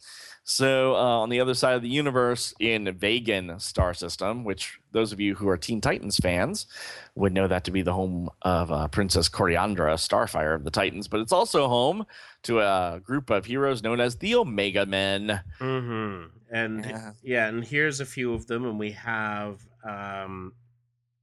So 0.45 0.97
uh, 0.97 1.21
on 1.23 1.29
the 1.29 1.39
other 1.41 1.55
side 1.55 1.77
of 1.77 1.83
the 1.83 1.89
universe, 1.89 2.53
in 2.59 2.93
Vegan 2.99 3.61
star 3.61 3.95
system, 3.95 4.43
which 4.43 4.79
those 4.91 5.13
of 5.13 5.21
you 5.21 5.37
who 5.37 5.49
are 5.49 5.57
Teen 5.57 5.81
Titans 5.81 6.17
fans 6.19 6.67
would 7.15 7.33
know 7.33 7.47
that 7.47 7.63
to 7.65 7.71
be 7.71 7.83
the 7.83 7.93
home 7.93 8.29
of 8.43 8.73
uh, 8.73 8.89
Princess 8.89 9.29
Koriand'r, 9.29 9.95
Starfire 9.95 10.57
of 10.57 10.65
the 10.65 10.71
Titans, 10.73 11.07
but 11.07 11.21
it's 11.21 11.33
also 11.33 11.69
home 11.69 12.05
to 12.43 12.59
a 12.59 13.01
group 13.05 13.31
of 13.31 13.45
heroes 13.45 13.85
known 13.85 14.01
as 14.01 14.17
the 14.17 14.35
Omega 14.35 14.85
Men. 14.85 15.41
hmm 15.61 16.25
And 16.51 16.85
Yeah. 16.85 17.13
yeah. 17.23 17.47
and 17.49 17.65
here's 17.65 18.01
a 18.01 18.07
few 18.07 18.35
of 18.35 18.49
them, 18.49 18.65
and 18.65 18.81
we 18.81 18.91
have 18.93 19.61
um, 19.89 20.55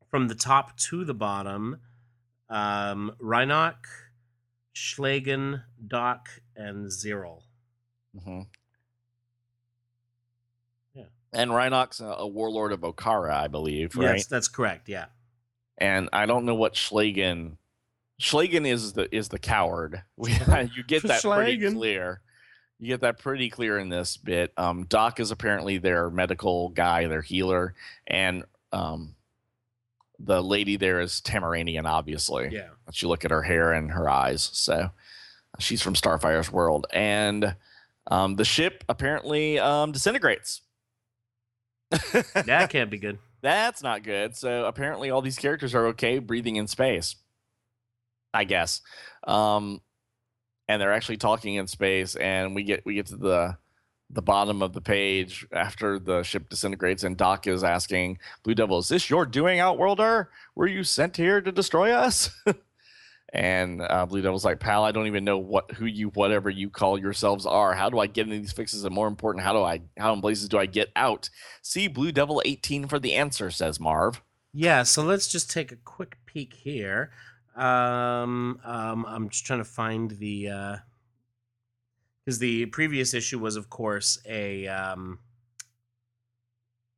from 0.09 0.29
the 0.29 0.35
top 0.35 0.77
to 0.77 1.03
the 1.03 1.13
bottom, 1.13 1.81
um, 2.49 3.15
Rhinoc, 3.19 3.87
Schlagen, 4.75 5.63
Doc, 5.87 6.29
and 6.55 6.87
Zyril. 6.87 7.41
Mhm. 8.17 8.47
Yeah. 10.93 11.03
And 11.33 11.51
Rhinox, 11.51 12.01
a, 12.01 12.21
a 12.21 12.27
warlord 12.27 12.71
of 12.71 12.81
Okara, 12.81 13.31
I 13.33 13.47
believe, 13.47 13.95
right? 13.95 14.15
Yes, 14.17 14.25
that's 14.27 14.47
correct. 14.47 14.89
Yeah. 14.89 15.05
and 15.77 16.09
I 16.11 16.25
don't 16.25 16.45
know 16.45 16.55
what 16.55 16.73
Schlagen. 16.73 17.57
Schlagen 18.19 18.65
is 18.67 18.93
the 18.93 19.13
is 19.15 19.29
the 19.29 19.39
coward. 19.39 20.03
You 20.17 20.83
get 20.85 21.03
that 21.03 21.21
pretty 21.21 21.71
clear. 21.71 22.21
You 22.79 22.87
get 22.87 23.01
that 23.01 23.19
pretty 23.19 23.49
clear 23.49 23.77
in 23.77 23.89
this 23.89 24.15
bit. 24.17 24.53
Um, 24.57 24.85
Doc 24.85 25.19
is 25.19 25.31
apparently 25.31 25.77
their 25.79 26.09
medical 26.09 26.69
guy, 26.69 27.07
their 27.07 27.21
healer, 27.21 27.75
and 28.07 28.43
um, 28.71 29.15
the 30.19 30.43
lady 30.43 30.75
there 30.75 30.99
is 30.99 31.21
Tamaranian, 31.21 31.85
obviously. 31.85 32.49
Yeah. 32.51 32.69
You 32.93 33.07
look 33.07 33.25
at 33.25 33.31
her 33.31 33.41
hair 33.41 33.73
and 33.73 33.91
her 33.91 34.09
eyes, 34.09 34.49
so 34.53 34.89
she's 35.59 35.81
from 35.81 35.95
Starfire's 35.95 36.51
world, 36.51 36.87
and 36.91 37.55
um, 38.07 38.35
the 38.35 38.45
ship 38.45 38.83
apparently 38.89 39.59
um, 39.59 39.91
disintegrates. 39.91 40.61
That 42.33 42.69
can't 42.69 42.89
be 42.89 42.97
good. 42.97 43.17
That's 43.41 43.81
not 43.81 44.03
good. 44.03 44.35
So 44.35 44.65
apparently 44.65 45.09
all 45.09 45.21
these 45.21 45.37
characters 45.37 45.73
are 45.73 45.87
okay 45.87 46.19
breathing 46.19 46.57
in 46.57 46.67
space. 46.67 47.15
I 48.33 48.43
guess. 48.43 48.81
Um 49.25 49.81
and 50.67 50.79
they're 50.79 50.93
actually 50.93 51.17
talking 51.17 51.55
in 51.55 51.65
space 51.65 52.15
and 52.15 52.53
we 52.53 52.63
get 52.63 52.85
we 52.85 52.93
get 52.93 53.07
to 53.07 53.17
the 53.17 53.57
the 54.09 54.21
bottom 54.21 54.61
of 54.61 54.73
the 54.73 54.81
page 54.81 55.45
after 55.51 55.99
the 55.99 56.23
ship 56.23 56.49
disintegrates 56.49 57.03
and 57.03 57.15
Doc 57.15 57.45
is 57.47 57.63
asking 57.63 58.17
Blue 58.43 58.55
Devil, 58.55 58.79
is 58.79 58.89
this 58.89 59.09
your 59.09 59.25
doing, 59.25 59.59
Outworlder? 59.59 60.27
Were 60.55 60.67
you 60.67 60.83
sent 60.83 61.17
here 61.17 61.41
to 61.41 61.51
destroy 61.51 61.91
us? 61.91 62.31
and 63.33 63.81
uh, 63.81 64.05
Blue 64.07 64.21
Devil's 64.21 64.45
like, 64.45 64.59
pal, 64.59 64.83
I 64.83 64.91
don't 64.91 65.07
even 65.07 65.23
know 65.23 65.37
what 65.37 65.71
who 65.71 65.85
you 65.85 66.09
whatever 66.09 66.49
you 66.49 66.69
call 66.69 66.99
yourselves 66.99 67.45
are. 67.45 67.73
How 67.73 67.89
do 67.89 67.99
I 67.99 68.07
get 68.07 68.25
into 68.25 68.39
these 68.39 68.51
fixes? 68.51 68.83
And 68.83 68.95
more 68.95 69.07
important, 69.07 69.43
how 69.43 69.53
do 69.53 69.61
I 69.61 69.81
how 69.97 70.13
in 70.13 70.21
blazes 70.21 70.49
do 70.49 70.57
I 70.57 70.65
get 70.65 70.89
out? 70.95 71.29
See 71.61 71.87
Blue 71.87 72.11
Devil 72.11 72.41
18 72.45 72.87
for 72.87 72.99
the 72.99 73.13
answer, 73.13 73.51
says 73.51 73.79
Marv. 73.79 74.21
Yeah, 74.51 74.81
so 74.81 75.03
let's 75.03 75.27
just 75.27 75.51
take 75.51 75.71
a 75.71 75.75
quick 75.75 76.17
peek 76.25 76.53
here. 76.53 77.11
Um, 77.55 78.59
um, 78.63 79.05
I'm 79.07 79.29
just 79.29 79.45
trying 79.45 79.59
to 79.59 79.65
find 79.65 80.11
the 80.11 80.49
because 82.29 82.37
the 82.37 82.67
previous 82.67 83.15
issue 83.15 83.39
was, 83.39 83.55
of 83.55 83.71
course, 83.71 84.19
a 84.27 84.67
um, 84.67 85.17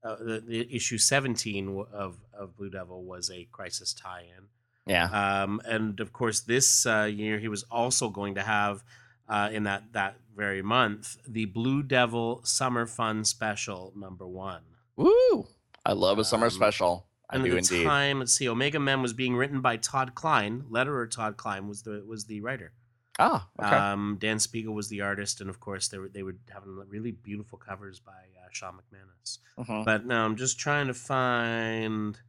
uh, 0.04 0.18
the, 0.18 0.44
the 0.46 0.76
issue 0.76 0.98
17 0.98 1.86
of 1.94 2.18
of 2.38 2.58
Blue 2.58 2.70
Devil 2.70 3.06
was 3.06 3.32
a 3.32 3.48
Crisis 3.50 3.94
tie-in. 3.94 4.48
Yeah. 4.86 5.06
Um, 5.06 5.62
and 5.64 6.02
of 6.02 6.12
course, 6.12 6.42
this 6.42 6.86
uh, 6.86 7.04
year 7.10 7.40
he 7.40 7.48
was 7.48 7.64
also 7.72 8.10
going 8.10 8.36
to 8.36 8.42
have 8.42 8.84
uh, 9.30 9.50
in 9.54 9.64
that 9.64 9.94
that 9.94 10.16
very 10.36 10.62
month 10.62 11.16
the 11.26 11.46
Blue 11.46 11.82
Devil 11.82 12.42
Summer 12.44 12.86
Fun 12.86 13.24
Special 13.24 13.94
number 13.96 14.28
one. 14.28 14.64
Woo! 14.98 15.48
I 15.86 15.94
love 15.94 16.20
a 16.20 16.26
summer 16.26 16.48
Um, 16.48 16.52
special. 16.52 17.06
I 17.30 17.36
and 17.38 17.46
do 17.46 17.52
at 17.56 17.64
the 17.64 17.76
indeed. 17.76 17.86
time, 17.88 18.20
let's 18.20 18.34
see, 18.34 18.50
Omega 18.50 18.80
Men 18.80 19.02
was 19.02 19.14
being 19.14 19.38
written 19.38 19.62
by 19.62 19.78
Todd 19.78 20.14
Klein. 20.14 20.66
Letterer 20.70 21.10
Todd 21.10 21.38
Klein 21.38 21.70
was 21.70 21.84
the 21.84 22.04
was 22.06 22.26
the 22.26 22.42
writer. 22.42 22.74
Ah, 23.20 23.48
okay. 23.62 23.76
Um, 23.76 24.18
Dan 24.20 24.38
Spiegle 24.38 24.74
was 24.74 24.88
the 24.88 25.02
artist, 25.02 25.42
and 25.42 25.50
of 25.50 25.60
course 25.60 25.88
they 25.90 25.98
were 25.98 26.08
they 26.10 26.24
were 26.24 26.36
having 26.52 26.76
really 26.88 27.12
beautiful 27.12 27.58
covers 27.58 28.00
by 28.00 28.12
uh, 28.12 28.48
Shawn 28.52 28.76
McManus. 28.80 29.40
Mhm. 29.60 29.86
But 29.86 30.06
now 30.06 30.26
I'm 30.26 30.36
just 30.36 30.60
trying 30.60 30.88
to 30.88 30.94
find. 30.94 32.20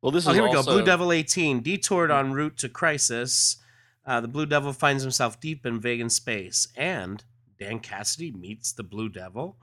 Well, 0.00 0.10
this 0.10 0.26
Oh, 0.26 0.30
is 0.30 0.36
here 0.36 0.44
we 0.44 0.52
go. 0.52 0.62
Blue 0.64 0.84
Devil 0.84 1.12
18, 1.12 1.60
detoured 1.62 2.10
en 2.10 2.32
route 2.32 2.56
to 2.58 2.68
Crisis. 2.68 3.58
Uh, 4.04 4.20
the 4.20 4.26
Blue 4.26 4.46
Devil 4.46 4.72
finds 4.72 5.02
himself 5.04 5.38
deep 5.38 5.64
in 5.64 5.78
Vegan 5.80 6.10
space, 6.10 6.66
and 6.76 7.22
Dan 7.58 7.78
Cassidy 7.78 8.32
meets 8.32 8.72
the 8.72 8.82
Blue 8.82 9.08
Devil. 9.08 9.56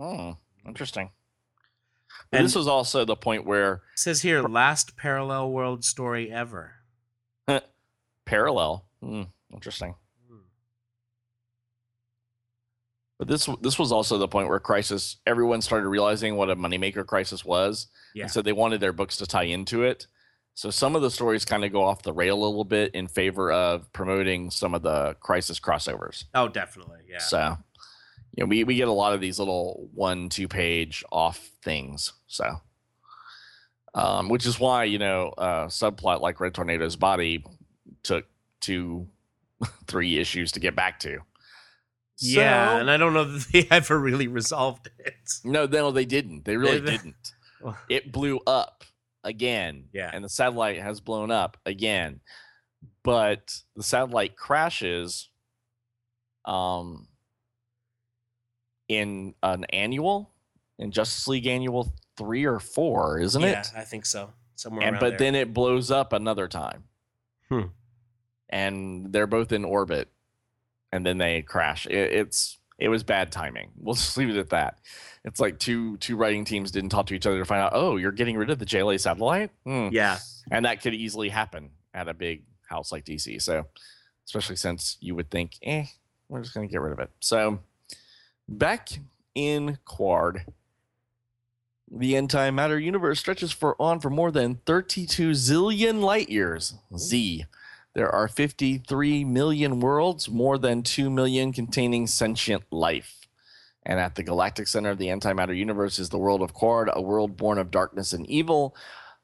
Hmm, 0.00 0.32
interesting. 0.66 1.10
But 2.30 2.38
And- 2.38 2.46
this 2.46 2.54
was 2.54 2.66
also 2.66 3.04
the 3.04 3.16
point 3.16 3.44
where 3.44 3.82
It 3.92 3.98
says 3.98 4.22
here, 4.22 4.40
last 4.42 4.96
parallel 4.96 5.50
world 5.50 5.84
story 5.84 6.32
ever. 6.32 6.76
parallel. 8.24 8.86
Hmm, 9.02 9.22
interesting. 9.52 9.94
But 13.18 13.28
this 13.28 13.48
this 13.62 13.78
was 13.78 13.92
also 13.92 14.18
the 14.18 14.28
point 14.28 14.48
where 14.48 14.60
Crisis. 14.60 15.16
Everyone 15.26 15.62
started 15.62 15.88
realizing 15.88 16.36
what 16.36 16.50
a 16.50 16.56
moneymaker 16.56 17.06
Crisis 17.06 17.44
was, 17.44 17.86
Yeah. 18.14 18.24
and 18.24 18.30
so 18.32 18.42
they 18.42 18.52
wanted 18.52 18.80
their 18.80 18.92
books 18.92 19.16
to 19.18 19.26
tie 19.26 19.44
into 19.44 19.82
it. 19.84 20.06
So 20.52 20.70
some 20.70 20.94
of 20.96 21.02
the 21.02 21.10
stories 21.10 21.44
kind 21.44 21.64
of 21.64 21.72
go 21.72 21.82
off 21.84 22.02
the 22.02 22.12
rail 22.12 22.34
a 22.36 22.44
little 22.46 22.64
bit 22.64 22.94
in 22.94 23.08
favor 23.08 23.50
of 23.52 23.90
promoting 23.92 24.50
some 24.50 24.74
of 24.74 24.82
the 24.82 25.14
Crisis 25.20 25.58
crossovers. 25.60 26.24
Oh, 26.34 26.48
definitely. 26.48 27.00
Yeah. 27.08 27.18
So, 27.18 27.58
you 28.34 28.42
know, 28.44 28.46
we, 28.48 28.64
we 28.64 28.76
get 28.76 28.88
a 28.88 28.92
lot 28.92 29.12
of 29.14 29.20
these 29.20 29.38
little 29.38 29.88
one, 29.94 30.28
two 30.30 30.48
page 30.48 31.04
off 31.12 31.38
things. 31.62 32.14
So, 32.26 32.60
um, 33.94 34.30
which 34.30 34.46
is 34.46 34.58
why, 34.58 34.84
you 34.84 34.98
know, 34.98 35.28
uh, 35.36 35.66
subplot 35.66 36.20
like 36.22 36.40
Red 36.40 36.54
Tornado's 36.54 36.96
body 36.96 37.44
took 38.02 38.24
two, 38.60 39.08
three 39.86 40.18
issues 40.18 40.52
to 40.52 40.60
get 40.60 40.74
back 40.76 41.00
to. 41.00 41.20
yeah, 42.18 42.74
So- 42.74 42.80
and 42.80 42.90
I 42.90 42.96
don't 42.96 43.14
know 43.14 43.24
that 43.24 43.46
they 43.52 43.66
ever 43.70 43.98
really 43.98 44.28
resolved 44.28 44.88
it. 44.98 45.14
no, 45.44 45.66
no, 45.66 45.90
they 45.90 46.04
didn't. 46.04 46.44
They 46.44 46.56
really 46.56 46.80
didn't. 46.80 47.32
It 47.88 48.12
blew 48.12 48.40
up 48.46 48.84
again. 49.24 49.88
Yeah. 49.92 50.10
And 50.12 50.22
the 50.24 50.28
satellite 50.28 50.78
has 50.80 51.00
blown 51.00 51.30
up 51.30 51.56
again. 51.66 52.20
But 53.02 53.54
the 53.74 53.82
satellite 53.82 54.36
crashes 54.36 55.30
um 56.44 57.08
in 58.88 59.34
an 59.42 59.64
annual 59.70 60.30
in 60.78 60.92
Justice 60.92 61.26
League 61.26 61.46
annual 61.46 61.92
3 62.18 62.44
or 62.44 62.60
4, 62.60 63.18
isn't 63.20 63.42
it? 63.42 63.46
yeah, 63.50 63.60
it? 63.60 63.72
I 63.76 63.82
think 63.82 64.06
so. 64.06 64.32
Somewhere 64.54 64.86
And 64.86 64.98
but 65.00 65.10
there. 65.10 65.18
then 65.18 65.34
it 65.34 65.52
blows 65.52 65.90
up 65.90 66.12
another 66.12 66.46
time. 66.48 66.84
Hmm. 67.48 67.62
And 68.48 69.12
they're 69.12 69.26
both 69.26 69.52
in 69.52 69.64
orbit 69.64 70.08
and 70.92 71.04
then 71.04 71.18
they 71.18 71.42
crash. 71.42 71.86
It, 71.86 72.12
it's 72.12 72.58
it 72.78 72.88
was 72.88 73.02
bad 73.02 73.32
timing. 73.32 73.70
We'll 73.78 73.94
just 73.94 74.16
leave 74.16 74.30
it 74.30 74.36
at 74.36 74.50
that. 74.50 74.78
It's 75.24 75.40
like 75.40 75.58
two 75.58 75.96
two 75.98 76.16
writing 76.16 76.44
teams 76.44 76.70
didn't 76.70 76.90
talk 76.90 77.06
to 77.06 77.14
each 77.14 77.26
other 77.26 77.38
to 77.38 77.44
find 77.44 77.62
out, 77.62 77.72
oh, 77.74 77.96
you're 77.96 78.12
getting 78.12 78.36
rid 78.36 78.50
of 78.50 78.58
the 78.58 78.66
JLA 78.66 78.98
satellite? 79.00 79.50
Hmm. 79.64 79.88
yeah, 79.92 80.18
And 80.50 80.64
that 80.64 80.82
could 80.82 80.94
easily 80.94 81.28
happen 81.28 81.70
at 81.94 82.08
a 82.08 82.14
big 82.14 82.44
house 82.68 82.92
like 82.92 83.04
DC. 83.04 83.40
So, 83.42 83.66
especially 84.24 84.56
since 84.56 84.96
you 85.00 85.14
would 85.14 85.30
think, 85.30 85.56
eh, 85.62 85.84
we're 86.28 86.42
just 86.42 86.54
going 86.54 86.66
to 86.68 86.72
get 86.72 86.80
rid 86.80 86.92
of 86.92 86.98
it. 86.98 87.10
So, 87.20 87.60
back 88.48 88.88
in 89.34 89.78
Qward, 89.86 90.46
the 91.90 92.14
antimatter 92.14 92.82
universe 92.82 93.20
stretches 93.20 93.52
for 93.52 93.80
on 93.80 94.00
for 94.00 94.10
more 94.10 94.30
than 94.32 94.56
32 94.66 95.30
zillion 95.30 96.00
light 96.00 96.28
years. 96.28 96.74
Z. 96.96 97.46
There 97.96 98.14
are 98.14 98.28
53 98.28 99.24
million 99.24 99.80
worlds, 99.80 100.28
more 100.28 100.58
than 100.58 100.82
2 100.82 101.08
million 101.08 101.50
containing 101.50 102.06
sentient 102.06 102.64
life. 102.70 103.26
And 103.86 103.98
at 103.98 104.16
the 104.16 104.22
galactic 104.22 104.68
center 104.68 104.90
of 104.90 104.98
the 104.98 105.06
antimatter 105.06 105.56
universe 105.56 105.98
is 105.98 106.10
the 106.10 106.18
world 106.18 106.42
of 106.42 106.54
Qward, 106.54 106.92
a 106.92 107.00
world 107.00 107.38
born 107.38 107.56
of 107.56 107.70
darkness 107.70 108.12
and 108.12 108.26
evil. 108.26 108.76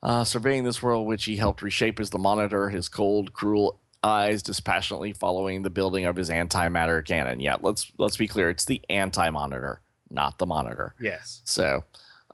Uh, 0.02 0.24
surveying 0.24 0.64
this 0.64 0.82
world, 0.82 1.06
which 1.06 1.26
he 1.26 1.36
helped 1.36 1.60
reshape 1.60 2.00
as 2.00 2.08
the 2.08 2.18
monitor, 2.18 2.70
his 2.70 2.88
cold, 2.88 3.34
cruel 3.34 3.78
eyes 4.02 4.42
dispassionately 4.42 5.12
following 5.12 5.60
the 5.60 5.68
building 5.68 6.06
of 6.06 6.16
his 6.16 6.30
antimatter 6.30 7.04
cannon. 7.06 7.40
Yeah, 7.40 7.56
let's 7.60 7.92
let's 7.98 8.16
be 8.16 8.26
clear, 8.26 8.48
it's 8.48 8.64
the 8.64 8.80
anti-monitor, 8.88 9.82
not 10.08 10.38
the 10.38 10.46
monitor. 10.46 10.94
yes. 10.98 11.42
So, 11.44 11.84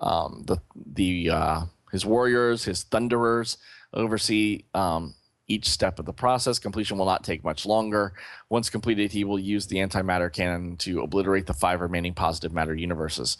um, 0.01 0.45
the 0.47 0.59
the 0.95 1.31
uh, 1.31 1.61
his 1.91 2.07
warriors, 2.07 2.63
his 2.63 2.85
thunderers, 2.85 3.59
oversee 3.93 4.63
um, 4.73 5.15
each 5.49 5.69
step 5.69 5.99
of 5.99 6.05
the 6.05 6.13
process. 6.13 6.59
Completion 6.59 6.99
will 6.99 7.07
not 7.07 7.25
take 7.25 7.43
much 7.43 7.67
longer. 7.67 8.13
Once 8.51 8.71
completed, 8.71 9.11
he 9.11 9.25
will 9.25 9.39
use 9.39 9.67
the 9.67 9.77
antimatter 9.79 10.33
cannon 10.33 10.77
to 10.77 11.01
obliterate 11.03 11.47
the 11.47 11.55
five 11.55 11.81
remaining 11.81 12.15
positive 12.15 12.53
matter 12.53 12.75
universes. 12.75 13.39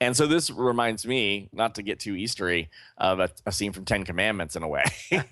And 0.00 0.16
so 0.16 0.26
this 0.26 0.50
reminds 0.50 1.06
me, 1.06 1.50
not 1.52 1.74
to 1.74 1.82
get 1.82 2.00
too 2.00 2.14
Eastery, 2.14 2.68
of 2.96 3.20
a, 3.20 3.30
a 3.44 3.52
scene 3.52 3.72
from 3.72 3.84
Ten 3.84 4.04
Commandments 4.04 4.56
in 4.56 4.62
a 4.62 4.68
way. 4.68 4.84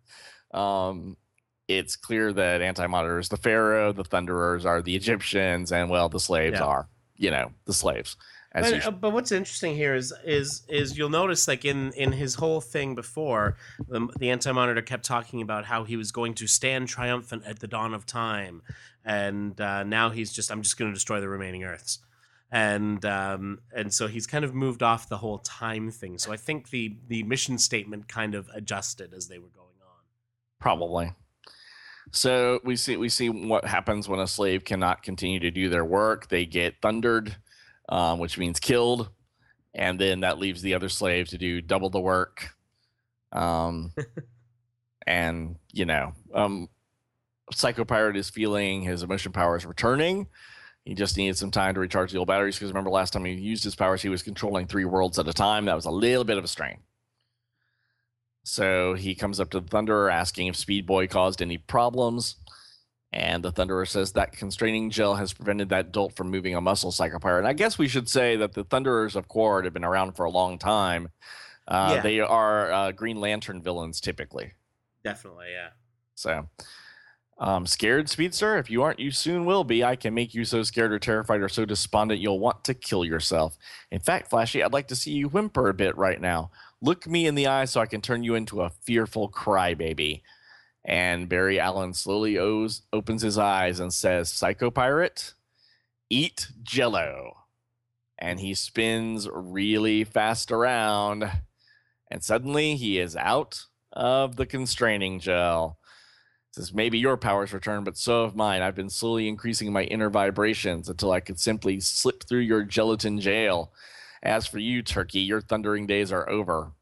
um, 0.54 1.16
it's 1.66 1.96
clear 1.96 2.32
that 2.32 2.62
anti-monitor 2.62 3.18
is 3.18 3.28
the 3.28 3.36
pharaoh, 3.36 3.92
the 3.92 4.04
thunderers 4.04 4.64
are 4.64 4.82
the 4.82 4.94
Egyptians, 4.94 5.72
and 5.72 5.90
well, 5.90 6.08
the 6.08 6.20
slaves 6.20 6.58
Yeah. 6.60 6.64
are, 6.66 6.88
you 7.16 7.30
know, 7.30 7.52
the 7.64 7.72
slaves. 7.72 8.16
But, 8.54 8.86
uh, 8.86 8.90
but 8.92 9.12
what's 9.12 9.32
interesting 9.32 9.74
here 9.74 9.96
is 9.96 10.12
is 10.24 10.62
is 10.68 10.96
you'll 10.96 11.10
notice 11.10 11.48
like 11.48 11.64
in 11.64 11.92
in 11.94 12.12
his 12.12 12.36
whole 12.36 12.60
thing 12.60 12.94
before 12.94 13.56
the, 13.88 14.06
the 14.18 14.30
anti-monitor 14.30 14.80
kept 14.80 15.04
talking 15.04 15.42
about 15.42 15.64
how 15.64 15.82
he 15.82 15.96
was 15.96 16.12
going 16.12 16.34
to 16.34 16.46
stand 16.46 16.86
triumphant 16.86 17.42
at 17.46 17.58
the 17.58 17.66
dawn 17.66 17.92
of 17.92 18.06
time. 18.06 18.62
And 19.04 19.60
uh, 19.60 19.82
now 19.82 20.10
he's 20.10 20.32
just 20.32 20.52
i'm 20.52 20.62
just 20.62 20.78
going 20.78 20.90
to 20.90 20.94
destroy 20.94 21.20
the 21.20 21.28
remaining 21.28 21.64
earths. 21.64 21.98
And 22.52 23.04
um, 23.04 23.58
and 23.74 23.92
so 23.92 24.06
he's 24.06 24.28
kind 24.28 24.44
of 24.44 24.54
moved 24.54 24.84
off 24.84 25.08
the 25.08 25.18
whole 25.18 25.38
time 25.38 25.90
thing. 25.90 26.18
So 26.18 26.32
i 26.32 26.36
think 26.36 26.70
the 26.70 26.96
the 27.08 27.24
mission 27.24 27.58
statement 27.58 28.06
kind 28.06 28.36
of 28.36 28.48
adjusted 28.54 29.12
as 29.12 29.26
they 29.26 29.38
were 29.38 29.48
going 29.48 29.66
on. 29.82 29.98
Probably. 30.60 31.12
So 32.12 32.60
we 32.62 32.76
see 32.76 32.96
we 32.96 33.08
see 33.08 33.30
what 33.30 33.64
happens 33.64 34.08
when 34.08 34.20
a 34.20 34.28
slave 34.28 34.64
cannot 34.64 35.02
continue 35.02 35.40
to 35.40 35.50
do 35.50 35.68
their 35.68 35.84
work. 35.84 36.28
They 36.28 36.46
get 36.46 36.80
thundered, 36.80 37.34
um, 37.88 38.18
which 38.18 38.38
means 38.38 38.60
killed, 38.60 39.10
and 39.74 40.00
then 40.00 40.20
that 40.20 40.38
leaves 40.38 40.62
the 40.62 40.74
other 40.74 40.88
slave 40.88 41.28
to 41.28 41.38
do 41.38 41.60
double 41.60 41.90
the 41.90 42.00
work. 42.00 42.50
Um, 43.32 43.92
and 45.06 45.56
you 45.72 45.84
know, 45.84 46.12
um, 46.32 46.68
Psycho 47.52 47.84
Pirate 47.84 48.16
is 48.16 48.30
feeling 48.30 48.82
his 48.82 49.02
emotion 49.02 49.32
power 49.32 49.56
is 49.56 49.66
returning. 49.66 50.28
He 50.84 50.94
just 50.94 51.16
needed 51.16 51.38
some 51.38 51.50
time 51.50 51.74
to 51.74 51.80
recharge 51.80 52.12
the 52.12 52.18
old 52.18 52.28
batteries 52.28 52.56
because 52.56 52.70
remember 52.70 52.90
last 52.90 53.12
time 53.12 53.24
he 53.24 53.32
used 53.32 53.64
his 53.64 53.74
powers, 53.74 54.02
he 54.02 54.10
was 54.10 54.22
controlling 54.22 54.66
three 54.66 54.84
worlds 54.84 55.18
at 55.18 55.28
a 55.28 55.32
time. 55.32 55.64
That 55.64 55.76
was 55.76 55.86
a 55.86 55.90
little 55.90 56.24
bit 56.24 56.36
of 56.36 56.44
a 56.44 56.48
strain. 56.48 56.78
So 58.44 58.92
he 58.92 59.14
comes 59.14 59.40
up 59.40 59.50
to 59.50 59.60
the 59.60 59.66
Thunderer 59.66 60.12
asking 60.12 60.48
if 60.48 60.56
Speed 60.56 60.86
Boy 60.86 61.06
caused 61.06 61.40
any 61.40 61.56
problems. 61.56 62.36
And 63.14 63.44
the 63.44 63.52
Thunderer 63.52 63.86
says 63.86 64.10
that 64.12 64.32
constraining 64.32 64.90
gel 64.90 65.14
has 65.14 65.32
prevented 65.32 65.68
that 65.68 65.92
dolt 65.92 66.16
from 66.16 66.30
moving 66.32 66.56
a 66.56 66.60
muscle 66.60 66.90
psychopirate. 66.90 67.38
And 67.38 67.46
I 67.46 67.52
guess 67.52 67.78
we 67.78 67.86
should 67.86 68.08
say 68.08 68.34
that 68.36 68.54
the 68.54 68.64
Thunderers 68.64 69.14
of 69.14 69.28
Qward 69.28 69.62
have 69.64 69.72
been 69.72 69.84
around 69.84 70.16
for 70.16 70.24
a 70.24 70.30
long 70.30 70.58
time. 70.58 71.10
Uh, 71.68 71.92
Yeah. 71.94 72.02
They 72.02 72.18
are 72.18 72.72
uh, 72.72 72.90
Green 72.90 73.20
Lantern 73.20 73.62
villains 73.62 74.00
typically. 74.00 74.54
definitely 75.04 75.46
yeah 75.52 75.68
So, 76.16 76.48
um, 77.38 77.66
scared, 77.66 78.08
Speedster? 78.08 78.58
If 78.58 78.68
you 78.68 78.82
aren't, 78.82 78.98
you 78.98 79.12
soon 79.12 79.44
will 79.44 79.62
be. 79.62 79.84
I 79.84 79.94
can 79.94 80.12
make 80.12 80.34
you 80.34 80.44
so 80.44 80.64
scared 80.64 80.92
or 80.92 80.98
terrified 80.98 81.40
or 81.40 81.48
so 81.48 81.64
despondent 81.64 82.20
you'll 82.20 82.40
want 82.40 82.64
to 82.64 82.74
kill 82.74 83.04
yourself. 83.04 83.56
In 83.92 84.00
fact, 84.00 84.28
Flashy, 84.28 84.62
I'd 84.62 84.72
like 84.72 84.88
to 84.88 84.96
see 84.96 85.12
you 85.12 85.28
whimper 85.28 85.68
a 85.68 85.74
bit 85.74 85.96
right 85.96 86.20
now. 86.20 86.50
Look 86.80 87.06
me 87.06 87.26
in 87.26 87.36
the 87.36 87.46
eye 87.46 87.66
so 87.66 87.80
I 87.80 87.86
can 87.86 88.00
turn 88.00 88.24
you 88.24 88.34
into 88.34 88.62
a 88.62 88.70
fearful 88.70 89.28
crybaby. 89.30 90.22
And 90.84 91.28
Barry 91.28 91.58
Allen 91.60 91.94
slowly 91.94 92.38
owes, 92.38 92.82
opens 92.92 93.22
his 93.22 93.38
eyes 93.38 93.80
and 93.80 93.92
says, 93.92 94.30
Psycho 94.30 94.70
Pirate, 94.70 95.34
eat 96.10 96.48
jello. 96.62 97.38
And 98.18 98.40
he 98.40 98.54
spins 98.54 99.28
really 99.32 100.04
fast 100.04 100.50
around 100.52 101.30
And 102.10 102.22
suddenly 102.22 102.76
he 102.76 102.98
is 102.98 103.16
out 103.16 103.64
of 103.92 104.36
the 104.36 104.46
constraining 104.46 105.20
gel. 105.20 105.78
Says 106.52 106.72
maybe 106.72 106.98
your 106.98 107.16
powers 107.16 107.52
return, 107.52 107.82
but 107.84 107.96
so 107.96 108.24
have 108.24 108.36
mine. 108.36 108.62
I've 108.62 108.76
been 108.76 108.90
slowly 108.90 109.28
increasing 109.28 109.72
my 109.72 109.84
inner 109.84 110.10
vibrations 110.10 110.88
until 110.88 111.10
I 111.10 111.20
could 111.20 111.40
simply 111.40 111.80
slip 111.80 112.24
through 112.24 112.40
your 112.40 112.62
gelatin 112.62 113.20
jail. 113.20 113.72
As 114.22 114.46
for 114.46 114.58
you, 114.58 114.82
Turkey, 114.82 115.20
your 115.20 115.40
thundering 115.40 115.86
days 115.86 116.12
are 116.12 116.28
over. 116.30 116.72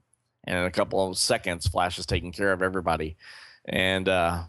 And 0.45 0.59
in 0.59 0.65
a 0.65 0.71
couple 0.71 1.09
of 1.09 1.19
seconds, 1.19 1.67
Flash 1.67 1.99
is 1.99 2.07
taking 2.07 2.33
care 2.33 2.53
of 2.53 2.63
everybody. 2.63 3.17
And 3.65 4.09
uh, 4.09 4.45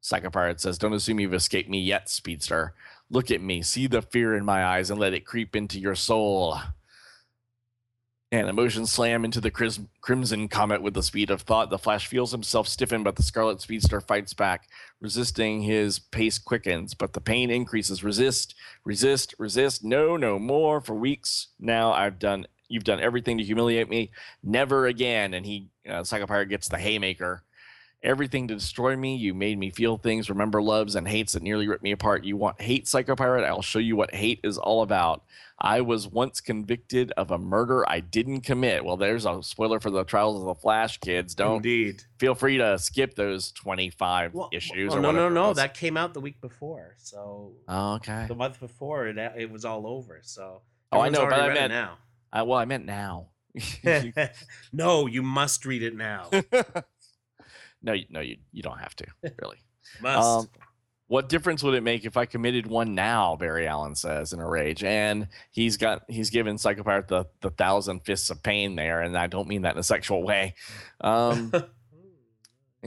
Psycho 0.00 0.30
Pirate 0.30 0.60
says, 0.60 0.78
Don't 0.78 0.92
assume 0.92 1.20
you've 1.20 1.34
escaped 1.34 1.68
me 1.68 1.80
yet, 1.80 2.08
Speedster. 2.08 2.74
Look 3.10 3.30
at 3.30 3.40
me, 3.40 3.62
see 3.62 3.86
the 3.86 4.02
fear 4.02 4.34
in 4.34 4.44
my 4.44 4.64
eyes, 4.64 4.90
and 4.90 5.00
let 5.00 5.14
it 5.14 5.24
creep 5.24 5.54
into 5.54 5.78
your 5.78 5.94
soul. 5.94 6.58
And 8.32 8.48
emotions 8.48 8.90
slam 8.90 9.24
into 9.24 9.40
the 9.40 9.52
cris- 9.52 9.80
crimson 10.00 10.48
comet 10.48 10.82
with 10.82 10.94
the 10.94 11.02
speed 11.02 11.30
of 11.30 11.42
thought. 11.42 11.70
The 11.70 11.78
Flash 11.78 12.08
feels 12.08 12.32
himself 12.32 12.66
stiffen, 12.66 13.04
but 13.04 13.14
the 13.14 13.22
Scarlet 13.22 13.60
Speedster 13.60 14.00
fights 14.00 14.34
back. 14.34 14.68
Resisting 15.00 15.62
his 15.62 16.00
pace 16.00 16.38
quickens, 16.38 16.92
but 16.94 17.12
the 17.12 17.20
pain 17.20 17.50
increases. 17.50 18.02
Resist, 18.02 18.56
resist, 18.84 19.34
resist. 19.38 19.84
No, 19.84 20.16
no 20.16 20.38
more. 20.40 20.80
For 20.80 20.94
weeks 20.94 21.48
now, 21.60 21.92
I've 21.92 22.18
done. 22.18 22.46
You've 22.68 22.84
done 22.84 23.00
everything 23.00 23.38
to 23.38 23.44
humiliate 23.44 23.88
me. 23.88 24.10
Never 24.42 24.86
again. 24.86 25.34
And 25.34 25.46
he, 25.46 25.68
uh, 25.88 26.02
Psycho 26.02 26.26
Pirate, 26.26 26.48
gets 26.48 26.68
the 26.68 26.78
haymaker 26.78 27.44
everything 28.06 28.48
to 28.48 28.54
destroy 28.54 28.96
me. 28.96 29.16
You 29.16 29.34
made 29.34 29.58
me 29.58 29.70
feel 29.70 29.98
things, 29.98 30.30
remember 30.30 30.62
loves 30.62 30.94
and 30.94 31.06
hates 31.06 31.32
that 31.34 31.42
nearly 31.42 31.68
ripped 31.68 31.82
me 31.82 31.92
apart. 31.92 32.24
You 32.24 32.36
want 32.36 32.60
hate, 32.60 32.86
Psycho 32.88 33.16
Pirate? 33.16 33.44
I'll 33.44 33.60
show 33.62 33.78
you 33.78 33.96
what 33.96 34.14
hate 34.14 34.40
is 34.44 34.56
all 34.56 34.82
about. 34.82 35.22
I 35.58 35.80
was 35.80 36.06
once 36.06 36.40
convicted 36.42 37.12
of 37.16 37.30
a 37.30 37.38
murder 37.38 37.88
I 37.88 38.00
didn't 38.00 38.42
commit. 38.42 38.84
Well, 38.84 38.96
there's 38.98 39.24
a 39.24 39.42
spoiler 39.42 39.80
for 39.80 39.90
the 39.90 40.04
Trials 40.04 40.38
of 40.38 40.46
the 40.46 40.54
Flash, 40.54 40.98
kids. 40.98 41.34
Don't 41.34 41.56
Indeed. 41.56 42.02
feel 42.18 42.34
free 42.34 42.58
to 42.58 42.78
skip 42.78 43.14
those 43.14 43.52
25 43.52 44.34
Well, 44.34 44.50
issues. 44.52 44.90
well, 44.90 44.98
or 44.98 45.02
no, 45.02 45.12
no, 45.12 45.28
no. 45.30 45.54
That 45.54 45.72
came 45.74 45.96
out 45.96 46.12
the 46.14 46.20
week 46.20 46.40
before, 46.42 46.94
so 46.98 47.52
Oh, 47.68 47.94
okay. 47.94 48.26
the 48.28 48.34
month 48.34 48.60
before 48.60 49.06
it 49.08 49.16
it 49.36 49.50
was 49.50 49.64
all 49.64 49.86
over. 49.86 50.20
So 50.22 50.60
Oh, 50.92 51.00
I 51.00 51.08
know, 51.08 51.24
but 51.24 51.32
I 51.40 51.48
read 51.48 51.56
it 51.56 51.68
meant- 51.70 51.90
I, 52.32 52.42
well, 52.42 52.58
I 52.58 52.64
meant 52.66 52.84
now. 52.84 53.28
now. 53.82 54.02
no, 54.72 55.06
you 55.06 55.22
must 55.22 55.64
read 55.64 55.82
it 55.82 55.96
now. 55.96 56.28
no, 57.82 57.92
you- 57.92 58.06
no, 58.10 58.20
you 58.20 58.36
you 58.52 58.62
don't 58.62 58.78
have 58.78 58.94
to 58.96 59.06
really. 59.42 59.58
Must. 60.00 60.26
Um, 60.26 60.48
what 61.08 61.28
difference 61.28 61.62
would 61.62 61.74
it 61.74 61.82
make 61.84 62.04
if 62.04 62.16
I 62.16 62.26
committed 62.26 62.66
one 62.66 62.96
now? 62.96 63.36
Barry 63.36 63.68
Allen 63.68 63.94
says 63.94 64.32
in 64.32 64.40
a 64.40 64.48
rage, 64.48 64.82
and 64.82 65.28
he's 65.52 65.76
got 65.76 66.02
he's 66.08 66.30
given 66.30 66.58
Psycho 66.58 66.82
Pirate 66.82 67.06
the 67.06 67.26
the 67.42 67.50
thousand 67.50 68.00
fists 68.00 68.28
of 68.30 68.42
pain 68.42 68.74
there, 68.74 69.00
and 69.02 69.16
I 69.16 69.28
don't 69.28 69.46
mean 69.46 69.62
that 69.62 69.74
in 69.74 69.78
a 69.78 69.84
sexual 69.84 70.24
way. 70.24 70.54
Um, 71.00 71.52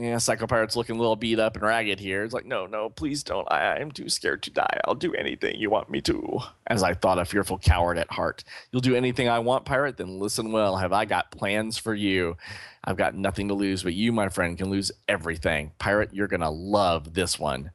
yeah, 0.02 0.18
Psycho 0.18 0.46
Pirate's 0.46 0.76
looking 0.76 0.96
a 0.96 0.98
little 0.98 1.16
beat 1.16 1.38
up 1.38 1.56
and 1.56 1.62
ragged 1.64 2.00
here. 2.00 2.22
It's 2.22 2.34
like, 2.34 2.46
no, 2.46 2.66
no, 2.66 2.88
please 2.88 3.22
don't. 3.22 3.50
I 3.50 3.74
I 3.74 3.76
am 3.76 3.90
too 3.90 4.08
scared 4.08 4.42
to 4.44 4.50
die. 4.50 4.80
I'll 4.84 4.94
do 4.94 5.14
anything 5.14 5.56
you 5.56 5.70
want 5.70 5.90
me 5.90 6.00
to. 6.02 6.40
As 6.66 6.82
I 6.82 6.94
thought, 6.94 7.18
a 7.18 7.24
fearful 7.24 7.58
coward 7.58 7.98
at 7.98 8.10
heart. 8.10 8.44
You'll 8.72 8.80
do 8.80 8.96
anything 8.96 9.28
I 9.28 9.38
want, 9.38 9.64
pirate? 9.64 9.96
Then 9.96 10.18
listen 10.18 10.52
well. 10.52 10.76
Have 10.76 10.92
I 10.92 11.04
got 11.04 11.30
plans 11.30 11.78
for 11.78 11.94
you? 11.94 12.36
I've 12.84 12.96
got 12.96 13.14
nothing 13.14 13.48
to 13.48 13.54
lose, 13.54 13.82
but 13.82 13.94
you, 13.94 14.12
my 14.12 14.28
friend, 14.28 14.56
can 14.56 14.70
lose 14.70 14.90
everything. 15.08 15.72
Pirate, 15.78 16.14
you're 16.14 16.28
going 16.28 16.40
to 16.40 16.50
love 16.50 17.14
this 17.14 17.38
one. 17.38 17.70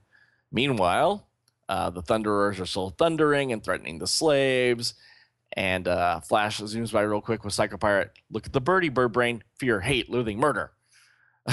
Meanwhile, 0.52 1.28
uh, 1.70 1.90
the 1.92 2.02
Thunderers 2.02 2.60
are 2.60 2.66
still 2.66 2.90
thundering 2.90 3.52
and 3.52 3.64
threatening 3.64 4.00
the 4.00 4.08
slaves. 4.08 4.96
And 5.54 5.88
uh, 5.88 6.20
Flash 6.22 6.60
zooms 6.60 6.92
by 6.92 7.02
real 7.02 7.22
quick 7.22 7.44
with 7.46 7.54
Psycho 7.54 7.78
Pirate. 7.78 8.12
Look 8.32 8.46
at 8.46 8.54
the 8.54 8.62
birdie, 8.62 8.90
bird 8.90 9.14
brain. 9.14 9.44
Fear, 9.58 9.82
hate, 9.82 10.10
loathing, 10.10 10.40
murder. 10.40 10.72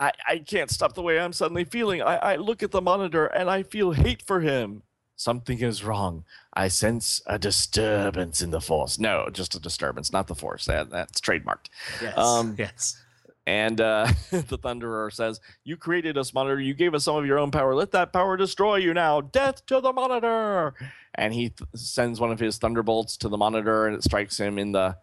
I, 0.00 0.12
I 0.28 0.38
can't 0.44 0.70
stop 0.70 0.94
the 0.94 1.02
way 1.02 1.20
I'm 1.20 1.32
suddenly 1.32 1.64
feeling. 1.64 2.02
I, 2.02 2.16
I 2.16 2.36
look 2.36 2.62
at 2.62 2.70
the 2.70 2.80
monitor 2.80 3.26
and 3.26 3.48
I 3.48 3.62
feel 3.62 3.92
hate 3.92 4.22
for 4.22 4.40
him. 4.40 4.82
Something 5.16 5.60
is 5.60 5.82
wrong. 5.82 6.24
I 6.52 6.68
sense 6.68 7.22
a 7.26 7.38
disturbance 7.38 8.42
in 8.42 8.50
the 8.50 8.60
force. 8.60 8.98
No, 8.98 9.28
just 9.32 9.54
a 9.54 9.60
disturbance, 9.60 10.12
not 10.12 10.26
the 10.26 10.34
force. 10.34 10.66
That 10.66 10.90
that's 10.90 11.20
trademarked. 11.20 11.70
yes. 12.02 12.18
Um, 12.18 12.54
yes. 12.58 13.02
And 13.46 13.80
uh, 13.80 14.08
the 14.30 14.58
Thunderer 14.58 15.10
says, 15.12 15.40
"You 15.64 15.76
created 15.76 16.18
us, 16.18 16.34
monitor. 16.34 16.60
You 16.60 16.74
gave 16.74 16.94
us 16.94 17.04
some 17.04 17.16
of 17.16 17.24
your 17.24 17.38
own 17.38 17.50
power. 17.50 17.74
Let 17.74 17.92
that 17.92 18.12
power 18.12 18.36
destroy 18.36 18.76
you 18.76 18.92
now. 18.92 19.20
Death 19.22 19.64
to 19.66 19.80
the 19.80 19.92
monitor!" 19.92 20.74
And 21.14 21.32
he 21.32 21.50
th- 21.50 21.70
sends 21.74 22.20
one 22.20 22.32
of 22.32 22.40
his 22.40 22.58
thunderbolts 22.58 23.16
to 23.18 23.28
the 23.28 23.38
monitor, 23.38 23.86
and 23.86 23.96
it 23.96 24.02
strikes 24.04 24.38
him 24.38 24.58
in 24.58 24.72
the 24.72 24.96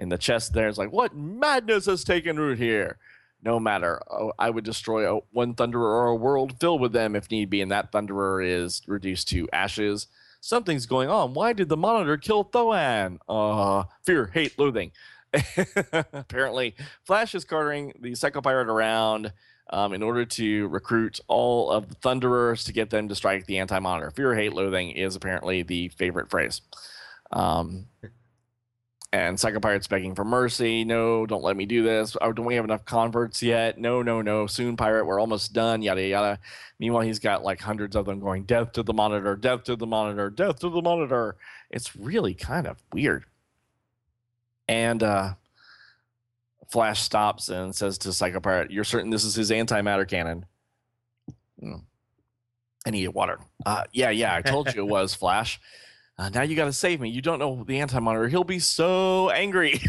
in 0.00 0.08
the 0.08 0.18
chest. 0.18 0.52
There, 0.52 0.68
it's 0.68 0.78
like, 0.78 0.92
"What 0.92 1.14
madness 1.14 1.86
has 1.86 2.02
taken 2.02 2.38
root 2.38 2.58
here?" 2.58 2.98
No 3.42 3.60
matter, 3.60 4.02
oh, 4.10 4.32
I 4.38 4.50
would 4.50 4.64
destroy 4.64 5.16
a, 5.16 5.20
one 5.30 5.54
Thunderer 5.54 5.76
or 5.76 6.08
a 6.08 6.14
world 6.14 6.58
filled 6.60 6.80
with 6.80 6.92
them 6.92 7.14
if 7.14 7.30
need 7.30 7.50
be, 7.50 7.62
and 7.62 7.70
that 7.70 7.92
Thunderer 7.92 8.44
is 8.44 8.82
reduced 8.86 9.28
to 9.28 9.48
ashes. 9.52 10.08
Something's 10.40 10.86
going 10.86 11.08
on. 11.08 11.34
Why 11.34 11.52
did 11.52 11.68
the 11.68 11.76
monitor 11.76 12.16
kill 12.16 12.44
Thoan? 12.44 13.18
Uh, 13.28 13.84
fear, 14.02 14.30
hate, 14.32 14.58
loathing. 14.58 14.92
Apparently, 16.12 16.74
Flash 17.04 17.34
is 17.34 17.44
carting 17.44 17.92
the 18.00 18.14
Psycho 18.14 18.40
Pirate 18.40 18.68
around 18.68 19.32
um, 19.70 19.92
in 19.92 20.02
order 20.02 20.24
to 20.24 20.68
recruit 20.68 21.20
all 21.28 21.70
of 21.70 21.88
the 21.88 21.94
Thunderers 21.94 22.64
to 22.64 22.72
get 22.72 22.90
them 22.90 23.08
to 23.08 23.14
strike 23.14 23.46
the 23.46 23.58
Anti 23.58 23.78
Monitor. 23.78 24.10
Fear, 24.10 24.34
hate, 24.34 24.52
loathing 24.52 24.90
is 24.90 25.14
apparently 25.14 25.62
the 25.62 25.88
favorite 25.88 26.30
phrase. 26.30 26.62
Um, 27.32 27.86
and 29.12 29.38
Psycho 29.38 29.58
Pirate's 29.58 29.88
begging 29.88 30.14
for 30.14 30.24
mercy. 30.24 30.84
No, 30.84 31.26
don't 31.26 31.42
let 31.42 31.56
me 31.56 31.66
do 31.66 31.82
this. 31.82 32.16
Oh, 32.20 32.32
don't 32.32 32.46
we 32.46 32.54
have 32.54 32.64
enough 32.64 32.84
converts 32.84 33.42
yet? 33.42 33.76
No, 33.76 34.02
no, 34.02 34.22
no. 34.22 34.46
Soon, 34.46 34.76
Pirate, 34.76 35.04
we're 35.04 35.18
almost 35.18 35.52
done. 35.52 35.82
Yada, 35.82 36.02
yada. 36.02 36.38
Meanwhile, 36.78 37.02
he's 37.02 37.18
got 37.18 37.42
like 37.42 37.60
hundreds 37.60 37.96
of 37.96 38.06
them 38.06 38.20
going, 38.20 38.44
Death 38.44 38.72
to 38.72 38.84
the 38.84 38.92
Monitor, 38.92 39.34
Death 39.34 39.64
to 39.64 39.74
the 39.74 39.86
Monitor, 39.86 40.30
Death 40.30 40.60
to 40.60 40.68
the 40.68 40.80
Monitor. 40.80 41.36
It's 41.70 41.96
really 41.96 42.34
kind 42.34 42.68
of 42.68 42.80
weird. 42.92 43.24
And 44.68 45.02
uh, 45.02 45.34
Flash 46.68 47.02
stops 47.02 47.48
and 47.48 47.74
says 47.74 47.98
to 47.98 48.12
Psycho 48.12 48.38
Pirate, 48.38 48.70
You're 48.70 48.84
certain 48.84 49.10
this 49.10 49.24
is 49.24 49.34
his 49.34 49.50
antimatter 49.50 50.06
cannon? 50.06 50.46
Mm. 51.60 51.82
I 52.86 52.90
need 52.90 53.08
water. 53.08 53.40
Uh, 53.66 53.84
yeah, 53.92 54.10
yeah, 54.10 54.36
I 54.36 54.42
told 54.42 54.72
you 54.72 54.82
it 54.82 54.88
was, 54.88 55.14
Flash. 55.14 55.60
Uh, 56.20 56.28
now 56.28 56.42
you 56.42 56.54
got 56.54 56.66
to 56.66 56.72
save 56.72 57.00
me. 57.00 57.08
You 57.08 57.22
don't 57.22 57.38
know 57.38 57.64
the 57.66 57.80
anti 57.80 57.98
monitor. 57.98 58.28
He'll 58.28 58.44
be 58.44 58.58
so 58.58 59.30
angry. 59.30 59.80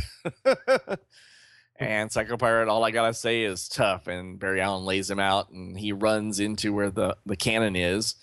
and 1.76 2.10
Psycho 2.10 2.38
Pirate, 2.38 2.70
all 2.70 2.86
I 2.86 2.92
got 2.92 3.08
to 3.08 3.14
say 3.14 3.44
is 3.44 3.68
tough. 3.68 4.08
And 4.08 4.40
Barry 4.40 4.62
Allen 4.62 4.86
lays 4.86 5.12
him 5.12 5.20
out 5.20 5.50
and 5.50 5.78
he 5.78 5.92
runs 5.92 6.40
into 6.40 6.72
where 6.72 6.90
the, 6.90 7.18
the 7.26 7.36
cannon 7.36 7.76
is. 7.76 8.16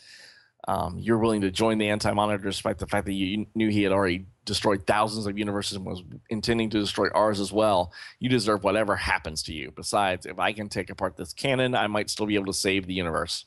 Um, 0.66 0.98
you're 0.98 1.18
willing 1.18 1.42
to 1.42 1.50
join 1.50 1.76
the 1.76 1.90
anti 1.90 2.10
monitor 2.14 2.44
despite 2.44 2.78
the 2.78 2.86
fact 2.86 3.04
that 3.04 3.12
you 3.12 3.44
knew 3.54 3.68
he 3.68 3.82
had 3.82 3.92
already 3.92 4.24
destroyed 4.46 4.86
thousands 4.86 5.26
of 5.26 5.36
universes 5.36 5.76
and 5.76 5.84
was 5.84 6.02
intending 6.30 6.70
to 6.70 6.80
destroy 6.80 7.08
ours 7.14 7.40
as 7.40 7.52
well. 7.52 7.92
You 8.20 8.30
deserve 8.30 8.64
whatever 8.64 8.96
happens 8.96 9.42
to 9.44 9.52
you. 9.52 9.70
Besides, 9.70 10.24
if 10.24 10.38
I 10.38 10.54
can 10.54 10.70
take 10.70 10.88
apart 10.88 11.18
this 11.18 11.34
cannon, 11.34 11.74
I 11.74 11.88
might 11.88 12.08
still 12.08 12.24
be 12.24 12.36
able 12.36 12.46
to 12.46 12.54
save 12.54 12.86
the 12.86 12.94
universe. 12.94 13.44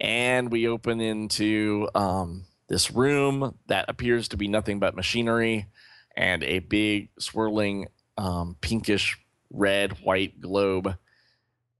And 0.00 0.50
we 0.50 0.68
open 0.68 1.02
into 1.02 1.90
um, 1.94 2.44
this 2.68 2.90
room 2.90 3.54
that 3.66 3.86
appears 3.88 4.28
to 4.28 4.36
be 4.36 4.48
nothing 4.48 4.78
but 4.78 4.94
machinery 4.94 5.66
and 6.16 6.42
a 6.42 6.58
big 6.58 7.10
swirling 7.18 7.88
um, 8.16 8.56
pinkish 8.60 9.18
red 9.50 9.92
white 10.02 10.40
globe. 10.40 10.96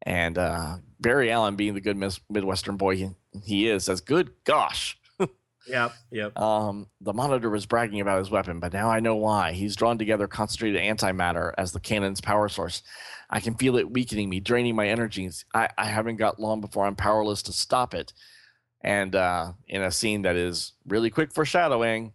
And 0.02 0.38
uh, 0.38 0.76
Barry 1.00 1.30
Allen, 1.30 1.56
being 1.56 1.74
the 1.74 1.80
good 1.80 1.96
mis- 1.96 2.20
Midwestern 2.30 2.76
boy 2.76 2.96
he, 2.96 3.10
he 3.44 3.68
is, 3.68 3.84
says, 3.84 4.00
Good 4.00 4.30
gosh. 4.44 4.98
Yep. 5.68 5.92
Yep. 6.12 6.38
Um, 6.38 6.86
the 7.02 7.12
monitor 7.12 7.50
was 7.50 7.66
bragging 7.66 8.00
about 8.00 8.20
his 8.20 8.30
weapon, 8.30 8.58
but 8.58 8.72
now 8.72 8.88
I 8.88 9.00
know 9.00 9.16
why. 9.16 9.52
He's 9.52 9.76
drawn 9.76 9.98
together 9.98 10.26
concentrated 10.26 10.80
antimatter 10.80 11.52
as 11.58 11.72
the 11.72 11.80
cannon's 11.80 12.22
power 12.22 12.48
source. 12.48 12.82
I 13.28 13.40
can 13.40 13.54
feel 13.54 13.76
it 13.76 13.90
weakening 13.90 14.30
me, 14.30 14.40
draining 14.40 14.74
my 14.76 14.88
energies. 14.88 15.44
I, 15.52 15.68
I 15.76 15.84
haven't 15.84 16.16
got 16.16 16.40
long 16.40 16.62
before 16.62 16.86
I'm 16.86 16.96
powerless 16.96 17.42
to 17.42 17.52
stop 17.52 17.92
it. 17.92 18.14
And 18.80 19.14
uh, 19.14 19.52
in 19.66 19.82
a 19.82 19.90
scene 19.90 20.22
that 20.22 20.36
is 20.36 20.72
really 20.86 21.10
quick 21.10 21.32
foreshadowing, 21.32 22.12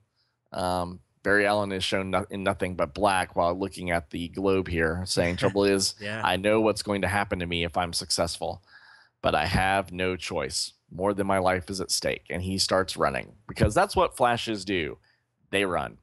um, 0.51 0.99
Barry 1.23 1.45
Allen 1.45 1.71
is 1.71 1.83
shown 1.83 2.11
no- 2.11 2.25
in 2.29 2.43
nothing 2.43 2.75
but 2.75 2.93
black 2.93 3.35
while 3.35 3.57
looking 3.57 3.91
at 3.91 4.09
the 4.11 4.29
globe 4.29 4.67
here, 4.67 5.03
saying, 5.05 5.37
Trouble 5.37 5.63
is, 5.75 5.95
Yeah. 5.99 6.21
I 6.23 6.37
know 6.37 6.61
what's 6.61 6.83
going 6.83 7.01
to 7.01 7.07
happen 7.07 7.39
to 7.39 7.45
me 7.45 7.63
if 7.63 7.77
I'm 7.77 7.93
successful, 7.93 8.61
but 9.21 9.35
I 9.35 9.45
have 9.45 9.91
no 9.91 10.15
choice. 10.15 10.73
More 10.91 11.13
than 11.13 11.25
my 11.25 11.39
life 11.39 11.69
is 11.69 11.81
at 11.81 11.89
stake. 11.91 12.25
And 12.29 12.43
he 12.43 12.57
starts 12.57 12.95
running 12.95 13.33
because 13.47 13.73
that's 13.73 13.95
what 13.95 14.15
flashes 14.15 14.63
do. 14.63 14.99
They 15.49 15.65
run. 15.65 15.97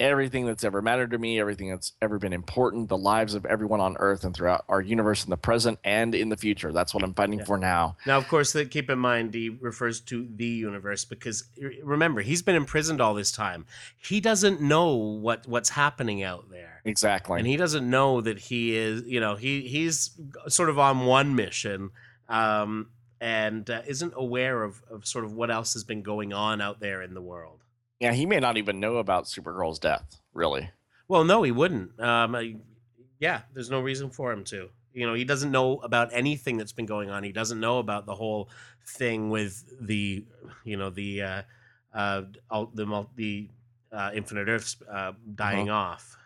Everything 0.00 0.46
that's 0.46 0.64
ever 0.64 0.80
mattered 0.82 1.10
to 1.10 1.18
me, 1.18 1.38
everything 1.38 1.68
that's 1.70 1.92
ever 2.02 2.18
been 2.18 2.32
important, 2.32 2.88
the 2.88 2.96
lives 2.98 3.34
of 3.34 3.44
everyone 3.44 3.80
on 3.80 3.96
Earth 3.98 4.24
and 4.24 4.34
throughout 4.34 4.64
our 4.68 4.80
universe 4.80 5.22
in 5.24 5.30
the 5.30 5.36
present 5.36 5.78
and 5.84 6.14
in 6.14 6.30
the 6.30 6.36
future. 6.36 6.72
That's 6.72 6.92
what 6.94 7.04
I'm 7.04 7.14
fighting 7.14 7.38
Yeah. 7.40 7.44
for 7.44 7.58
now. 7.58 7.96
Now, 8.06 8.16
of 8.18 8.26
course, 8.26 8.52
that 8.54 8.70
keep 8.70 8.88
in 8.90 8.98
mind 8.98 9.34
he 9.34 9.50
refers 9.50 10.00
to 10.00 10.26
the 10.34 10.46
universe 10.46 11.04
because 11.04 11.44
remember 11.84 12.22
he's 12.22 12.42
been 12.42 12.56
imprisoned 12.56 13.00
all 13.00 13.14
this 13.14 13.30
time. 13.30 13.66
He 13.98 14.20
doesn't 14.20 14.60
know 14.60 14.94
what 14.96 15.46
what's 15.46 15.68
happening 15.70 16.22
out 16.22 16.50
there, 16.50 16.80
Exactly. 16.84 17.38
and 17.38 17.46
he 17.46 17.56
doesn't 17.56 17.88
know 17.88 18.20
that 18.22 18.38
he 18.38 18.74
is. 18.76 19.02
You 19.06 19.20
know, 19.20 19.36
he 19.36 19.60
he's 19.68 20.18
sort 20.48 20.70
of 20.70 20.78
on 20.78 21.00
one 21.04 21.34
mission, 21.36 21.90
um, 22.28 22.88
and 23.20 23.68
uh, 23.68 23.82
isn't 23.86 24.14
aware 24.16 24.62
of 24.62 24.80
of 24.90 25.06
sort 25.06 25.26
of 25.26 25.34
what 25.34 25.50
else 25.50 25.74
has 25.74 25.84
been 25.84 26.00
going 26.02 26.32
on 26.32 26.62
out 26.62 26.80
there 26.80 27.02
in 27.02 27.12
the 27.12 27.20
world. 27.20 27.58
Yeah, 28.00 28.12
he 28.12 28.26
may 28.26 28.40
not 28.40 28.56
even 28.56 28.80
know 28.80 28.96
about 28.96 29.24
Supergirl's 29.24 29.78
death, 29.78 30.20
really. 30.32 30.70
Well, 31.06 31.24
no, 31.24 31.42
he 31.42 31.52
wouldn't. 31.52 32.00
Um, 32.00 32.34
I- 32.34 32.56
yeah, 33.18 33.42
there's 33.52 33.70
no 33.70 33.80
reason 33.80 34.10
for 34.10 34.32
him 34.32 34.44
to. 34.44 34.70
You 34.92 35.06
know, 35.06 35.14
he 35.14 35.24
doesn't 35.24 35.52
know 35.52 35.78
about 35.78 36.08
anything 36.12 36.56
that's 36.56 36.72
been 36.72 36.86
going 36.86 37.10
on. 37.10 37.22
He 37.22 37.32
doesn't 37.32 37.60
know 37.60 37.78
about 37.78 38.06
the 38.06 38.14
whole 38.14 38.48
thing 38.86 39.30
with 39.30 39.62
the, 39.80 40.24
you 40.64 40.76
know, 40.76 40.90
the, 40.90 41.22
uh, 41.22 41.42
uh, 41.94 42.22
the 42.50 43.06
the 43.14 43.48
uh, 43.92 44.10
Infinite 44.14 44.48
Earths 44.48 44.76
uh, 44.90 45.12
dying 45.34 45.70
off. 45.70 46.16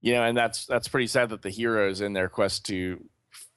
You 0.00 0.14
know, 0.14 0.24
and 0.24 0.36
that's 0.36 0.66
that's 0.66 0.88
pretty 0.88 1.06
sad 1.06 1.30
that 1.30 1.40
the 1.40 1.50
heroes 1.50 2.02
in 2.02 2.12
their 2.12 2.28
quest 2.28 2.66
to 2.66 3.02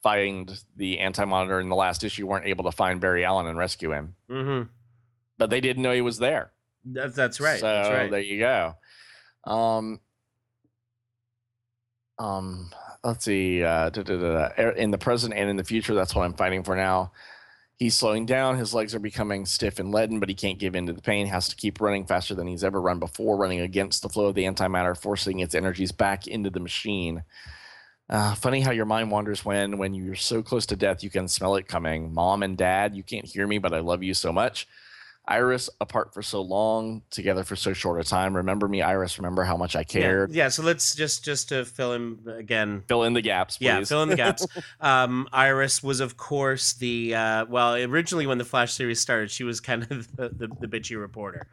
find 0.02 0.64
the 0.78 1.00
anti-monitor 1.00 1.60
in 1.60 1.68
the 1.68 1.76
last 1.76 2.04
issue 2.04 2.26
weren't 2.26 2.46
able 2.46 2.64
to 2.66 2.72
find 2.72 3.02
Barry 3.02 3.26
Allen 3.26 3.48
and 3.48 3.58
rescue 3.58 3.92
him. 3.92 4.16
Mm-hmm. 4.30 4.70
But 5.38 5.50
they 5.50 5.60
didn't 5.60 5.84
know 5.84 5.92
he 5.92 6.02
was 6.02 6.20
there. 6.20 6.52
That, 6.94 7.16
that's 7.16 7.40
right. 7.40 7.60
So 7.60 7.66
that's 7.68 7.90
right. 7.90 8.12
there 8.12 8.20
you 8.20 8.40
go. 8.40 8.74
Um, 9.46 10.00
um, 12.20 12.72
let's 13.04 13.26
see. 13.26 13.64
Uh, 13.64 13.90
da, 13.90 14.04
da, 14.04 14.18
da, 14.18 14.34
da. 14.34 14.50
Er- 14.58 14.72
In 14.72 14.92
the 14.92 14.98
present 14.98 15.34
and 15.34 15.50
in 15.50 15.56
the 15.58 15.64
future, 15.64 15.94
that's 15.94 16.16
what 16.16 16.24
I'm 16.24 16.34
fighting 16.34 16.64
for 16.64 16.76
now. 16.76 17.12
He's 17.78 17.96
slowing 17.96 18.26
down. 18.26 18.58
His 18.58 18.74
legs 18.74 18.96
are 18.96 19.00
becoming 19.00 19.46
stiff 19.46 19.78
and 19.78 19.92
leaden, 19.92 20.20
but 20.20 20.30
he 20.30 20.36
can't 20.36 20.58
give 20.58 20.76
in 20.76 20.88
to 20.88 20.94
the 20.94 21.02
pain. 21.02 21.28
Has 21.28 21.48
to 21.50 21.56
keep 21.56 21.80
running 21.80 22.06
faster 22.08 22.34
than 22.34 22.48
he's 22.48 22.64
ever 22.64 22.82
run 22.82 22.98
before, 23.00 23.38
running 23.38 23.62
against 23.62 24.02
the 24.02 24.10
flow 24.10 24.26
of 24.26 24.36
the 24.36 24.46
antimatter, 24.46 24.98
forcing 24.98 25.42
its 25.42 25.54
energies 25.54 25.92
back 25.92 26.26
into 26.26 26.50
the 26.50 26.60
machine. 26.60 27.24
Uh, 28.10 28.34
funny 28.34 28.62
how 28.62 28.72
your 28.72 28.86
mind 28.86 29.12
wanders 29.12 29.46
when, 29.46 29.78
when 29.78 29.94
you're 29.94 30.16
so 30.16 30.42
close 30.42 30.66
to 30.66 30.76
death, 30.76 31.04
you 31.04 31.10
can 31.12 31.28
smell 31.28 31.56
it 31.56 31.68
coming. 31.68 32.12
Mom 32.14 32.42
and 32.42 32.58
dad, 32.58 32.96
you 32.96 33.04
can't 33.04 33.26
hear 33.26 33.46
me, 33.46 33.60
but 33.60 33.74
I 33.74 33.80
love 33.80 34.02
you 34.02 34.16
so 34.16 34.32
much. 34.34 34.68
Iris, 35.28 35.70
apart 35.82 36.14
for 36.14 36.22
so 36.22 36.42
long, 36.42 37.02
together 37.10 37.44
for 37.44 37.56
so 37.56 37.74
short 37.74 38.00
a 38.00 38.04
time. 38.04 38.36
Remember 38.36 38.68
me, 38.68 38.82
Iris. 38.82 39.18
Remember 39.18 39.44
how 39.44 39.58
much 39.58 39.76
I 39.76 39.84
cared. 39.84 40.32
yeah. 40.32 40.50
So 40.50 40.64
let's 40.64 40.96
just 40.96 41.26
just 41.26 41.50
to 41.50 41.66
fill 41.66 41.94
in 41.94 42.20
again. 42.28 42.84
Fill 42.88 43.04
in 43.04 43.14
the 43.14 43.22
gaps, 43.22 43.58
please. 43.58 43.66
Yeah, 43.66 43.84
fill 43.84 44.04
in 44.04 44.10
the 44.10 44.16
gaps. 44.16 44.46
um, 44.82 45.28
Iris 45.34 45.84
was, 45.84 46.00
of 46.00 46.18
course, 46.18 46.74
the 46.74 47.16
uh, 47.16 47.46
well. 47.50 47.76
Originally, 47.76 48.26
when 48.26 48.38
the 48.38 48.46
Flash 48.46 48.74
series 48.74 49.02
started, 49.02 49.30
she 49.30 49.44
was 49.44 49.60
kind 49.60 49.84
of 49.92 50.16
the, 50.16 50.30
the, 50.30 50.48
the 50.48 50.68
bitchy 50.68 51.00
reporter. 51.00 51.48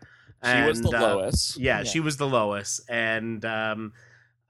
she 0.44 0.62
was 0.62 0.80
the 0.80 0.88
And, 0.88 0.96
uh, 0.96 1.16
Lois. 1.16 1.56
Yeah, 1.58 1.82
she 1.82 2.00
was 2.00 2.16
the 2.16 2.28
Lois, 2.28 2.80
and 2.88 3.44
um, 3.44 3.92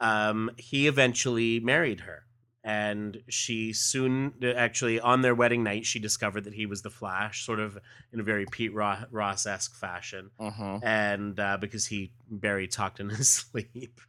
um, 0.01 0.51
he 0.59 0.87
eventually 0.87 1.61
married 1.61 2.01
her. 2.01 2.25
And 2.67 3.23
she 3.29 3.75
soon, 3.75 4.33
actually, 4.57 4.99
on 4.99 5.21
their 5.21 5.35
wedding 5.35 5.63
night, 5.63 5.85
she 5.85 5.99
discovered 5.99 6.45
that 6.45 6.55
he 6.55 6.65
was 6.65 6.81
the 6.81 6.89
Flash, 6.89 7.45
sort 7.45 7.61
of 7.61 7.77
in 8.11 8.21
a 8.21 8.23
very 8.23 8.47
Pete 8.51 8.73
Ross 8.73 9.45
esque 9.47 9.75
fashion 9.77 10.31
Mhm. 10.41 10.83
and 10.83 11.39
uh, 11.39 11.59
because 11.59 11.85
he 11.87 12.13
Barry 12.31 12.67
talked 12.67 13.01
in 13.01 13.11
his 13.11 13.29
sleep, 13.53 14.01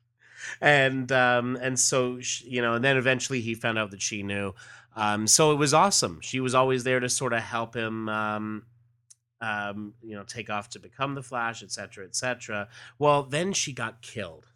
and 0.62 1.12
um, 1.12 1.58
and 1.62 1.78
so 1.78 2.22
sh 2.22 2.44
you 2.44 2.62
know, 2.62 2.76
and 2.76 2.86
then 2.86 2.96
eventually 2.96 3.42
he 3.42 3.56
found 3.56 3.78
out 3.78 3.92
that 3.92 4.02
she 4.02 4.24
knew. 4.24 4.54
Um, 4.96 5.28
so 5.28 5.52
it 5.52 5.56
was 5.56 5.74
awesome. 5.74 6.22
She 6.22 6.40
was 6.40 6.56
always 6.56 6.86
there 6.86 7.02
to 7.02 7.10
sort 7.10 7.34
of 7.34 7.42
help 7.42 7.76
him, 7.76 8.08
um, 8.08 8.64
um, 9.42 9.94
you 10.02 10.16
know, 10.16 10.24
take 10.24 10.50
off 10.50 10.70
to 10.70 10.80
become 10.80 11.16
the 11.16 11.22
Flash, 11.24 11.62
et 11.62 11.72
cetera, 11.74 12.06
et 12.06 12.16
cetera. 12.16 12.70
Well, 12.98 13.24
then 13.24 13.52
she 13.52 13.74
got 13.74 14.02
killed. 14.02 14.48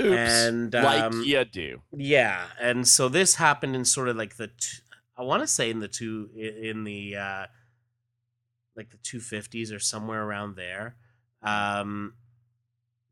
Oops. 0.00 0.16
And, 0.16 0.72
like 0.72 1.02
um, 1.02 1.22
you 1.24 1.44
do. 1.44 1.82
Yeah, 1.92 2.46
and 2.60 2.86
so 2.88 3.08
this 3.08 3.34
happened 3.34 3.76
in 3.76 3.84
sort 3.84 4.08
of 4.08 4.16
like 4.16 4.36
the, 4.36 4.46
t- 4.48 4.78
I 5.16 5.22
want 5.22 5.42
to 5.42 5.46
say 5.46 5.70
in 5.70 5.80
the 5.80 5.88
two 5.88 6.30
in 6.34 6.84
the 6.84 7.16
uh, 7.16 7.46
like 8.74 8.90
the 8.90 8.96
two 9.02 9.20
fifties 9.20 9.70
or 9.70 9.78
somewhere 9.78 10.22
around 10.24 10.56
there, 10.56 10.96
um, 11.42 12.14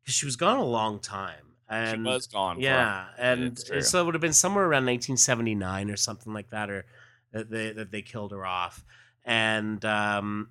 because 0.03 0.15
she 0.15 0.25
was 0.25 0.37
gone 0.37 0.57
a 0.57 0.65
long 0.65 1.01
time, 1.01 1.53
and 1.69 2.07
she 2.07 2.13
was 2.13 2.27
gone. 2.27 2.57
for- 2.57 2.63
yeah, 2.63 3.09
and 3.19 3.59
so 3.59 4.01
it 4.01 4.05
would 4.07 4.15
have 4.15 4.23
been 4.23 4.33
somewhere 4.33 4.65
around 4.65 4.87
1979 4.87 5.91
or 5.91 5.97
something 5.97 6.33
like 6.33 6.49
that, 6.49 6.71
or 6.71 6.87
that 7.33 7.51
they 7.51 7.73
that 7.73 7.91
they 7.91 8.01
killed 8.01 8.33
her 8.33 8.47
off, 8.47 8.85
and 9.23 9.85
um, 9.85 10.49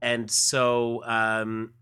and 0.00 0.30
so 0.30 1.04
um, 1.04 1.74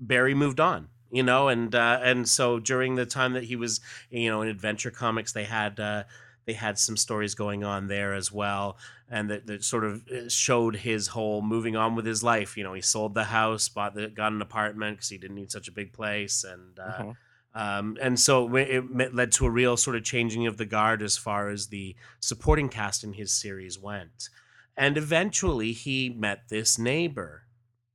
Barry 0.00 0.34
moved 0.34 0.60
on, 0.60 0.88
you 1.12 1.22
know, 1.22 1.48
and 1.48 1.74
uh, 1.74 2.00
and 2.02 2.28
so 2.28 2.58
during 2.58 2.96
the 2.96 3.06
time 3.06 3.34
that 3.34 3.44
he 3.44 3.56
was, 3.56 3.80
you 4.10 4.30
know, 4.30 4.42
in 4.42 4.48
Adventure 4.48 4.90
Comics, 4.90 5.32
they 5.32 5.44
had 5.44 5.78
uh, 5.78 6.04
they 6.46 6.54
had 6.54 6.78
some 6.78 6.96
stories 6.96 7.34
going 7.36 7.62
on 7.64 7.86
there 7.86 8.14
as 8.14 8.32
well, 8.32 8.78
and 9.08 9.30
that, 9.30 9.46
that 9.46 9.62
sort 9.62 9.84
of 9.84 10.08
uh, 10.08 10.28
showed 10.28 10.76
his 10.76 11.08
whole 11.08 11.42
moving 11.42 11.76
on 11.76 11.94
with 11.94 12.06
his 12.06 12.22
life. 12.24 12.56
You 12.56 12.64
know, 12.64 12.72
he 12.72 12.80
sold 12.82 13.14
the 13.14 13.24
house, 13.24 13.68
bought 13.68 13.94
the 13.94 14.08
got 14.08 14.32
an 14.32 14.42
apartment 14.42 14.96
because 14.96 15.10
he 15.10 15.18
didn't 15.18 15.36
need 15.36 15.52
such 15.52 15.68
a 15.68 15.72
big 15.72 15.92
place, 15.92 16.44
and 16.44 16.78
uh, 16.78 17.04
Mhm. 17.04 17.16
um, 17.54 17.98
and 18.00 18.18
so 18.18 18.54
it 18.56 19.14
led 19.14 19.32
to 19.32 19.46
a 19.46 19.50
real 19.50 19.76
sort 19.76 19.96
of 19.96 20.04
changing 20.04 20.46
of 20.46 20.56
the 20.56 20.64
guard 20.66 21.02
as 21.02 21.16
far 21.18 21.50
as 21.50 21.68
the 21.68 21.94
supporting 22.20 22.68
cast 22.68 23.04
in 23.04 23.12
his 23.12 23.32
series 23.32 23.78
went. 23.78 24.30
And 24.76 24.96
eventually 24.96 25.72
he 25.72 26.08
met 26.08 26.48
this 26.48 26.78
neighbor. 26.78 27.41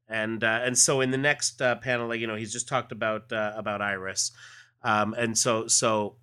And 0.09 0.43
uh, 0.43 0.59
and 0.63 0.77
so 0.77 1.01
in 1.01 1.11
the 1.11 1.17
next 1.17 1.61
uh, 1.61 1.75
panel, 1.75 2.07
like, 2.07 2.19
you 2.19 2.27
know, 2.27 2.35
he's 2.35 2.53
just 2.53 2.67
talked 2.67 2.91
about 2.91 3.31
uh, 3.31 3.53
about 3.55 3.81
Iris. 3.81 4.31
Um, 4.83 5.13
and 5.13 5.37
so 5.37 5.67
so 5.67 6.15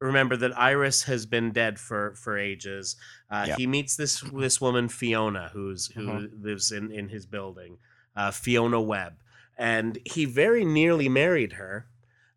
remember 0.00 0.36
that 0.36 0.56
Iris 0.58 1.04
has 1.04 1.26
been 1.26 1.52
dead 1.52 1.78
for 1.78 2.14
for 2.14 2.36
ages. 2.38 2.96
Uh, 3.30 3.46
Yeah. 3.48 3.56
He 3.56 3.66
meets 3.66 3.96
this 3.96 4.20
this 4.20 4.60
woman 4.60 4.88
Fiona, 4.88 5.50
who's 5.52 5.86
who 5.88 6.06
Mhm. 6.06 6.42
lives 6.42 6.72
in 6.72 6.90
in 6.92 7.08
his 7.08 7.26
building, 7.26 7.78
uh, 8.14 8.30
Fiona 8.30 8.80
Webb, 8.80 9.14
and 9.56 9.98
he 10.04 10.24
very 10.26 10.64
nearly 10.64 11.08
married 11.08 11.54
her. 11.54 11.86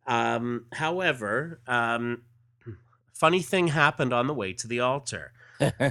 Um, 0.05 0.67
however, 0.73 1.59
um, 1.67 2.23
funny 3.13 3.41
thing 3.41 3.69
happened 3.69 4.13
on 4.13 4.27
the 4.27 4.33
way 4.33 4.53
to 4.53 4.67
the 4.67 4.79
altar. 4.79 5.33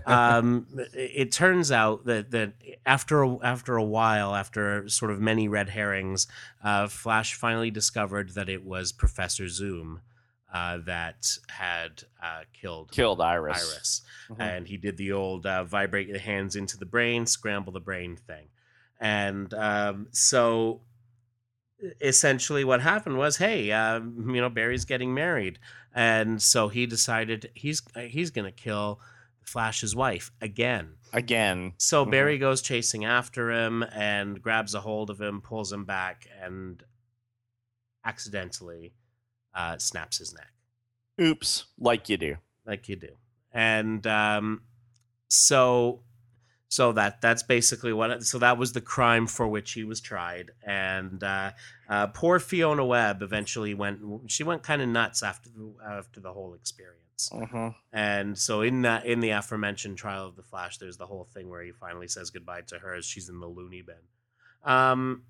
Um, 0.06 0.66
it, 0.94 1.10
it 1.14 1.32
turns 1.32 1.72
out 1.72 2.04
that 2.04 2.30
that 2.30 2.52
after 2.84 3.22
a, 3.22 3.38
after 3.42 3.76
a 3.76 3.84
while, 3.84 4.34
after 4.34 4.88
sort 4.88 5.10
of 5.10 5.20
many 5.20 5.48
red 5.48 5.70
herrings, 5.70 6.26
uh, 6.62 6.86
Flash 6.88 7.34
finally 7.34 7.70
discovered 7.70 8.30
that 8.30 8.48
it 8.48 8.64
was 8.64 8.92
Professor 8.92 9.48
Zoom 9.48 10.00
uh, 10.52 10.78
that 10.86 11.36
had 11.48 12.04
uh, 12.22 12.42
killed 12.52 12.92
Killed 12.92 13.20
Iris. 13.20 13.58
Iris 13.58 14.02
Mhm. 14.30 14.36
and 14.40 14.66
he 14.68 14.76
did 14.76 14.96
the 14.96 15.12
old 15.12 15.46
uh, 15.46 15.62
vibrate 15.64 16.12
the 16.12 16.18
hands 16.18 16.56
into 16.56 16.76
the 16.76 16.86
brain, 16.86 17.26
scramble 17.26 17.72
the 17.72 17.80
brain 17.80 18.16
thing. 18.16 18.48
And 18.98 19.52
um, 19.54 20.08
so 20.10 20.80
essentially 22.00 22.64
what 22.64 22.80
happened 22.80 23.18
was, 23.18 23.36
hey, 23.36 23.70
um, 23.72 24.34
you 24.34 24.40
know, 24.40 24.48
Barry's 24.48 24.84
getting 24.84 25.14
married. 25.14 25.58
And 25.94 26.40
so 26.42 26.68
he 26.68 26.86
decided 26.86 27.50
he's 27.54 27.82
he's 28.08 28.30
going 28.30 28.44
to 28.44 28.52
kill 28.52 29.00
Flash's 29.46 29.94
wife 29.96 30.30
again. 30.40 30.96
Again. 31.12 31.72
So 31.78 32.04
Mhm. 32.04 32.10
Barry 32.10 32.38
goes 32.38 32.60
chasing 32.60 33.04
after 33.04 33.50
him 33.50 33.82
and 33.84 34.42
grabs 34.42 34.74
a 34.74 34.80
hold 34.80 35.08
of 35.08 35.20
him, 35.20 35.40
pulls 35.40 35.72
him 35.72 35.84
back, 35.84 36.26
and 36.42 36.82
accidentally 38.04 38.92
uh, 39.54 39.78
snaps 39.78 40.18
his 40.18 40.34
neck 40.34 40.52
Oops. 41.20 41.66
Like 41.78 42.08
you 42.08 42.16
do. 42.18 42.36
like 42.66 42.88
you 42.88 42.96
do 42.96 43.16
and 43.52 44.06
um 44.06 44.60
so 45.28 46.02
so 46.68 46.92
that 46.92 47.20
that's 47.22 47.42
basically 47.42 47.92
what 47.92 48.22
so 48.22 48.38
that 48.38 48.58
was 48.58 48.72
the 48.74 48.80
crime 48.82 49.26
for 49.26 49.48
which 49.48 49.72
he 49.72 49.82
was 49.84 50.00
tried 50.00 50.50
and 50.66 51.22
uh, 51.24 51.50
uh 51.88 52.06
poor 52.08 52.38
fiona 52.38 52.84
webb 52.84 53.22
eventually 53.22 53.72
went 53.72 53.98
she 54.30 54.42
went 54.44 54.62
kind 54.62 54.82
of 54.82 54.88
nuts 54.88 55.22
after 55.22 55.48
the 55.48 55.72
after 55.88 56.20
the 56.20 56.32
whole 56.32 56.54
experience 56.54 57.00
Mhm. 57.32 57.74
and 57.92 58.38
so 58.38 58.60
in 58.60 58.82
that 58.82 59.06
in 59.06 59.20
the 59.20 59.30
aforementioned 59.30 59.96
trial 59.96 60.26
of 60.26 60.36
the 60.36 60.42
flash 60.42 60.78
there's 60.78 60.98
the 60.98 61.06
whole 61.06 61.24
thing 61.24 61.48
where 61.48 61.62
he 61.62 61.72
finally 61.72 62.08
says 62.08 62.30
goodbye 62.30 62.60
to 62.62 62.78
her 62.78 62.94
as 62.94 63.04
she's 63.06 63.28
in 63.28 63.40
the 63.40 63.46
loony 63.46 63.82
bin 63.82 63.96
um 64.64 65.22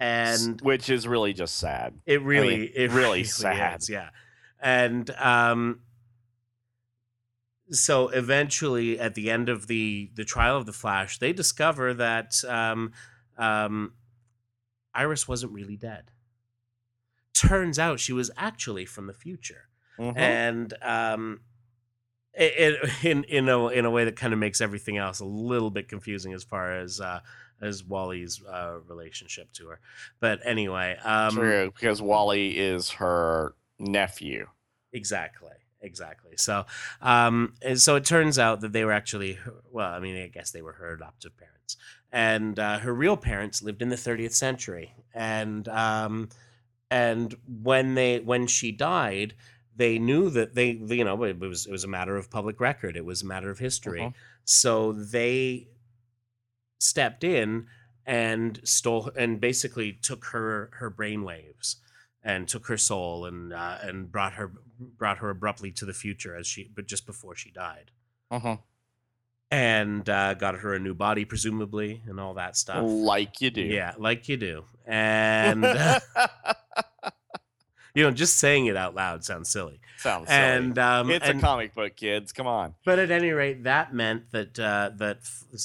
and 0.00 0.60
which 0.62 0.88
is 0.88 1.06
really 1.06 1.34
just 1.34 1.56
sad. 1.56 2.00
it 2.06 2.22
really, 2.22 2.56
mean, 2.60 2.70
it 2.74 2.90
really 2.90 3.00
really 3.02 3.24
sad. 3.24 3.82
is, 3.82 3.90
yeah. 3.90 4.08
And 4.58 5.10
um, 5.10 5.80
so 7.70 8.08
eventually, 8.08 8.98
at 8.98 9.14
the 9.14 9.30
end 9.30 9.48
of 9.48 9.66
the 9.66 10.10
the 10.14 10.24
trial 10.24 10.56
of 10.56 10.66
the 10.66 10.72
Flash, 10.72 11.18
they 11.18 11.32
discover 11.32 11.92
that 11.94 12.42
um, 12.48 12.92
um, 13.36 13.92
Iris 14.94 15.28
wasn't 15.28 15.52
really 15.52 15.76
dead. 15.76 16.10
Turns 17.34 17.78
out 17.78 18.00
she 18.00 18.12
was 18.12 18.30
actually 18.36 18.86
from 18.86 19.06
the 19.06 19.14
future 19.14 19.68
Mhm. 20.00 20.16
and 20.16 20.74
um, 20.82 21.40
it, 22.34 22.78
it, 22.82 23.04
in 23.04 23.24
in 23.24 23.48
a 23.48 23.68
in 23.68 23.84
a 23.84 23.90
way 23.90 24.04
that 24.04 24.16
kind 24.16 24.32
of 24.32 24.38
makes 24.38 24.60
everything 24.60 24.96
else 24.96 25.20
a 25.20 25.24
little 25.24 25.70
bit 25.70 25.88
confusing 25.88 26.32
as 26.32 26.44
far 26.44 26.72
as 26.72 27.00
uh, 27.00 27.20
as 27.60 27.84
Wally's 27.84 28.42
uh, 28.44 28.78
relationship 28.86 29.52
to 29.54 29.68
her. 29.68 29.80
But 30.20 30.40
anyway, 30.44 30.96
um, 31.04 31.34
True, 31.34 31.70
because 31.74 32.00
Wally 32.00 32.58
is 32.58 32.90
her 32.92 33.54
nephew. 33.78 34.46
exactly, 34.92 35.50
exactly. 35.80 36.32
So, 36.36 36.64
um, 37.02 37.54
and 37.62 37.80
so 37.80 37.96
it 37.96 38.04
turns 38.04 38.38
out 38.38 38.60
that 38.62 38.72
they 38.72 38.84
were 38.84 38.92
actually 38.92 39.38
well, 39.70 39.92
I 39.92 40.00
mean, 40.00 40.16
I 40.22 40.28
guess 40.28 40.50
they 40.50 40.62
were 40.62 40.72
her 40.74 40.94
adoptive 40.94 41.36
parents, 41.36 41.76
and 42.10 42.58
uh, 42.58 42.78
her 42.78 42.94
real 42.94 43.16
parents 43.16 43.62
lived 43.62 43.82
in 43.82 43.90
the 43.90 43.96
30th 43.96 44.32
century, 44.34 44.94
and 45.12 45.68
um, 45.68 46.30
and 46.90 47.34
when 47.62 47.94
they 47.94 48.20
when 48.20 48.46
she 48.46 48.72
died. 48.72 49.34
They 49.76 49.98
knew 49.98 50.30
that 50.30 50.54
they, 50.54 50.70
you 50.72 51.04
know, 51.04 51.22
it 51.24 51.38
was 51.38 51.66
it 51.66 51.72
was 51.72 51.84
a 51.84 51.88
matter 51.88 52.16
of 52.16 52.30
public 52.30 52.60
record. 52.60 52.96
It 52.96 53.04
was 53.04 53.22
a 53.22 53.26
matter 53.26 53.50
of 53.50 53.58
history. 53.58 54.00
Mhm. 54.00 54.14
So 54.44 54.92
they 54.92 55.68
stepped 56.78 57.24
in 57.24 57.66
and 58.06 58.60
stole 58.64 59.10
and 59.16 59.40
basically 59.40 59.92
took 59.92 60.26
her 60.26 60.70
her 60.74 60.90
brainwaves 60.90 61.76
and 62.22 62.48
took 62.48 62.66
her 62.66 62.76
soul 62.76 63.24
and 63.26 63.52
uh, 63.52 63.78
and 63.82 64.10
brought 64.10 64.34
her 64.34 64.52
brought 64.78 65.18
her 65.18 65.30
abruptly 65.30 65.70
to 65.72 65.84
the 65.84 65.92
future 65.94 66.34
as 66.34 66.46
she 66.46 66.70
but 66.74 66.86
just 66.86 67.06
before 67.06 67.34
she 67.36 67.50
died 67.50 67.90
Mhm. 68.32 68.60
and 69.50 70.08
uh, 70.08 70.34
got 70.34 70.56
her 70.56 70.74
a 70.74 70.78
new 70.78 70.94
body 70.94 71.24
presumably 71.24 72.02
and 72.06 72.18
all 72.18 72.34
that 72.34 72.56
stuff. 72.56 72.82
Like 72.86 73.40
you 73.40 73.50
do. 73.50 73.62
Yeah, 73.62 73.94
like 73.98 74.28
you 74.28 74.36
do. 74.36 74.64
And 74.86 75.62
you 77.94 78.04
know, 78.04 78.10
just 78.10 78.38
saying 78.38 78.66
it 78.66 78.76
out 78.76 78.94
loud 78.94 79.24
sounds 79.24 79.50
silly. 79.50 79.80
Sounds 79.98 80.28
silly. 80.28 80.38
And 80.38 80.78
um, 80.78 81.10
it's 81.10 81.26
and, 81.26 81.38
a 81.38 81.42
comic 81.42 81.74
book, 81.74 81.96
kids. 81.96 82.32
Come 82.32 82.46
on. 82.46 82.74
But 82.84 82.98
at 82.98 83.10
any 83.10 83.30
rate, 83.30 83.64
that 83.64 83.92
meant 83.94 84.30
that 84.32 84.58
uh, 84.58 84.90
that 84.96 85.18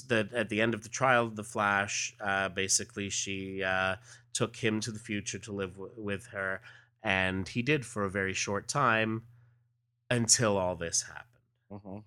that 0.07 0.33
at 0.33 0.49
the 0.49 0.61
end 0.61 0.73
of 0.73 0.83
the 0.83 0.89
trial 0.89 1.25
of 1.25 1.35
the 1.35 1.43
Flash, 1.43 2.15
uh, 2.19 2.49
basically 2.49 3.09
she 3.09 3.63
uh, 3.63 3.95
took 4.33 4.55
him 4.57 4.79
to 4.81 4.91
the 4.91 4.99
future 4.99 5.39
to 5.39 5.51
live 5.51 5.73
w- 5.73 5.91
with 5.97 6.27
her, 6.27 6.61
and 7.03 7.47
he 7.47 7.61
did 7.61 7.85
for 7.85 8.03
a 8.03 8.09
very 8.09 8.33
short 8.33 8.67
time 8.67 9.23
until 10.09 10.57
all 10.57 10.75
this 10.75 11.03
happened. 11.03 11.23
Mhm. 11.71 12.03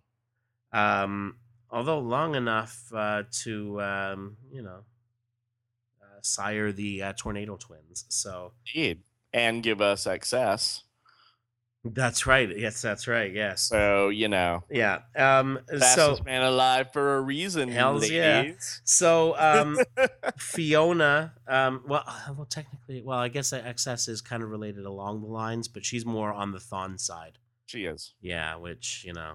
Um, 0.72 1.36
although 1.70 1.98
long 1.98 2.34
enough 2.34 2.92
uh, 2.94 3.22
to 3.42 3.80
um, 3.80 4.36
you 4.50 4.62
know 4.62 4.84
uh, 6.02 6.20
sire 6.22 6.72
the 6.72 7.02
uh, 7.02 7.12
tornado 7.16 7.56
twins. 7.56 8.04
So 8.08 8.52
Indeed. 8.74 9.02
And 9.32 9.62
give 9.62 9.80
us 9.80 10.04
XS. 10.04 10.82
that's 11.84 12.26
right. 12.26 12.56
Yes, 12.56 12.82
that's 12.82 13.06
right. 13.06 13.32
Yes. 13.32 13.62
So, 13.62 14.08
you 14.08 14.28
know, 14.28 14.64
Yeah. 14.70 15.00
Um, 15.16 15.60
fastest 15.68 16.18
so 16.18 16.24
man 16.24 16.42
alive 16.42 16.92
for 16.92 17.16
a 17.16 17.20
reason. 17.20 17.68
Hells 17.68 18.10
yeah. 18.10 18.52
so 18.84 19.36
um, 19.38 19.78
Fiona, 20.38 21.34
um, 21.46 21.82
well, 21.86 22.04
well, 22.36 22.46
technically, 22.46 23.02
well, 23.02 23.18
I 23.18 23.28
guess 23.28 23.52
XS 23.52 24.08
is 24.08 24.20
kind 24.20 24.42
of 24.42 24.48
related 24.48 24.84
along 24.84 25.20
the 25.20 25.28
lines, 25.28 25.68
but 25.68 25.84
she's 25.84 26.06
more 26.06 26.32
on 26.32 26.52
the 26.52 26.58
Thawne 26.58 26.98
side. 26.98 27.38
She 27.66 27.84
is. 27.84 28.14
Yeah, 28.20 28.56
which 28.56 29.04
you 29.06 29.12
know, 29.12 29.34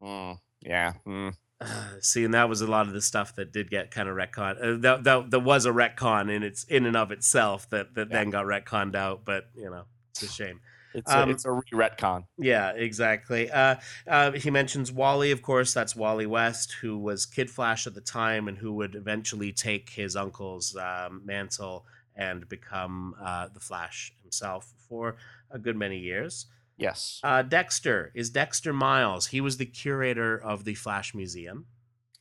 hmm. 0.00 0.06
Mm, 0.06 0.38
yeah. 0.62 0.92
mm. 1.06 1.34
see, 2.00 2.24
and 2.24 2.34
that 2.34 2.48
was 2.48 2.60
a 2.60 2.66
lot 2.66 2.86
of 2.86 2.92
the 2.92 3.00
stuff 3.02 3.34
that 3.36 3.52
did 3.52 3.70
get 3.70 3.90
kind 3.90 4.08
of 4.08 4.16
retcon. 4.16 4.56
Uh, 4.62 4.80
that, 4.80 5.04
that 5.04 5.30
that 5.30 5.40
was 5.40 5.66
a 5.66 5.70
retcon 5.70 6.30
in 6.30 6.42
its 6.42 6.64
in 6.64 6.86
and 6.86 6.96
of 6.96 7.10
itself 7.12 7.68
that 7.70 7.94
that 7.94 8.08
Yeah. 8.10 8.18
then 8.18 8.30
got 8.30 8.46
retconned 8.46 8.94
out, 8.94 9.24
but 9.24 9.48
you 9.54 9.70
know, 9.70 9.84
it's 10.10 10.22
a 10.22 10.28
shame. 10.28 10.60
It's, 10.92 11.12
Um, 11.12 11.28
a, 11.28 11.32
it's 11.32 11.44
a 11.44 11.52
re 11.52 11.62
retcon. 11.72 12.24
Yeah, 12.36 12.70
exactly. 12.72 13.48
Uh, 13.50 13.76
uh, 14.08 14.32
he 14.32 14.50
mentions 14.50 14.90
Wally, 14.90 15.30
of 15.30 15.40
course. 15.40 15.72
That's 15.72 15.94
Wally 15.94 16.26
West, 16.26 16.72
who 16.80 16.98
was 16.98 17.26
Kid 17.26 17.48
Flash 17.48 17.86
at 17.86 17.94
the 17.94 18.00
time 18.00 18.48
and 18.48 18.58
who 18.58 18.72
would 18.72 18.96
eventually 18.96 19.52
take 19.52 19.90
his 19.90 20.16
uncle's 20.16 20.74
um, 20.76 21.22
mantle 21.24 21.86
and 22.16 22.48
become 22.48 23.14
uh, 23.22 23.48
the 23.54 23.60
Flash 23.60 24.12
himself 24.20 24.72
for 24.88 25.14
a 25.50 25.58
good 25.60 25.76
many 25.76 25.98
years. 25.98 26.46
Yes. 26.80 27.20
Uh, 27.22 27.42
Dexter 27.42 28.10
is 28.14 28.30
Dexter 28.30 28.72
Miles. 28.72 29.26
He 29.28 29.40
was 29.40 29.58
the 29.58 29.66
curator 29.66 30.36
of 30.36 30.64
the 30.64 30.74
Flash 30.74 31.14
Museum. 31.14 31.66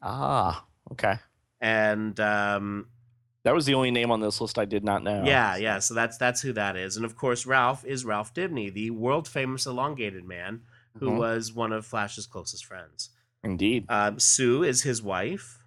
ah, 0.01 0.66
okay. 0.91 1.16
And 1.62 2.20
um, 2.20 2.88
That 3.43 3.53
was 3.53 3.66
the 3.66 3.74
only 3.74 3.91
name 3.91 4.12
on 4.12 4.20
this 4.22 4.39
list 4.41 4.57
I 4.60 4.66
did 4.66 4.84
not 4.84 5.03
know. 5.03 5.24
yeah, 5.26 5.55
yeah. 5.57 5.80
So 5.80 5.93
that's 5.93 6.18
that's 6.18 6.41
who 6.41 6.53
that 6.53 6.76
is. 6.76 6.95
And 6.97 7.05
of 7.05 7.16
course, 7.16 7.45
Ralph 7.45 7.86
is 7.86 8.05
Ralph 8.05 8.34
Dibney, 8.34 8.72
the 8.74 8.91
world 8.91 9.28
famous 9.28 9.66
elongated 9.66 10.24
man 10.26 10.62
who 10.99 11.10
Mhm. 11.12 11.18
was 11.18 11.53
one 11.53 11.72
of 11.74 11.86
Flash's 11.86 12.26
closest 12.28 12.66
friends. 12.66 13.10
Indeed. 13.43 13.86
Um, 13.89 14.20
Sue 14.20 14.64
is 14.64 14.84
his 14.84 15.01
wife. 15.01 15.60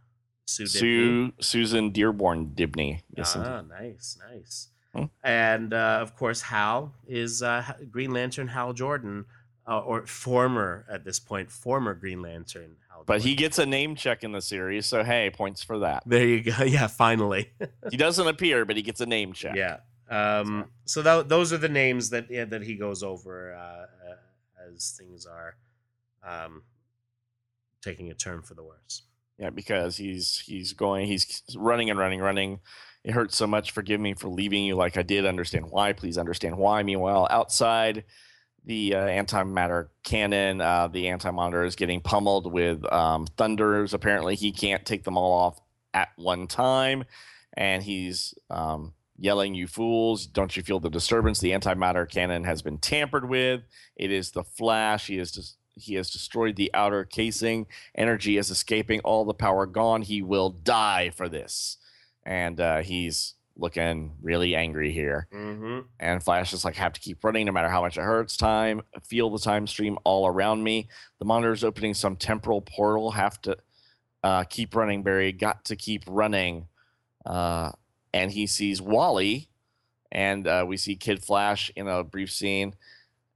Sue. 0.47 0.65
Dibney. 0.65 0.71
Sue 0.71 1.33
Susan 1.41 1.91
Dearborn 1.93 2.55
Dibney. 2.55 3.01
Yes, 3.17 3.35
indeed. 3.37 3.49
ah, 3.49 3.63
nice, 3.63 4.19
nice. 4.31 4.69
Hmm. 4.95 5.05
And 5.25 5.73
uh, 5.73 5.99
of 6.01 6.17
course, 6.17 6.43
Hal 6.43 6.93
is 7.07 7.43
uh, 7.43 7.65
Green 7.91 8.13
Lantern 8.13 8.49
Hal 8.49 8.73
Jordan, 8.73 9.25
uh, 9.67 9.81
or 9.81 10.07
former 10.07 10.85
at 10.91 11.05
this 11.05 11.19
point, 11.19 11.51
former 11.51 11.95
Green 11.95 12.21
Lantern 12.21 12.77
Hal. 12.91 13.05
But 13.07 13.23
he 13.23 13.35
gets 13.35 13.59
a 13.59 13.67
name 13.67 13.95
check 13.95 14.23
in 14.23 14.33
the 14.33 14.43
series, 14.43 14.87
so 14.87 15.03
hey, 15.03 15.31
points 15.31 15.63
for 15.63 15.79
that. 15.81 16.03
There 16.07 16.27
you 16.27 16.43
go. 16.43 16.53
Yeah, 16.65 16.87
finally. 16.87 17.51
He 17.91 17.97
doesn't 17.97 18.27
appear, 18.27 18.65
but 18.65 18.77
he 18.77 18.83
gets 18.83 19.01
a 19.01 19.07
name 19.07 19.33
check. 19.33 19.57
Yeah. 19.57 19.79
Um, 20.11 20.67
so 20.85 21.01
tho- 21.03 21.23
those 21.23 21.53
are 21.53 21.59
the 21.59 21.69
names 21.69 22.11
that 22.11 22.31
yeah, 22.31 22.45
that 22.45 22.63
he 22.63 22.75
goes 22.75 23.03
over 23.03 23.55
uh, 23.55 23.87
uh, 24.11 24.73
as 24.73 24.95
things 24.99 25.27
are 25.27 25.57
um, 26.27 26.63
taking 27.81 28.11
a 28.11 28.15
turn 28.15 28.43
for 28.43 28.55
the 28.55 28.63
worse. 28.63 29.03
Yeah, 29.39 29.51
because 29.51 29.97
he's 29.97 30.43
he's 30.45 30.75
going, 30.75 31.07
he's 31.07 31.43
running 31.57 31.89
and 31.89 31.99
running, 31.99 32.21
running. 32.21 32.61
It 33.05 33.13
hurts 33.13 33.37
so 33.37 33.47
much. 33.47 33.73
Forgive 33.73 34.01
me 34.01 34.15
for 34.15 34.29
leaving 34.29 34.65
you 34.65 34.77
like 34.77 34.97
I 34.97 35.03
did. 35.03 35.27
Understand 35.27 35.67
why? 35.71 35.93
Please 35.93 36.19
understand 36.19 36.57
why. 36.57 36.83
Meanwhile, 36.83 37.27
outside 37.31 38.05
the 38.65 38.95
uh, 38.95 39.07
antimatter 39.07 39.89
cannon, 40.05 40.61
uh, 40.61 40.87
the 40.87 41.09
anti 41.09 41.31
monitor 41.31 41.65
is 41.65 41.75
getting 41.75 42.01
pummeled 42.01 42.53
with 42.53 42.91
um, 42.93 43.27
thunders. 43.37 43.93
Apparently, 43.93 44.37
he 44.37 44.53
can't 44.53 44.87
take 44.87 45.03
them 45.03 45.19
all 45.19 45.33
off 45.33 45.61
at 45.93 46.11
one 46.17 46.47
time, 46.47 47.05
and 47.55 47.83
he's 47.83 48.35
um, 48.51 48.95
yelling, 49.19 49.57
"You 49.57 49.67
fools! 49.67 50.27
Don't 50.27 50.57
you 50.57 50.63
feel 50.63 50.79
the 50.79 50.89
disturbance? 50.89 51.41
The 51.41 51.51
antimatter 51.51 52.09
cannon 52.09 52.45
has 52.45 52.63
been 52.63 52.79
tampered 52.79 53.29
with. 53.29 53.63
It 53.97 54.13
is 54.13 54.31
the 54.31 54.45
Flash. 54.45 55.09
He 55.09 55.19
is 55.19 55.33
just." 55.33 55.57
He 55.75 55.95
has 55.95 56.11
destroyed 56.11 56.57
the 56.57 56.71
outer 56.75 57.03
casing 57.03 57.67
energy 57.95 58.37
is 58.37 58.51
escaping, 58.51 59.01
all 59.01 59.25
the 59.25 59.33
power 59.33 59.65
gone. 59.65 60.03
He 60.03 60.21
will 60.21 60.51
die 60.51 61.09
for 61.09 61.31
this. 61.31 61.79
And 62.25 62.61
uh, 62.61 62.79
he's 62.79 63.35
looking 63.57 64.13
really 64.23 64.55
angry 64.55 64.93
here. 64.93 65.27
Mm-hmm. 65.33 65.81
And 66.01 66.23
Flash 66.23 66.53
is 66.53 66.65
like, 66.65 66.77
have 66.77 66.93
to 66.95 67.01
keep 67.01 67.23
running 67.23 67.47
no 67.47 67.53
matter 67.53 67.69
how 67.69 67.83
much 67.83 67.99
it 67.99 68.03
hurts. 68.03 68.37
Time, 68.37 68.83
feel 69.05 69.31
the 69.31 69.39
time 69.39 69.67
stream 69.67 69.99
all 70.05 70.27
around 70.27 70.63
me. 70.63 70.89
The 71.19 71.25
monitor's 71.25 71.65
opening 71.65 71.95
some 71.95 72.17
temporal 72.17 72.63
portal. 72.63 73.11
Have 73.11 73.41
to 73.43 73.57
uh, 74.23 74.45
keep 74.45 74.75
running, 74.75 75.03
Barry. 75.03 75.33
Got 75.33 75.65
to 75.67 75.77
keep 75.77 76.05
running. 76.07 76.69
Uh, 77.27 77.73
and 78.13 78.31
he 78.31 78.47
sees 78.47 78.81
Wally, 78.81 79.49
and 80.11 80.47
uh, 80.47 80.65
we 80.67 80.77
see 80.77 80.97
Kid 80.97 81.25
Flash 81.25 81.71
in 81.75 81.89
a 81.89 82.05
brief 82.05 82.31
scene. 82.31 82.75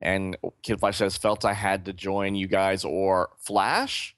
And 0.01 0.37
Kid 0.63 0.81
Flash 0.81 0.99
says, 0.99 1.17
"Felt 1.17 1.45
I 1.45 1.55
had 1.55 1.87
to 1.87 1.93
join 1.93 2.35
you 2.35 2.47
guys 2.47 2.85
or 2.85 3.31
Flash." 3.39 4.15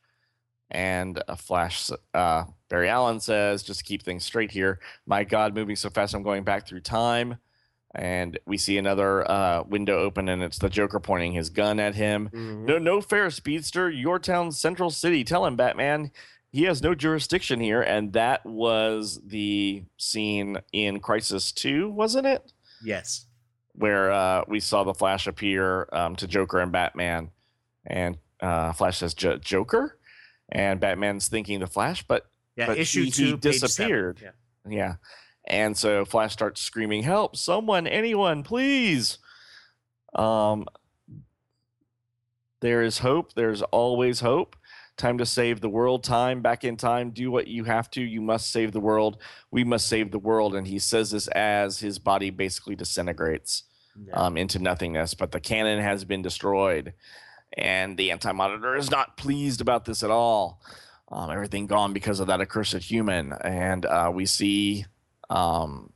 And 0.71 1.23
uh, 1.29 1.37
Flash, 1.37 1.91
uh, 2.13 2.45
Barry 2.69 2.89
Allen 2.89 3.21
says, 3.21 3.63
"Just 3.63 3.81
to 3.81 3.85
keep 3.85 4.03
things 4.03 4.25
straight 4.25 4.51
here, 4.51 4.79
my 5.07 5.25
God, 5.25 5.55
moving 5.55 5.77
so 5.77 5.91
fast, 5.91 6.15
I'm 6.15 6.23
going 6.23 6.45
back 6.45 6.67
through 6.67 6.81
time." 6.81 7.39
And 7.95 8.39
we 8.47 8.59
see 8.59 8.77
another 8.77 9.29
uh, 9.29 9.63
window 9.63 9.99
open, 9.99 10.29
and 10.29 10.43
it's 10.43 10.59
the 10.59 10.69
Joker 10.69 11.01
pointing 11.01 11.33
his 11.33 11.49
gun 11.49 11.81
at 11.81 11.95
him. 11.95 12.29
Mm-hmm. 12.33 12.67
No, 12.67 12.79
no 12.79 13.01
fair, 13.01 13.31
speedster. 13.31 13.89
Your 13.89 14.19
town, 14.19 14.53
Central 14.53 14.91
City. 14.91 15.25
Tell 15.25 15.47
him, 15.47 15.57
Batman. 15.57 16.11
He 16.51 16.65
has 16.65 16.83
no 16.83 16.95
jurisdiction 16.95 17.61
here, 17.61 17.83
and 17.83 18.13
that 18.13 18.45
was 18.45 19.21
the 19.25 19.85
scene 19.97 20.59
in 20.73 21.01
Crisis 21.01 21.51
Two, 21.53 21.91
wasn't 21.91 22.27
it? 22.27 22.53
Yes. 22.85 23.27
Where 23.73 24.13
uh, 24.13 24.45
we 24.49 24.61
saw 24.61 24.85
the 24.85 24.95
Flash 24.95 25.27
appear 25.27 25.89
um, 25.93 26.17
to 26.17 26.27
Joker 26.27 26.61
and 26.61 26.73
Batman, 26.73 27.31
and 27.87 28.19
uh, 28.41 28.73
Flash 28.73 28.99
says 28.99 29.15
"J- 29.15 29.39
Joker, 29.39 29.99
and 30.51 30.81
Batman's 30.81 31.29
thinking 31.29 31.61
the 31.61 31.67
Flash, 31.67 32.03
but 32.03 32.27
Yeah. 32.59 32.67
But 32.67 32.79
issue 32.79 33.05
he- 33.05 33.11
two 33.11 33.25
he 33.25 33.31
page 33.37 33.43
seven. 33.43 33.61
disappeared. 33.61 34.21
Yeah. 34.23 34.31
yeah. 34.69 34.95
And 35.47 35.75
so 35.77 36.05
Flash 36.05 36.33
starts 36.35 36.61
screaming, 36.61 37.05
"Help! 37.05 37.37
Someone, 37.37 37.87
anyone, 37.87 38.43
please!" 38.43 39.19
Um, 40.15 40.67
there 42.61 42.83
is 42.83 42.99
hope. 42.99 43.35
There's 43.35 43.63
always 43.63 44.21
hope. 44.21 44.57
Time 44.97 45.17
to 45.19 45.27
save 45.27 45.61
the 45.61 45.69
world. 45.69 46.03
Time 46.03 46.43
back 46.43 46.65
in 46.65 46.77
time. 46.77 47.11
Do 47.11 47.31
what 47.31 47.47
you 47.47 47.65
have 47.65 47.89
to. 47.93 48.03
You 48.03 48.21
must 48.21 48.51
save 48.51 48.73
the 48.73 48.81
world. 48.81 49.19
We 49.53 49.63
must 49.63 49.87
save 49.87 50.11
the 50.11 50.19
world. 50.19 50.57
And 50.57 50.67
he 50.67 50.81
says 50.81 51.13
this 51.13 51.29
as 51.29 51.79
his 51.79 52.01
body 52.01 52.31
basically 52.31 52.75
disintegrates 52.75 53.63
Yeah. 54.05 54.15
um, 54.15 54.37
into 54.37 54.59
nothingness. 54.59 55.15
But 55.15 55.31
the 55.31 55.39
cannon 55.41 55.81
has 55.81 56.05
been 56.05 56.21
destroyed, 56.21 56.95
and 57.57 57.97
the 57.97 58.11
Anti 58.11 58.33
Monitor 58.33 58.75
is 58.75 58.91
not 58.91 59.17
pleased 59.17 59.61
about 59.61 59.85
this 59.85 60.03
at 60.03 60.11
all. 60.11 60.61
Um, 61.11 61.31
everything 61.31 61.67
gone 61.67 61.93
because 61.93 62.21
of 62.21 62.27
that 62.27 62.41
accursed 62.41 62.75
human, 62.83 63.33
and 63.33 63.87
uh, 63.87 64.11
we 64.13 64.27
see 64.27 64.85
um, 65.31 65.91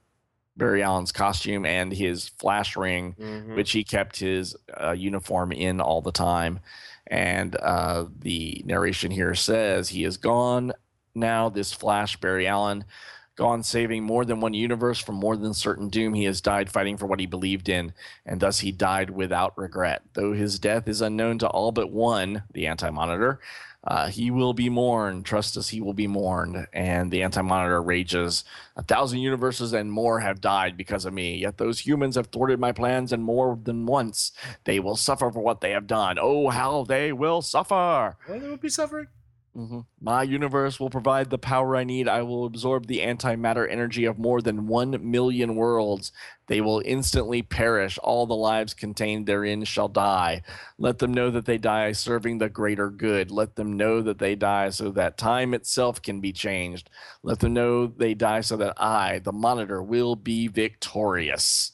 Barry 0.57 0.83
Allen's 0.83 1.13
costume 1.13 1.65
and 1.67 1.93
his 1.93 2.29
flash 2.29 2.77
ring 2.77 3.15
Mhm. 3.19 3.57
which 3.57 3.73
he 3.73 3.85
kept 3.85 4.19
his 4.19 4.57
uh, 4.83 4.93
uniform 4.93 5.53
in 5.53 5.81
all 5.81 6.01
the 6.03 6.13
time. 6.13 6.61
And 7.07 7.57
uh, 7.57 8.07
the 8.21 8.63
narration 8.65 9.11
here 9.11 9.35
says 9.35 9.89
he 9.91 10.05
is 10.05 10.17
gone 10.17 10.73
now. 11.15 11.49
This 11.51 11.73
Flash, 11.73 12.17
Barry 12.19 12.47
Allen, 12.47 12.85
gone 13.37 13.63
saving 13.63 14.05
more 14.05 14.25
than 14.25 14.41
one 14.41 14.55
universe 14.55 14.99
from 14.99 15.17
more 15.17 15.37
than 15.37 15.53
certain 15.53 15.89
doom. 15.89 16.15
He 16.15 16.25
has 16.25 16.41
died 16.41 16.71
fighting 16.71 16.97
for 16.97 17.07
what 17.07 17.21
he 17.21 17.27
believed 17.27 17.69
in, 17.69 17.93
and 18.25 18.41
thus 18.41 18.61
he 18.61 18.73
died 18.73 19.11
without 19.11 19.57
regret. 19.59 20.03
Though 20.15 20.33
his 20.33 20.59
death 20.59 20.87
is 20.89 21.01
unknown 21.03 21.39
to 21.41 21.49
all 21.49 21.73
but 21.73 21.91
one, 21.91 22.45
the 22.53 22.67
Anti 22.67 22.89
Monitor. 22.91 23.41
Uh, 23.85 24.09
he 24.09 24.31
will 24.31 24.55
be 24.55 24.69
mourned. 24.69 25.25
Trust 25.25 25.57
us, 25.57 25.69
he 25.69 25.81
will 25.81 25.95
be 25.95 26.07
mourned. 26.07 26.69
And 26.73 27.11
the 27.11 27.23
Anti 27.23 27.43
Monitor 27.43 27.83
rages. 27.83 28.45
A 28.77 28.83
thousand 28.83 29.21
universes 29.21 29.73
and 29.73 29.91
more 29.91 30.21
have 30.21 30.41
died 30.41 30.77
because 30.77 31.05
of 31.05 31.13
me. 31.13 31.37
Yet 31.39 31.59
those 31.59 31.81
humans 31.81 32.17
have 32.17 32.29
thwarted 32.29 32.61
my 32.61 32.73
plans, 32.73 33.13
and 33.13 33.25
more 33.25 33.59
than 33.63 33.87
once. 33.87 34.33
They 34.65 34.79
will 34.79 34.97
suffer 34.97 35.31
for 35.31 35.41
what 35.41 35.61
they 35.61 35.73
have 35.73 35.87
done. 35.87 36.17
Oh, 36.21 36.49
how 36.51 36.85
they 36.85 37.13
will 37.13 37.43
suffer! 37.43 38.17
Well, 38.29 38.41
they 38.41 38.49
would 38.49 38.61
be 38.61 38.69
suffering. 38.69 39.09
Hmm 39.55 39.81
My 40.01 40.23
universe 40.23 40.81
will 40.81 40.89
provide 40.89 41.29
the 41.29 41.39
power 41.39 41.77
I 41.77 41.85
need. 41.85 42.09
I 42.09 42.23
will 42.23 42.47
absorb 42.47 42.87
the 42.87 43.01
antimatter 43.01 43.71
energy 43.71 44.07
of 44.07 44.19
more 44.19 44.41
than 44.41 44.67
one 44.67 44.99
million 45.11 45.57
worlds. 45.57 46.11
They 46.47 46.61
will 46.63 46.83
instantly 46.85 47.43
perish. 47.43 47.99
All 48.03 48.27
the 48.27 48.35
lives 48.35 48.73
contained 48.73 49.27
therein 49.27 49.65
shall 49.65 49.89
die. 49.89 50.43
Let 50.79 50.99
them 50.99 51.13
know 51.13 51.31
that 51.31 51.45
they 51.45 51.59
die 51.59 51.93
serving 51.93 52.39
the 52.39 52.49
greater 52.49 52.89
good. 52.91 53.31
Let 53.31 53.57
them 53.57 53.77
know 53.77 54.01
that 54.01 54.19
they 54.19 54.35
die 54.35 54.71
so 54.71 54.91
that 54.93 55.19
time 55.19 55.53
itself 55.53 56.01
can 56.01 56.21
be 56.21 56.33
changed. 56.33 56.89
Let 57.23 57.41
them 57.41 57.53
know 57.53 57.87
they 57.87 58.15
die 58.15 58.41
so 58.41 58.57
that 58.57 58.81
I, 58.81 59.19
the 59.19 59.33
monitor, 59.33 59.83
will 59.83 60.17
be 60.17 60.49
victorious. 60.49 61.73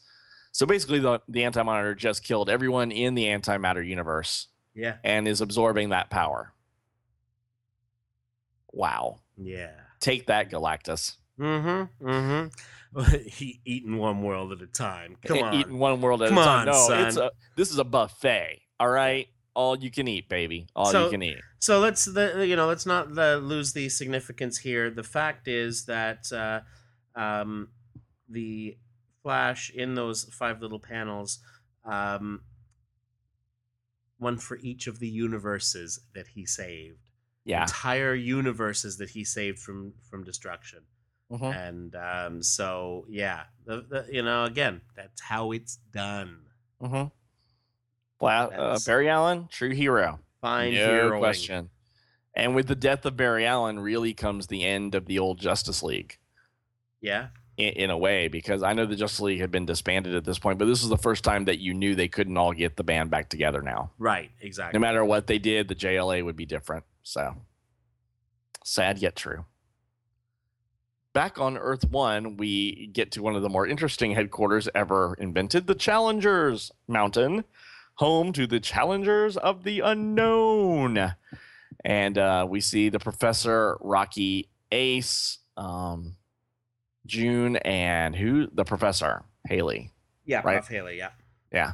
So 0.51 0.67
basically, 0.67 0.99
the, 0.99 1.21
the 1.29 1.45
anti 1.45 1.63
monitor 1.63 1.95
just 1.95 2.25
killed 2.25 2.51
everyone 2.51 2.91
in 2.91 3.15
the 3.15 3.27
antimatter 3.27 3.87
universe 3.87 4.49
Yeah. 4.75 4.97
and 5.05 5.29
is 5.29 5.41
absorbing 5.41 5.91
that 5.91 6.11
power. 6.11 6.53
Wow. 8.73 9.21
Yeah. 9.37 9.73
Take 10.01 10.27
that, 10.27 10.51
Galactus. 10.51 11.17
Mm-hmm. 11.41 12.09
Mm-hmm. 12.09 13.15
he 13.27 13.61
eating 13.65 13.99
one 13.99 14.23
world 14.23 14.53
at 14.53 14.63
a 14.63 14.67
time. 14.67 15.17
Come 15.25 15.39
on. 15.43 15.55
Eating 15.55 15.79
one 15.79 16.01
world 16.01 16.23
at 16.23 16.31
Come 16.31 16.39
a 16.39 16.45
time. 16.45 16.69
on, 16.69 16.75
no, 16.75 17.07
it's 17.07 17.17
a 17.17 17.31
this 17.57 17.71
is 17.71 17.79
a 17.79 17.85
buffet. 17.85 18.61
All 18.81 18.89
right. 18.89 19.29
All 19.55 19.77
you 19.77 19.91
can 19.91 20.07
eat, 20.09 20.29
baby. 20.29 20.69
All 20.77 20.87
So- 20.87 21.05
you 21.07 21.11
can 21.11 21.23
eat. 21.23 21.39
So 21.61 21.81
let's 21.81 22.05
the 22.05 22.47
you 22.47 22.55
know 22.55 22.67
let's 22.69 22.87
not 22.87 23.17
uh, 23.19 23.37
lose 23.37 23.73
the 23.73 23.89
significance 23.89 24.59
here. 24.59 24.91
The 24.91 25.03
fact 25.03 25.49
is 25.49 25.87
that 25.87 26.33
uh, 26.33 26.61
um, 27.19 27.69
the 28.29 28.77
Flash 29.25 29.69
in 29.71 29.95
those 29.97 30.25
five 30.33 30.63
little 30.63 30.79
panels, 30.79 31.41
um, 31.85 32.43
one 34.19 34.39
for 34.39 34.57
each 34.63 34.87
of 34.87 35.01
the 35.01 35.09
universes 35.09 36.01
that 36.15 36.29
he 36.29 36.47
saved, 36.47 37.08
Yeah. 37.49 37.63
entire 37.63 38.15
universes 38.15 38.99
that 38.99 39.11
he 39.11 39.25
saved 39.25 39.59
from 39.59 39.95
from 40.09 40.23
destruction. 40.25 40.81
Mhm. 41.33 41.69
And 41.69 41.97
um, 41.97 42.43
so 42.43 43.05
yeah, 43.09 43.45
the, 43.65 43.85
the, 43.89 44.07
you 44.11 44.23
know 44.23 44.45
again 44.45 44.83
that's 44.95 45.21
how 45.21 45.53
it's 45.53 45.77
done. 45.93 46.41
Mm-hmm. 46.83 47.09
Wow. 48.21 48.49
Uh, 48.49 48.79
Barry 48.87 49.09
Allen, 49.09 49.49
true 49.51 49.71
hero. 49.75 50.21
Fine 50.41 50.75
no 50.75 50.89
heroing. 50.89 51.19
question. 51.19 51.71
And 52.35 52.55
with 52.55 52.69
the 52.69 52.75
death 52.77 53.05
of 53.05 53.17
Barry 53.17 53.45
Allen, 53.47 53.79
really 53.81 54.15
comes 54.15 54.47
the 54.47 54.65
end 54.65 54.95
of 54.95 55.07
the 55.07 55.19
old 55.19 55.39
Justice 55.41 55.83
League. 55.83 56.19
Yeah. 57.01 57.29
in, 57.57 57.73
in 57.85 57.91
a 57.91 57.99
way 57.99 58.29
because 58.29 58.63
I 58.63 58.73
know 58.73 58.87
the 58.87 58.97
Justice 58.97 59.21
League 59.21 59.41
had 59.41 59.51
been 59.51 59.67
disbanded 59.67 60.15
at 60.15 60.25
this 60.25 60.39
point, 60.39 60.59
but 60.59 60.67
this 60.67 60.83
is 60.83 60.89
the 60.89 60.99
first 60.99 61.25
time 61.25 61.45
that 61.47 61.59
you 61.59 61.75
knew 61.75 61.95
they 61.95 62.09
couldn't 62.09 62.37
all 62.37 62.53
get 62.53 62.77
the 62.77 62.85
band 62.85 63.11
back 63.11 63.29
together 63.29 63.63
now. 63.63 63.91
Right. 63.99 64.31
Exactly. 64.41 64.79
No 64.79 64.81
matter 64.81 65.05
what 65.05 65.27
they 65.27 65.39
did, 65.39 65.69
the 65.69 65.75
JLA 65.75 66.25
would 66.25 66.37
be 66.37 66.47
different. 66.47 66.85
So 67.09 67.37
sad 68.63 68.99
yet 68.99 69.17
true. 69.17 69.47
Back 71.15 71.41
on 71.41 71.57
Earth 71.57 71.89
1, 71.91 72.37
we 72.37 72.89
get 72.89 73.13
to 73.13 73.23
one 73.23 73.35
of 73.35 73.41
the 73.41 73.49
more 73.49 73.67
interesting 73.67 74.13
headquarters 74.13 74.69
ever 74.75 75.15
invented 75.19 75.67
the 75.67 75.75
Challengers 75.75 76.71
Mountain, 76.87 77.45
home 77.95 78.35
to 78.35 78.47
the 78.47 78.61
Challengers 78.61 79.39
of 79.39 79.65
the 79.65 79.81
Unknown. 79.81 81.15
And 81.83 82.19
uh, 82.19 82.47
we 82.47 82.61
see 82.61 82.91
the 82.91 82.99
Professor, 82.99 83.79
Rocky 83.81 84.51
Ace, 84.71 85.39
um, 85.57 86.15
June, 87.07 87.57
and 87.57 88.15
who? 88.15 88.49
The 88.53 88.65
Professor, 88.65 89.25
Haley. 89.47 89.93
yeah. 90.27 90.43
right. 90.45 90.57
Prof. 90.59 90.69
Haley. 90.69 91.01
Yeah. 91.51 91.73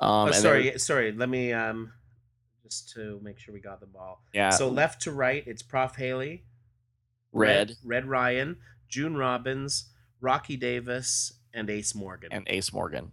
Um, 0.00 0.28
oh, 0.28 0.30
sorry, 0.30 0.78
sorry. 0.78 1.10
Let 1.10 1.28
me 1.28 1.52
um, 1.52 1.92
just 2.68 2.90
to 2.90 3.18
make 3.22 3.38
sure 3.38 3.54
we 3.54 3.60
got 3.60 3.80
the 3.80 3.86
ball. 3.86 4.22
Yeah. 4.32 4.50
So 4.50 4.68
left 4.68 5.02
to 5.02 5.12
right, 5.12 5.42
it's 5.46 5.62
Prof. 5.62 5.96
Haley, 5.96 6.44
Red 7.32 7.76
Red 7.84 8.06
Ryan, 8.06 8.58
June 8.88 9.16
Robbins, 9.16 9.86
Rocky 10.20 10.56
Davis, 10.56 11.32
and 11.54 11.70
Ace 11.70 11.94
Morgan. 11.94 12.30
and 12.32 12.46
Ace 12.48 12.72
Morgan. 12.72 13.12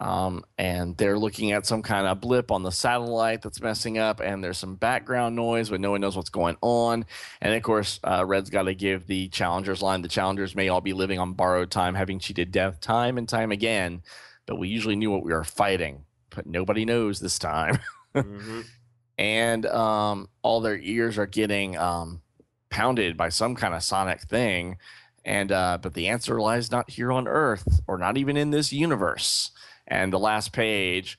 Um, 0.00 0.42
and 0.56 0.96
they're 0.96 1.18
looking 1.18 1.52
at 1.52 1.66
some 1.66 1.82
kind 1.82 2.06
of 2.06 2.18
blip 2.18 2.50
on 2.50 2.62
the 2.62 2.72
satellite 2.72 3.42
that's 3.42 3.60
messing 3.60 3.98
up, 3.98 4.20
and 4.20 4.42
there's 4.42 4.56
some 4.56 4.76
background 4.76 5.36
noise, 5.36 5.68
but 5.68 5.80
no 5.80 5.90
one 5.90 6.00
knows 6.00 6.16
what's 6.16 6.30
going 6.30 6.56
on. 6.62 7.04
And 7.42 7.54
of 7.54 7.62
course, 7.62 8.00
uh, 8.02 8.24
Red's 8.26 8.48
got 8.48 8.62
to 8.62 8.74
give 8.74 9.06
the 9.06 9.28
challengers 9.28 9.82
line. 9.82 10.00
The 10.00 10.08
challengers 10.08 10.56
may 10.56 10.70
all 10.70 10.80
be 10.80 10.94
living 10.94 11.18
on 11.18 11.34
borrowed 11.34 11.70
time, 11.70 11.94
having 11.94 12.18
cheated 12.18 12.50
death 12.50 12.80
time 12.80 13.18
and 13.18 13.28
time 13.28 13.52
again, 13.52 14.02
but 14.46 14.56
we 14.56 14.68
usually 14.68 14.96
knew 14.96 15.10
what 15.10 15.24
we 15.24 15.32
were 15.32 15.44
fighting, 15.44 16.06
but 16.30 16.46
nobody 16.46 16.86
knows 16.86 17.20
this 17.20 17.38
time. 17.38 17.78
Mhm. 18.14 18.64
and 19.18 19.66
um, 19.66 20.28
all 20.42 20.60
their 20.60 20.78
ears 20.78 21.18
are 21.18 21.26
getting 21.26 21.76
um, 21.76 22.22
pounded 22.70 23.16
by 23.16 23.28
some 23.28 23.54
kind 23.54 23.74
of 23.74 23.82
sonic 23.82 24.22
thing. 24.22 24.78
And 25.24 25.52
uh, 25.52 25.78
but 25.80 25.94
the 25.94 26.08
answer 26.08 26.40
lies 26.40 26.70
not 26.70 26.90
here 26.90 27.12
on 27.12 27.28
Earth, 27.28 27.80
or 27.86 27.96
not 27.98 28.18
even 28.18 28.36
in 28.36 28.50
this 28.50 28.72
universe. 28.72 29.52
And 29.86 30.12
the 30.12 30.18
last 30.18 30.52
page 30.52 31.18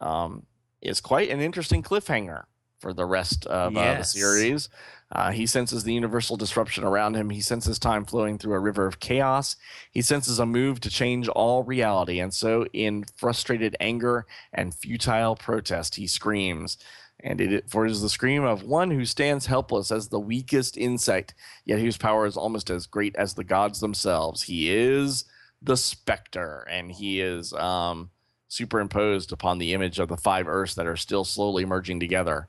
um, 0.00 0.46
is 0.82 1.00
quite 1.00 1.30
an 1.30 1.40
interesting 1.40 1.82
cliffhanger 1.82 2.44
for 2.80 2.92
the 2.92 3.04
rest 3.04 3.46
of 3.46 3.76
uh, 3.76 3.98
the 3.98 4.02
series. 4.04 4.68
Uh, 5.12 5.30
he 5.30 5.46
senses 5.46 5.84
the 5.84 5.94
universal 5.94 6.36
disruption 6.36 6.82
around 6.82 7.14
him. 7.14 7.30
He 7.30 7.40
senses 7.40 7.78
time 7.78 8.04
flowing 8.04 8.38
through 8.38 8.54
a 8.54 8.60
river 8.60 8.86
of 8.86 8.98
chaos. 8.98 9.56
He 9.92 10.02
senses 10.02 10.38
a 10.38 10.46
move 10.46 10.80
to 10.80 10.90
change 10.90 11.28
all 11.28 11.62
reality. 11.62 12.18
And 12.18 12.34
so, 12.34 12.66
in 12.72 13.04
frustrated 13.16 13.76
anger 13.78 14.26
and 14.52 14.74
futile 14.74 15.36
protest, 15.36 15.94
he 15.94 16.08
screams. 16.08 16.76
And 17.20 17.40
it 17.40 17.70
for 17.70 17.86
it 17.86 17.92
is 17.92 18.02
the 18.02 18.10
scream 18.10 18.44
of 18.44 18.64
one 18.64 18.90
who 18.90 19.04
stands 19.04 19.46
helpless 19.46 19.90
as 19.90 20.08
the 20.08 20.20
weakest 20.20 20.76
insect, 20.76 21.34
yet 21.64 21.78
whose 21.78 21.96
power 21.96 22.26
is 22.26 22.36
almost 22.36 22.68
as 22.68 22.86
great 22.86 23.16
as 23.16 23.34
the 23.34 23.44
gods 23.44 23.80
themselves. 23.80 24.42
He 24.42 24.70
is 24.70 25.24
the 25.62 25.76
Spectre, 25.76 26.66
and 26.70 26.92
he 26.92 27.20
is 27.20 27.52
um, 27.54 28.10
superimposed 28.48 29.32
upon 29.32 29.58
the 29.58 29.72
image 29.72 29.98
of 29.98 30.08
the 30.08 30.16
five 30.16 30.46
Earths 30.46 30.74
that 30.74 30.86
are 30.86 30.96
still 30.96 31.24
slowly 31.24 31.64
merging 31.64 32.00
together. 32.00 32.48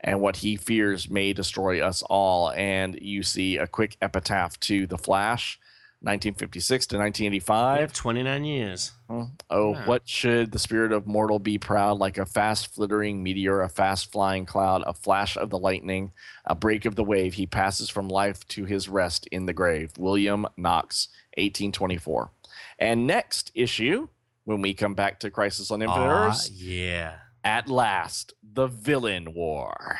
And 0.00 0.20
what 0.20 0.36
he 0.36 0.56
fears 0.56 1.10
may 1.10 1.32
destroy 1.32 1.84
us 1.84 2.02
all. 2.02 2.50
And 2.52 2.98
you 3.00 3.22
see 3.22 3.56
a 3.56 3.66
quick 3.66 3.96
epitaph 4.00 4.58
to 4.60 4.86
the 4.86 4.98
Flash, 4.98 5.58
1956 6.00 6.86
to 6.86 6.96
1985. 6.96 7.92
29 7.92 8.44
years. 8.44 8.92
Hmm. 9.08 9.22
Oh, 9.50 9.74
oh, 9.74 9.74
what 9.86 10.08
should 10.08 10.52
the 10.52 10.58
spirit 10.60 10.92
of 10.92 11.08
mortal 11.08 11.40
be 11.40 11.58
proud 11.58 11.98
like 11.98 12.18
a 12.18 12.26
fast 12.26 12.72
flittering 12.72 13.22
meteor, 13.24 13.62
a 13.62 13.68
fast 13.68 14.12
flying 14.12 14.46
cloud, 14.46 14.84
a 14.86 14.94
flash 14.94 15.36
of 15.36 15.50
the 15.50 15.58
lightning, 15.58 16.12
a 16.44 16.54
break 16.54 16.84
of 16.84 16.94
the 16.94 17.02
wave? 17.02 17.34
He 17.34 17.46
passes 17.46 17.88
from 17.88 18.08
life 18.08 18.46
to 18.48 18.64
his 18.64 18.88
rest 18.88 19.26
in 19.32 19.46
the 19.46 19.52
grave. 19.52 19.90
William 19.98 20.46
Knox, 20.56 21.08
1824. 21.36 22.30
And 22.78 23.06
next 23.08 23.50
issue, 23.54 24.08
when 24.44 24.62
we 24.62 24.74
come 24.74 24.94
back 24.94 25.18
to 25.20 25.30
Crisis 25.30 25.72
on 25.72 25.82
Infinite 25.82 26.00
Aw, 26.00 26.28
Earths, 26.28 26.50
yeah. 26.50 27.16
At 27.44 27.68
last, 27.68 28.34
the 28.42 28.66
villain 28.66 29.34
war. 29.34 29.98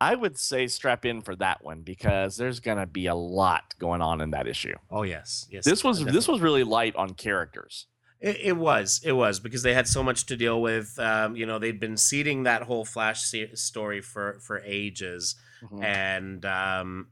I 0.00 0.16
would 0.16 0.36
say 0.36 0.66
strap 0.66 1.04
in 1.04 1.22
for 1.22 1.36
that 1.36 1.62
one 1.62 1.82
because 1.82 2.36
there's 2.36 2.58
gonna 2.58 2.86
be 2.86 3.06
a 3.06 3.14
lot 3.14 3.74
going 3.78 4.02
on 4.02 4.20
in 4.20 4.32
that 4.32 4.48
issue. 4.48 4.74
Oh 4.90 5.04
yes. 5.04 5.46
Yes. 5.50 5.64
This 5.64 5.84
was 5.84 6.04
this 6.04 6.26
was 6.26 6.40
really 6.40 6.64
light 6.64 6.96
on 6.96 7.10
characters. 7.14 7.86
It, 8.20 8.36
it 8.40 8.56
was, 8.56 9.00
it 9.04 9.12
was 9.12 9.40
because 9.40 9.64
they 9.64 9.74
had 9.74 9.88
so 9.88 10.00
much 10.02 10.26
to 10.26 10.36
deal 10.36 10.62
with. 10.62 10.96
Um, 10.98 11.34
you 11.34 11.44
know, 11.44 11.58
they'd 11.58 11.80
been 11.80 11.96
seeding 11.96 12.44
that 12.44 12.62
whole 12.62 12.84
Flash 12.84 13.22
se- 13.22 13.54
story 13.54 14.00
for 14.00 14.38
for 14.40 14.60
ages, 14.64 15.34
Mhm. 15.62 15.84
and 15.84 16.44
um, 16.44 17.08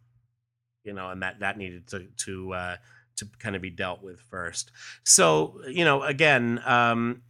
you 0.84 0.92
know, 0.92 1.10
and 1.10 1.22
that 1.22 1.40
that 1.40 1.58
needed 1.58 1.86
to 1.88 2.06
to 2.26 2.52
uh, 2.54 2.76
to 3.16 3.26
kind 3.40 3.54
of 3.56 3.62
be 3.62 3.70
dealt 3.70 4.02
with 4.02 4.20
first. 4.20 4.70
So 5.04 5.60
you 5.68 5.84
know, 5.84 6.02
again, 6.02 6.60
um, 6.64 7.22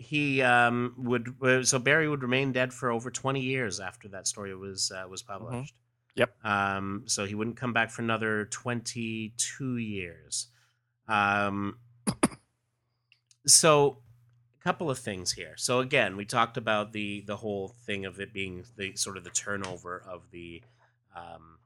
he 0.00 0.42
um, 0.42 0.94
would 0.96 1.34
uh, 1.42 1.62
so 1.62 1.78
Barry 1.78 2.08
would 2.08 2.22
remain 2.22 2.52
dead 2.52 2.72
for 2.72 2.90
over 2.90 3.10
twenty 3.10 3.40
years 3.40 3.80
after 3.80 4.08
that 4.08 4.26
story 4.26 4.54
was 4.54 4.90
uh, 4.90 5.06
was 5.08 5.22
published. 5.22 5.74
Yep. 6.16 6.34
Um, 6.44 7.02
so 7.06 7.24
he 7.24 7.34
wouldn't 7.34 7.56
come 7.56 7.72
back 7.72 7.90
for 7.90 8.02
another 8.02 8.46
twenty 8.46 9.34
two 9.36 9.76
years. 9.76 10.48
Um, 11.08 11.78
so 13.46 13.98
a 14.60 14.64
couple 14.64 14.90
of 14.90 14.98
things 14.98 15.32
here. 15.32 15.54
So 15.56 15.80
again, 15.80 16.16
we 16.16 16.24
talked 16.24 16.56
about 16.56 16.92
the 16.92 17.22
the 17.26 17.36
whole 17.36 17.68
thing 17.68 18.04
of 18.04 18.20
it 18.20 18.32
being 18.32 18.64
the 18.76 18.96
sort 18.96 19.16
of 19.16 19.24
the 19.24 19.30
turnover 19.30 20.02
of 20.08 20.30
the 20.30 20.62
um, 21.16 21.58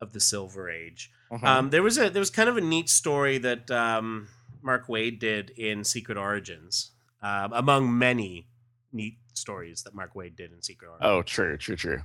of 0.00 0.12
the 0.12 0.20
Silver 0.20 0.70
Age. 0.70 1.10
Mhm. 1.30 1.44
Um, 1.44 1.70
there 1.70 1.82
was 1.82 1.98
a 1.98 2.08
there 2.10 2.20
was 2.20 2.30
kind 2.30 2.48
of 2.48 2.56
a 2.56 2.60
neat 2.60 2.88
story 2.88 3.38
that 3.38 3.70
um, 3.70 4.28
Mark 4.62 4.86
Waid 4.88 5.18
did 5.18 5.50
in 5.50 5.84
Secret 5.84 6.18
Origins, 6.18 6.92
um, 7.22 7.52
among 7.52 7.96
many 7.98 8.46
neat 8.92 9.18
stories 9.34 9.82
that 9.82 9.94
Mark 9.94 10.14
Waid 10.14 10.36
did 10.36 10.52
in 10.52 10.62
Secret 10.62 10.88
Origins. 10.88 11.08
oh, 11.08 11.22
true, 11.22 11.56
true, 11.56 11.76
true. 11.76 12.02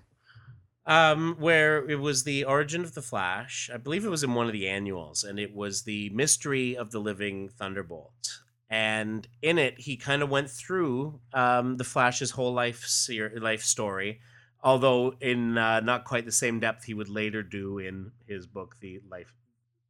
Um, 0.85 1.35
where 1.39 1.87
it 1.89 1.99
was 1.99 2.23
the 2.23 2.43
origin 2.43 2.81
of 2.81 2.95
the 2.95 3.03
Flash. 3.03 3.69
I 3.71 3.77
believe 3.77 4.03
it 4.03 4.09
was 4.09 4.23
in 4.23 4.33
one 4.33 4.47
of 4.47 4.53
the 4.53 4.67
annuals, 4.67 5.23
and 5.23 5.39
it 5.39 5.53
was 5.55 5.83
the 5.83 6.09
mystery 6.09 6.75
of 6.75 6.91
the 6.91 6.99
living 6.99 7.49
Thunderbolt. 7.49 8.39
And 8.69 9.27
in 9.41 9.57
it, 9.59 9.79
he 9.79 9.95
kind 9.95 10.23
of 10.23 10.29
went 10.29 10.49
through 10.49 11.19
um, 11.33 11.77
the 11.77 11.83
Flash's 11.83 12.31
whole 12.31 12.53
life 12.53 12.83
ser- 12.85 13.33
life 13.39 13.61
story, 13.63 14.21
although 14.63 15.13
in 15.21 15.57
uh, 15.57 15.81
not 15.81 16.03
quite 16.05 16.25
the 16.25 16.31
same 16.31 16.59
depth 16.59 16.85
he 16.85 16.93
would 16.95 17.09
later 17.09 17.43
do 17.43 17.77
in 17.77 18.11
his 18.27 18.47
book, 18.47 18.77
The 18.79 19.01
Life 19.09 19.33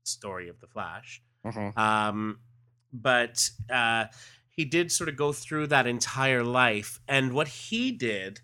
Story 0.04 0.50
of 0.50 0.60
the 0.60 0.68
Flash. 0.68 1.22
Mhm. 1.46 1.78
Um, 1.78 2.40
but 2.92 3.50
uh, 3.70 4.06
he 4.52 4.66
did 4.66 4.91
sort 4.91 5.10
of 5.10 5.16
go 5.16 5.32
through 5.34 5.68
that 5.68 5.88
entire 5.88 6.43
life. 6.43 6.99
And 7.08 7.34
what 7.34 7.47
he 7.47 7.91
did, 7.91 8.41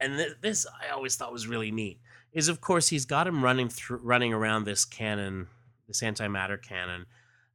and 0.00 0.16
th- 0.16 0.36
this 0.40 0.66
I 0.80 0.90
always 0.90 1.16
thought 1.16 1.32
was 1.32 1.46
really 1.46 1.70
neat, 1.70 2.00
is 2.32 2.48
of 2.48 2.60
course 2.60 2.88
he's 2.88 3.04
got 3.04 3.26
him 3.26 3.42
running 3.42 3.68
through, 3.68 3.98
running 4.02 4.32
around 4.32 4.64
this 4.64 4.84
cannon, 4.84 5.48
this 5.88 6.02
antimatter 6.02 6.60
cannon. 6.60 7.06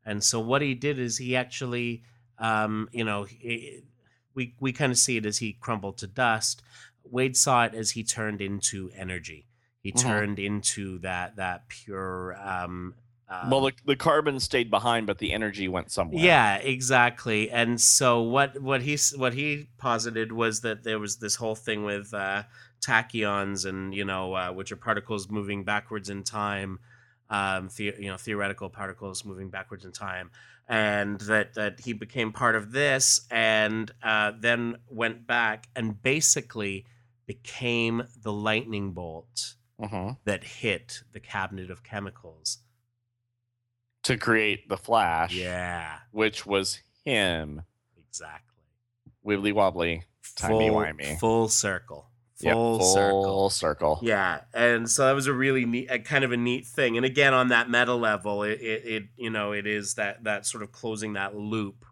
And 0.05 0.23
so 0.23 0.39
what 0.39 0.61
he 0.61 0.75
did 0.75 0.99
is 0.99 1.17
he 1.17 1.35
actually, 1.35 2.03
um, 2.37 2.89
you 2.91 3.03
know, 3.03 3.25
we 4.33 4.53
we 4.59 4.71
kind 4.73 4.91
of 4.91 4.97
see 4.97 5.17
it 5.17 5.25
as 5.25 5.37
he 5.37 5.53
crumbled 5.53 5.97
to 5.99 6.07
dust. 6.07 6.61
Waid 7.11 7.35
saw 7.35 7.63
it 7.65 7.73
as 7.73 7.91
he 7.91 8.03
turned 8.03 8.41
into 8.41 8.91
energy. 8.95 9.47
He 9.79 9.91
Mhm. 9.91 10.01
turned 10.01 10.39
into 10.39 10.97
that 10.99 11.37
that 11.37 11.69
pure. 11.69 12.35
Um, 12.41 12.95
uh, 13.27 13.47
well, 13.49 13.61
the, 13.61 13.73
the 13.85 13.95
carbon 13.95 14.39
stayed 14.39 14.69
behind, 14.69 15.07
but 15.07 15.17
the 15.17 15.33
energy 15.33 15.67
went 15.67 15.91
somewhere. 15.91 16.23
yeah, 16.23 16.57
exactly. 16.57 17.49
And 17.49 17.81
so 17.81 18.21
what 18.21 18.61
what 18.61 18.81
he 18.83 18.97
what 19.15 19.33
he 19.33 19.67
posited 19.77 20.31
was 20.31 20.61
that 20.61 20.83
there 20.83 20.99
was 20.99 21.17
this 21.17 21.35
whole 21.35 21.55
thing 21.55 21.83
with 21.83 22.13
uh, 22.13 22.43
tachyons 22.81 23.65
and 23.65 23.93
you 23.95 24.05
know 24.05 24.33
uh, 24.35 24.51
which 24.51 24.71
are 24.71 24.75
particles 24.77 25.29
moving 25.29 25.63
backwards 25.63 26.09
in 26.09 26.23
time, 26.23 26.79
um, 27.29 27.69
the, 27.77 27.93
you 27.99 28.09
know 28.11 28.17
theoretical 28.17 28.69
particles 28.69 29.25
moving 29.25 29.49
backwards 29.49 29.85
in 29.85 29.91
time, 29.91 30.29
and 30.67 31.19
that 31.21 31.55
that 31.55 31.79
he 31.79 31.93
became 31.93 32.31
part 32.31 32.55
of 32.55 32.71
this 32.71 33.21
and 33.31 33.91
uh, 34.03 34.31
then 34.39 34.77
went 34.87 35.25
back 35.25 35.67
and 35.75 36.01
basically 36.03 36.85
became 37.25 38.03
the 38.21 38.31
lightning 38.31 38.91
bolt 38.91 39.55
Mhm. 39.81 40.17
that 40.25 40.43
hit 40.43 41.01
the 41.11 41.19
cabinet 41.19 41.69
of 41.71 41.83
chemicals. 41.83 42.59
To 44.05 44.17
create 44.17 44.67
the 44.69 44.77
Flash, 44.77 45.33
Yeah, 45.33 45.97
which 46.11 46.45
was 46.45 46.79
him, 47.03 47.61
exactly. 47.97 48.63
wibbly 49.25 49.53
wobbly, 49.53 50.03
timey 50.35 50.69
wimey. 50.69 51.19
full 51.19 51.47
circle, 51.49 52.09
Yep, 52.39 52.53
full 52.53 52.79
full 52.79 53.49
circle. 53.49 53.49
circle. 53.49 53.99
Yeah, 54.03 54.41
and 54.53 54.89
so 54.89 55.05
that 55.07 55.13
was 55.13 55.27
a 55.27 55.33
really 55.33 55.65
neat, 55.65 55.87
a 55.89 55.99
kind 55.99 56.23
of 56.23 56.31
a 56.31 56.37
neat 56.37 56.65
thing. 56.67 56.97
And 56.97 57.05
again, 57.05 57.33
on 57.33 57.47
that 57.49 57.69
meta 57.69 57.93
level, 57.95 58.43
it, 58.43 58.59
it, 58.61 58.85
it 58.85 59.03
you 59.17 59.29
know, 59.29 59.53
it 59.53 59.65
is 59.65 59.95
that 59.95 60.23
that 60.25 60.45
sort 60.45 60.61
of 60.63 60.71
closing 60.71 61.13
that 61.13 61.35
loop 61.35 61.85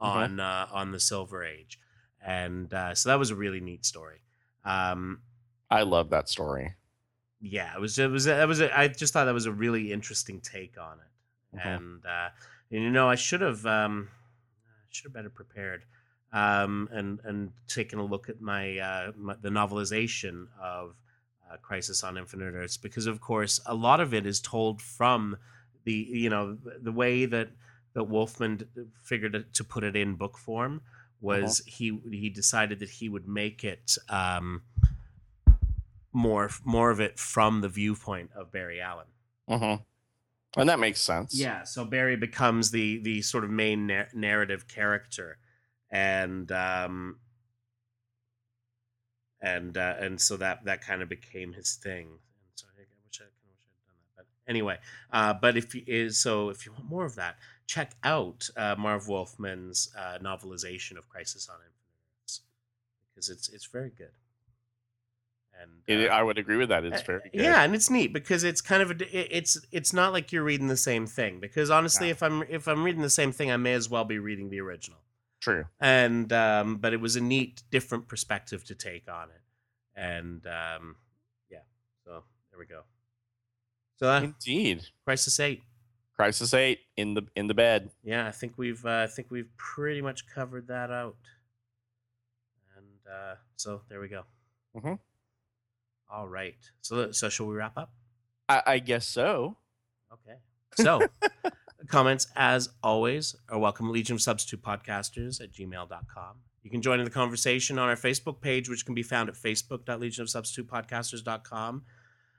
on 0.00 0.38
uh, 0.40 0.66
on 0.70 0.92
the 0.92 1.00
Silver 1.00 1.42
Age, 1.44 1.80
and 2.24 2.72
uh, 2.74 2.94
so 2.94 3.08
that 3.08 3.18
was 3.18 3.30
a 3.30 3.34
really 3.36 3.60
neat 3.60 3.84
story. 3.86 4.20
Um, 4.64 5.20
I 5.70 5.82
love 5.82 6.10
that 6.10 6.28
story. 6.28 6.74
yeah, 7.40 7.74
it 7.74 7.80
was 7.80 7.98
it 7.98 8.10
was 8.10 8.26
that 8.26 8.46
was 8.46 8.60
a, 8.60 8.78
I 8.78 8.86
just 8.88 9.12
thought 9.12 9.24
that 9.24 9.34
was 9.34 9.46
a 9.46 9.52
really 9.52 9.90
interesting 9.92 10.40
take 10.40 10.78
on 10.78 10.98
it, 10.98 11.10
Mhm. 11.56 11.76
and 11.76 12.06
uh, 12.06 12.30
and 12.70 12.82
you 12.82 12.90
know 12.90 13.08
I 13.08 13.14
should 13.14 13.40
have 13.40 13.64
um, 13.66 14.08
should 14.90 15.04
have 15.04 15.12
better 15.12 15.30
prepared 15.30 15.84
um, 16.32 16.88
and 16.92 17.20
and 17.24 17.52
taken 17.68 17.98
a 17.98 18.04
look 18.04 18.28
at 18.28 18.40
my, 18.40 18.78
uh, 18.78 19.12
my 19.16 19.34
the 19.40 19.48
novelization 19.48 20.48
of 20.60 20.96
uh, 21.50 21.56
Crisis 21.58 22.02
on 22.02 22.18
Infinite 22.18 22.54
Earths 22.54 22.76
because 22.76 23.06
of 23.06 23.20
course 23.20 23.60
a 23.66 23.74
lot 23.74 24.00
of 24.00 24.12
it 24.12 24.26
is 24.26 24.40
told 24.40 24.82
from 24.82 25.36
the 25.84 25.92
you 25.92 26.30
know 26.30 26.56
the 26.80 26.92
way 26.92 27.26
that 27.26 27.50
that 27.94 28.04
Wolfman 28.04 28.68
figured 29.02 29.54
to 29.54 29.64
put 29.64 29.84
it 29.84 29.96
in 29.96 30.16
book 30.16 30.36
form 30.36 30.82
was 31.20 31.62
he 31.66 31.98
he 32.10 32.28
decided 32.28 32.80
that 32.80 32.90
he 32.90 33.08
would 33.08 33.26
make 33.26 33.64
it 33.64 33.96
um, 34.08 34.62
more 36.12 36.50
more 36.64 36.90
of 36.90 37.00
it 37.00 37.18
from 37.18 37.60
the 37.60 37.68
viewpoint 37.68 38.30
of 38.34 38.52
Barry 38.52 38.80
Allen. 38.80 39.06
hmm 39.48 39.76
And 40.56 40.68
that 40.68 40.80
makes 40.80 41.00
sense. 41.00 41.34
Yeah, 41.34 41.64
so 41.64 41.84
Barry 41.84 42.16
becomes 42.16 42.70
the 42.70 42.98
the 42.98 43.22
sort 43.22 43.44
of 43.44 43.50
main 43.50 43.86
nar- 43.86 44.08
narrative 44.14 44.66
character, 44.66 45.38
and 45.90 46.50
um, 46.50 47.18
and 49.40 49.76
uh, 49.76 49.94
and 50.00 50.20
so 50.20 50.36
that 50.38 50.64
that 50.64 50.80
kind 50.80 51.02
of 51.02 51.08
became 51.08 51.52
his 51.52 51.74
thing. 51.74 52.06
And 52.06 52.54
so 52.54 52.66
I 52.74 52.80
wish 53.04 53.20
I, 53.20 53.24
kind 53.24 53.52
of 53.52 53.58
wish 53.60 53.70
I'd 53.76 53.86
done 53.86 53.96
that, 54.16 54.24
but 54.44 54.50
anyway. 54.50 54.78
Uh, 55.12 55.34
but 55.34 55.56
if 55.56 55.74
you 55.74 55.82
is 55.86 56.18
so, 56.18 56.48
if 56.48 56.64
you 56.64 56.72
want 56.72 56.86
more 56.86 57.04
of 57.04 57.16
that, 57.16 57.36
check 57.66 57.92
out 58.02 58.48
uh, 58.56 58.74
Marv 58.78 59.08
Wolfman's 59.08 59.92
uh, 59.96 60.18
novelization 60.22 60.96
of 60.96 61.08
Crisis 61.08 61.48
on 61.48 61.56
Infinite 61.56 62.22
Earths 62.22 62.40
because 63.10 63.28
it's 63.28 63.48
it's 63.50 63.66
very 63.66 63.90
good. 63.90 64.12
And 65.60 65.70
It, 65.86 66.10
uh, 66.10 66.12
I 66.12 66.22
would 66.22 66.38
agree 66.38 66.56
with 66.56 66.68
that. 66.68 66.84
It's 66.84 67.00
uh, 67.02 67.04
very 67.06 67.20
good. 67.32 67.40
Yeah, 67.42 67.62
and 67.62 67.74
it's 67.74 67.88
neat 67.90 68.12
because 68.12 68.44
it's 68.44 68.60
kind 68.60 68.82
of 68.82 68.90
a, 68.90 69.36
it's 69.36 69.58
it's 69.72 69.92
not 69.92 70.12
like 70.12 70.30
you're 70.32 70.44
reading 70.44 70.68
the 70.68 70.76
same 70.76 71.06
thing 71.06 71.40
because 71.40 71.70
honestly, 71.70 72.08
No. 72.08 72.10
if 72.12 72.22
I'm 72.22 72.42
if 72.48 72.68
I'm 72.68 72.84
reading 72.84 73.02
the 73.02 73.10
same 73.10 73.32
thing, 73.32 73.50
I 73.50 73.56
may 73.56 73.72
as 73.72 73.88
well 73.88 74.04
be 74.04 74.18
reading 74.18 74.50
the 74.50 74.60
original. 74.60 74.98
True. 75.40 75.64
And 75.80 76.32
um, 76.32 76.76
but 76.76 76.92
it 76.92 77.00
was 77.00 77.16
a 77.16 77.20
neat, 77.20 77.62
different 77.70 78.08
perspective 78.08 78.64
to 78.64 78.74
take 78.74 79.08
on 79.08 79.28
it, 79.30 79.40
and 79.98 80.46
um, 80.46 80.96
yeah, 81.50 81.60
so 82.04 82.24
there 82.50 82.58
we 82.58 82.66
go. 82.66 82.82
So 83.98 84.10
uh, 84.10 84.20
Indeed. 84.22 84.82
Crisis 85.04 85.38
Eight, 85.40 85.62
Crisis 86.14 86.52
Eight 86.52 86.80
in 86.96 87.14
the 87.14 87.22
in 87.34 87.46
the 87.46 87.54
bed. 87.54 87.90
yeah, 88.02 88.26
I 88.26 88.30
think 88.30 88.54
we've 88.58 88.84
uh, 88.84 89.04
I 89.04 89.06
think 89.06 89.30
we've 89.30 89.48
pretty 89.56 90.02
much 90.02 90.26
covered 90.26 90.68
that 90.68 90.90
out, 90.90 91.16
and 92.76 92.86
uh, 93.10 93.34
so 93.56 93.82
there 93.88 94.00
we 94.00 94.08
go. 94.08 94.24
Mhm. 94.76 94.98
All 96.10 96.28
right, 96.28 96.56
so 96.80 97.12
so 97.12 97.28
shall 97.28 97.46
we 97.46 97.56
wrap 97.56 97.76
up? 97.76 97.92
I, 98.48 98.62
I 98.66 98.78
guess 98.78 99.06
so. 99.06 99.58
Okay. 100.12 100.38
So, 100.74 101.00
comments, 101.88 102.28
as 102.36 102.68
always, 102.82 103.34
are 103.48 103.58
welcome. 103.58 103.90
Legion 103.90 104.14
of 104.14 104.22
Substitute 104.22 104.62
Podcasters 104.62 105.42
at 105.42 105.52
gmail.com. 105.52 106.36
You 106.62 106.70
can 106.70 106.80
join 106.82 106.98
in 106.98 107.04
the 107.04 107.10
conversation 107.10 107.78
on 107.78 107.88
our 107.88 107.96
Facebook 107.96 108.40
page, 108.40 108.68
which 108.68 108.84
can 108.84 108.94
be 108.94 109.02
found 109.02 109.28
at 109.28 109.36
facebook.legionofsubstitutepodcasters.com. 109.36 111.82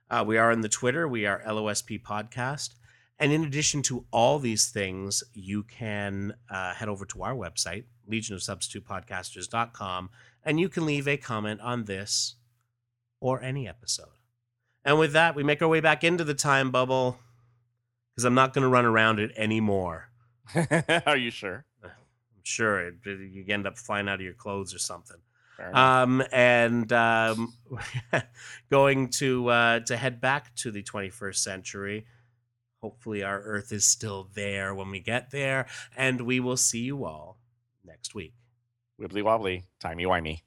Uh, 0.10 0.24
we 0.26 0.38
are 0.38 0.52
on 0.52 0.62
the 0.62 0.70
Twitter. 0.70 1.06
We 1.08 1.26
are 1.26 1.42
LOSP 1.46 2.02
Podcast. 2.02 2.76
And 3.20 3.32
in 3.32 3.44
addition 3.44 3.82
to 3.84 4.06
all 4.12 4.38
these 4.38 4.70
things, 4.70 5.24
you 5.34 5.64
can 5.64 6.36
uh, 6.50 6.74
head 6.74 6.90
over 6.90 7.06
to 7.06 7.24
our 7.24 7.34
website, 7.34 7.86
legionofsubstitutepodcasters.com, 8.10 10.10
and 10.44 10.60
you 10.60 10.70
can 10.70 10.86
leave 10.86 11.08
a 11.08 11.18
comment 11.18 11.60
on 11.62 11.86
this 11.86 12.36
or 13.20 13.42
any 13.42 13.68
episode. 13.68 14.10
And 14.86 14.98
with 14.98 15.14
that, 15.14 15.36
we 15.36 15.44
make 15.44 15.62
our 15.62 15.68
way 15.68 15.82
back 15.82 16.04
into 16.04 16.24
the 16.24 16.34
time 16.34 16.72
bubble 16.72 17.20
because 18.16 18.26
I'm 18.26 18.34
not 18.34 18.54
going 18.54 18.64
to 18.64 18.70
run 18.70 18.86
around 18.86 19.20
it 19.20 19.32
anymore. 19.36 20.10
Are 21.06 21.18
you 21.18 21.30
sure? 21.30 21.66
I'm 21.84 21.92
sure 22.44 22.80
it, 22.80 22.96
you 23.06 23.44
end 23.50 23.68
up 23.68 23.78
flying 23.78 24.08
out 24.08 24.16
of 24.16 24.22
your 24.22 24.34
clothes 24.34 24.74
or 24.74 24.80
something. 24.80 25.18
Um, 25.74 26.24
and 26.32 26.92
um, 26.94 27.54
going 28.70 29.10
to 29.10 29.48
uh, 29.50 29.80
to 29.82 29.98
head 29.98 30.22
back 30.22 30.56
to 30.58 30.72
the 30.72 30.84
21st 30.84 31.36
century. 31.36 32.06
Hopefully, 32.82 33.24
our 33.24 33.42
Earth 33.42 33.72
is 33.72 33.86
still 33.86 34.30
there 34.36 34.76
when 34.76 34.92
we 34.92 35.00
get 35.00 35.32
there, 35.32 35.66
and 35.96 36.22
we 36.22 36.40
will 36.40 36.58
see 36.58 36.82
you 36.82 37.06
all 37.06 37.40
next 37.84 38.14
week. 38.14 38.34
Wibbly 39.02 39.24
wobbly, 39.24 39.64
timey 39.80 40.06
wimey. 40.06 40.42